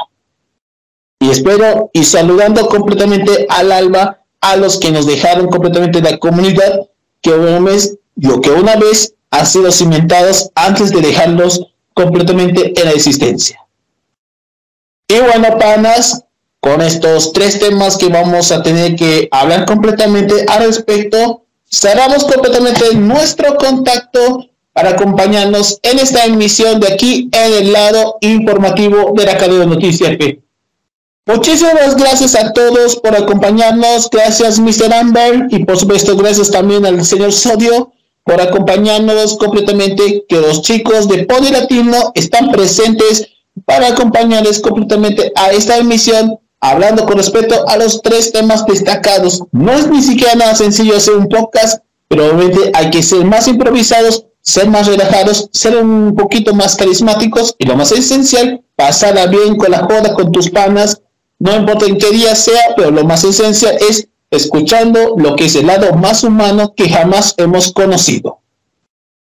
Y 1.19 1.29
espero, 1.29 1.91
y 1.93 2.05
saludando 2.05 2.67
completamente 2.69 3.45
al 3.51 3.73
alba, 3.73 4.21
a 4.41 4.57
los 4.57 4.79
que 4.79 4.91
nos 4.91 5.07
dejaron 5.07 5.49
completamente 5.49 6.01
la 6.01 6.17
comunidad, 6.17 6.89
que 7.21 7.33
una 7.33 7.61
vez, 7.61 7.99
lo 8.17 8.41
que 8.41 8.53
una 8.53 8.77
vez 8.77 9.13
ha 9.31 9.45
sido 9.45 9.71
cimentados 9.71 10.51
antes 10.55 10.91
de 10.91 11.03
dejarlos 11.03 11.67
completamente 11.93 12.73
en 12.81 12.87
la 12.87 12.93
existencia. 12.93 13.61
Y 15.11 15.19
bueno, 15.19 15.59
panas, 15.59 16.23
con 16.61 16.81
estos 16.81 17.33
tres 17.33 17.59
temas 17.59 17.97
que 17.97 18.07
vamos 18.07 18.53
a 18.53 18.63
tener 18.63 18.95
que 18.95 19.29
hablar 19.33 19.67
completamente 19.67 20.47
al 20.47 20.67
respecto, 20.67 21.43
cerramos 21.69 22.23
completamente 22.23 22.95
nuestro 22.95 23.57
contacto 23.57 24.47
para 24.73 24.91
acompañarnos 24.91 25.81
en 25.83 25.99
esta 25.99 26.27
emisión 26.27 26.79
de 26.79 26.93
aquí 26.93 27.29
en 27.33 27.53
el 27.55 27.73
lado 27.73 28.19
informativo 28.21 29.13
de 29.17 29.27
la 29.27 29.37
cadena 29.37 29.67
Noticias 29.67 30.17
P. 30.17 30.41
Muchísimas 31.27 31.97
gracias 31.97 32.37
a 32.37 32.53
todos 32.53 32.95
por 32.95 33.17
acompañarnos. 33.17 34.09
Gracias, 34.11 34.61
Mr. 34.61 34.95
Amber. 34.95 35.49
Y 35.51 35.65
por 35.65 35.77
supuesto, 35.77 36.17
gracias 36.17 36.53
también 36.53 36.87
al 36.87 37.05
señor 37.05 37.33
Sodio 37.33 37.91
por 38.23 38.41
acompañarnos 38.41 39.37
completamente. 39.39 40.25
Que 40.29 40.37
los 40.37 40.63
chicos 40.63 41.09
de 41.09 41.25
Pony 41.25 41.51
Latino 41.51 42.13
están 42.15 42.53
presentes 42.53 43.27
para 43.65 43.89
acompañarles 43.89 44.61
completamente 44.61 45.33
a 45.37 45.51
esta 45.51 45.79
emisión, 45.79 46.39
hablando 46.61 47.05
con 47.07 47.17
respecto 47.17 47.67
a 47.69 47.77
los 47.77 48.03
tres 48.03 48.33
temas 48.33 48.65
destacados. 48.67 49.43
No 49.53 49.73
es 49.73 49.89
ni 49.89 50.03
siquiera 50.03 50.35
nada 50.35 50.55
sencillo 50.55 50.97
hacer 50.97 51.15
un 51.15 51.29
podcast, 51.29 51.83
pero 52.09 52.27
obviamente 52.27 52.71
hay 52.75 52.91
que 52.91 53.03
ser 53.03 53.25
más 53.25 53.49
improvisados, 53.49 54.27
ser 54.43 54.69
más 54.69 54.87
relajados, 54.87 55.49
ser 55.53 55.77
un 55.77 56.15
poquito 56.17 56.55
más 56.55 56.77
carismáticos 56.77 57.55
y 57.59 57.67
lo 57.67 57.77
más 57.77 57.93
esencial, 57.93 58.63
pasarla 58.77 59.27
bien 59.27 59.57
con 59.57 59.71
la 59.71 59.85
joda, 59.85 60.15
con 60.15 60.33
tus 60.33 60.51
panas, 60.51 61.01
no 61.39 61.57
importa 61.57 61.87
en 61.87 61.99
qué 61.99 62.11
día 62.11 62.35
sea, 62.35 62.75
pero 62.77 62.91
lo 62.91 63.05
más 63.05 63.25
esencial 63.25 63.77
es 63.89 64.09
escuchando 64.31 65.15
lo 65.17 65.37
que 65.37 65.47
es 65.47 65.57
el 65.57 65.67
lado 65.67 65.95
más 65.95 66.23
humano 66.23 66.75
que 66.77 66.89
jamás 66.89 67.35
hemos 67.39 67.73
conocido. 67.73 68.41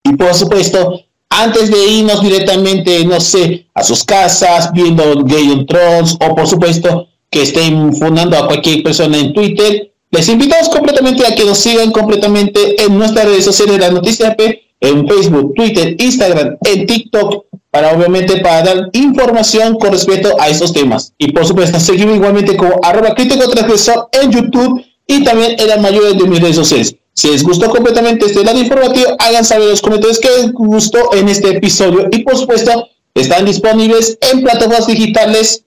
Y 0.03 0.17
por 0.17 0.35
supuesto, 0.35 1.01
antes 1.31 1.71
de 1.71 1.87
irnos 1.87 2.23
directamente, 2.23 3.05
no 3.05 3.21
sé, 3.21 3.67
a 3.75 3.83
sus 3.83 4.05
casas, 4.05 4.73
viendo 4.73 5.05
Game 5.25 5.53
of 5.53 5.67
Thrones, 5.67 6.17
o 6.21 6.35
por 6.35 6.47
supuesto 6.47 7.09
que 7.31 7.43
estén 7.43 7.95
fundando 7.95 8.37
a 8.37 8.47
cualquier 8.47 8.83
persona 8.83 9.19
en 9.19 9.33
Twitter, 9.33 9.93
les 10.11 10.29
invitamos 10.29 10.69
completamente 10.71 11.27
a 11.27 11.35
que 11.35 11.45
nos 11.45 11.59
sigan 11.59 11.93
completamente 11.93 12.83
en 12.83 12.97
nuestras 12.97 13.27
redes 13.27 13.45
sociales 13.45 13.75
de 13.75 13.81
la 13.81 13.91
Noticia 13.91 14.35
P, 14.35 14.63
en 14.81 15.07
Facebook, 15.07 15.55
Twitter, 15.55 15.97
Instagram, 15.99 16.57
en 16.65 16.87
TikTok, 16.87 17.45
para 17.71 17.93
obviamente 17.93 18.41
para 18.41 18.63
dar 18.63 18.91
información 18.93 19.79
con 19.79 19.93
respecto 19.93 20.35
a 20.41 20.49
estos 20.49 20.73
temas. 20.73 21.13
Y 21.19 21.33
por 21.33 21.45
supuesto, 21.45 21.79
seguimos 21.79 22.17
igualmente 22.17 22.57
como 22.57 22.81
arroba 22.83 23.15
crítico 23.15 23.49
transgresor 23.51 24.09
en 24.13 24.33
YouTube 24.33 24.83
y 25.07 25.25
también 25.25 25.57
en 25.59 25.69
la 25.69 25.77
mayoría 25.77 26.13
de 26.13 26.27
mis 26.27 26.41
redes 26.41 26.57
sociales. 26.57 26.97
Si 27.19 27.29
les 27.29 27.43
gustó 27.43 27.69
completamente 27.69 28.27
este 28.27 28.45
lado 28.45 28.61
informativo, 28.61 29.17
hagan 29.19 29.45
saber 29.45 29.65
en 29.65 29.71
los 29.71 29.83
comentarios 29.83 30.21
qué 30.21 30.29
les 30.29 30.53
gustó 30.53 31.13
en 31.17 31.29
este 31.29 31.49
episodio. 31.49 32.07
Y 32.13 32.23
por 32.23 32.37
supuesto, 32.37 32.87
están 33.13 33.45
disponibles 33.45 34.17
en 34.21 34.45
plataformas 34.45 34.87
digitales 34.87 35.65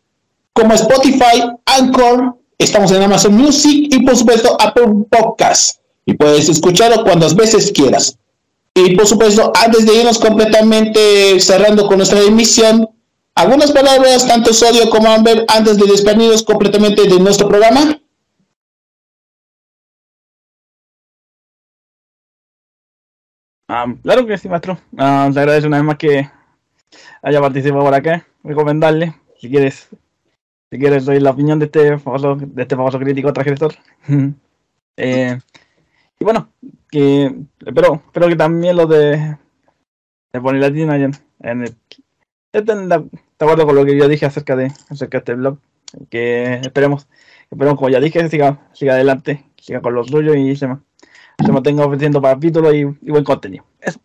como 0.54 0.74
Spotify, 0.76 1.44
Anchor, 1.66 2.38
estamos 2.58 2.90
en 2.94 3.04
Amazon 3.04 3.34
Music 3.34 3.90
y 3.92 4.00
por 4.00 4.16
supuesto 4.16 4.56
Apple 4.62 4.86
Podcasts. 5.10 5.82
Y 6.06 6.14
puedes 6.14 6.48
escucharlo 6.48 7.04
cuantas 7.04 7.36
veces 7.36 7.70
quieras. 7.74 8.18
Y 8.74 8.96
por 8.96 9.06
supuesto, 9.06 9.52
antes 9.54 9.86
de 9.86 9.96
irnos 9.96 10.20
completamente 10.20 11.38
cerrando 11.42 11.86
con 11.86 11.98
nuestra 11.98 12.22
emisión, 12.22 12.88
algunas 13.36 13.74
palabras, 13.74 14.26
tanto 14.26 14.54
Sodio 14.54 14.90
como 14.90 15.12
Amber, 15.12 15.44
antes 15.50 15.76
de 15.76 15.86
despedirnos 15.86 16.44
completamente 16.44 17.10
de 17.10 17.20
nuestro 17.20 17.50
programa. 17.50 18.01
Claro 24.02 24.26
que 24.26 24.38
sí, 24.38 24.50
maestro. 24.50 24.74
Uh, 24.94 25.32
te 25.34 25.40
agradezco 25.40 25.68
una 25.68 25.78
vez 25.78 25.86
más 25.86 25.98
que 25.98 26.30
haya 27.22 27.42
participado 27.42 27.84
por 27.84 27.94
acá. 27.94 28.28
Recomendarle, 28.44 29.16
si 29.40 29.50
quieres, 29.50 29.90
si 30.70 30.80
quieres 30.80 31.06
doy 31.06 31.20
la 31.20 31.32
opinión 31.32 31.60
de 31.60 31.66
este 31.66 31.98
famoso, 31.98 32.36
de 32.36 32.62
este 32.62 32.76
famoso 32.76 33.00
crítico 33.00 33.34
transgresor. 33.34 33.74
eh, 34.98 35.40
y 36.20 36.24
bueno, 36.24 36.52
que 36.90 37.34
espero, 37.66 38.02
espero 38.06 38.28
que 38.28 38.36
también 38.36 38.76
los 38.76 38.90
de, 38.90 39.38
de 40.34 40.42
Pony 40.42 40.60
Latina 40.60 40.96
en, 40.96 41.12
en 41.40 41.62
el, 41.64 41.76
estén 42.54 42.90
de, 42.90 43.10
acuerdo 43.40 43.66
con 43.66 43.76
lo 43.76 43.86
que 43.86 43.98
yo 43.98 44.08
dije 44.08 44.26
acerca 44.26 44.56
de, 44.56 44.72
acerca 44.90 45.18
de 45.18 45.20
este 45.20 45.36
blog. 45.36 45.58
Que 46.10 46.56
esperemos, 46.62 47.08
esperemos 47.50 47.78
como 47.78 47.90
ya 47.90 48.00
dije, 48.00 48.28
siga, 48.30 48.60
siga 48.74 48.94
adelante, 48.94 49.44
siga 49.58 49.82
con 49.82 49.94
los 49.94 50.08
suyos 50.08 50.38
y 50.38 50.56
se, 50.56 50.68
se 51.44 51.52
mantenga 51.52 51.86
ofreciendo 51.86 52.22
capítulos 52.22 52.74
y, 52.74 52.80
y 52.80 53.12
buen 53.12 53.24
contenido. 53.24 53.66
Eso. 53.80 54.00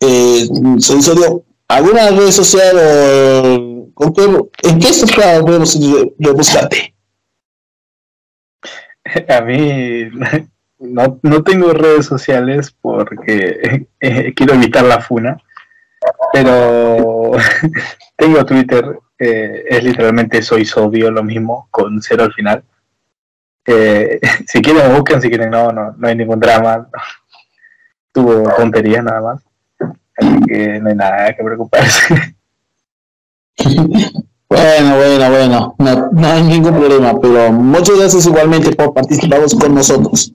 Eh, 0.00 0.46
serio, 0.78 1.44
¿alguna 1.68 2.10
red 2.10 2.30
social 2.30 2.76
o 3.94 4.12
en 4.62 4.78
qué 4.78 4.88
estás 4.88 5.12
podemos 5.42 5.78
buscarte? 6.34 6.94
A 9.28 9.40
mí 9.40 10.10
no, 10.78 11.18
no 11.22 11.42
tengo 11.42 11.72
redes 11.72 12.06
sociales 12.06 12.74
porque 12.80 13.86
eh, 14.00 14.34
quiero 14.34 14.54
evitar 14.54 14.84
la 14.84 15.00
funa, 15.00 15.38
pero 16.32 17.32
tengo 18.16 18.44
Twitter, 18.44 18.98
eh, 19.18 19.64
es 19.68 19.84
literalmente 19.84 20.42
soy 20.42 20.64
Sodio, 20.64 21.10
lo 21.10 21.22
mismo, 21.22 21.68
con 21.70 22.02
cero 22.02 22.24
al 22.24 22.32
final. 22.32 22.64
Eh, 23.66 24.20
si 24.46 24.62
quieren 24.62 24.94
buscan, 24.94 25.20
si 25.20 25.28
quieren 25.28 25.50
no, 25.50 25.70
no, 25.72 25.94
no 25.96 26.08
hay 26.08 26.16
ningún 26.16 26.40
drama. 26.40 26.88
Tuvo 28.12 28.48
tonterías 28.56 29.04
nada 29.04 29.20
más. 29.20 29.42
Así 30.16 30.40
que 30.46 30.80
no 30.80 30.88
hay 30.88 30.94
nada 30.94 31.34
que 31.34 31.44
preocuparse. 31.44 32.36
Bueno, 34.48 34.96
bueno, 34.96 35.30
bueno, 35.30 35.74
no, 35.78 36.10
no, 36.12 36.26
hay 36.28 36.42
ningún 36.44 36.78
problema, 36.78 37.20
pero 37.20 37.50
muchas 37.50 37.98
gracias 37.98 38.26
igualmente 38.26 38.70
por 38.76 38.94
participar 38.94 39.40
con 39.60 39.74
nosotros. 39.74 40.32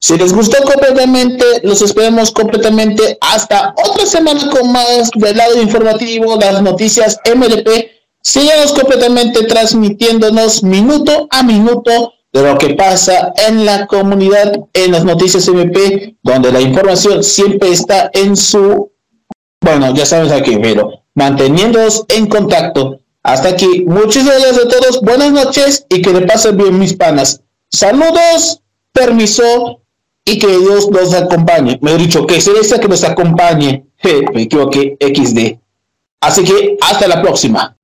Si 0.00 0.16
les 0.16 0.32
gustó 0.32 0.62
completamente, 0.64 1.44
los 1.62 1.82
esperamos 1.82 2.32
completamente 2.32 3.18
hasta 3.20 3.74
otra 3.86 4.06
semana 4.06 4.50
con 4.50 4.72
más 4.72 5.10
del 5.14 5.36
lado 5.36 5.60
informativo, 5.60 6.38
las 6.40 6.62
noticias 6.62 7.20
MLP 7.26 8.01
Síganos 8.22 8.72
completamente 8.72 9.44
transmitiéndonos 9.44 10.62
minuto 10.62 11.26
a 11.30 11.42
minuto 11.42 12.14
de 12.32 12.42
lo 12.42 12.56
que 12.56 12.74
pasa 12.74 13.32
en 13.48 13.66
la 13.66 13.86
comunidad, 13.86 14.54
en 14.72 14.92
las 14.92 15.04
noticias 15.04 15.46
MP, 15.48 16.16
donde 16.22 16.50
la 16.50 16.60
información 16.60 17.22
siempre 17.22 17.70
está 17.70 18.10
en 18.14 18.36
su, 18.36 18.90
bueno, 19.60 19.94
ya 19.94 20.06
sabes 20.06 20.32
aquí, 20.32 20.56
pero 20.62 21.04
manteniéndonos 21.14 22.04
en 22.08 22.26
contacto. 22.26 23.00
Hasta 23.22 23.50
aquí, 23.50 23.84
muchísimas 23.86 24.40
gracias 24.40 24.66
a 24.66 24.68
todos, 24.68 25.00
buenas 25.02 25.32
noches 25.32 25.86
y 25.88 26.00
que 26.00 26.12
le 26.12 26.22
pasen 26.22 26.56
bien 26.56 26.78
mis 26.78 26.94
panas. 26.94 27.42
Saludos, 27.70 28.62
permiso 28.92 29.82
y 30.24 30.38
que 30.38 30.46
Dios 30.46 30.90
nos 30.90 31.12
acompañe. 31.14 31.78
Me 31.82 31.92
he 31.92 31.98
dicho 31.98 32.26
que 32.26 32.36
ese 32.36 32.80
que 32.80 32.88
nos 32.88 33.04
acompañe. 33.04 33.84
me 34.34 34.42
equivoqué, 34.42 34.96
XD. 35.00 35.58
Así 36.20 36.44
que 36.44 36.76
hasta 36.80 37.08
la 37.08 37.20
próxima. 37.20 37.76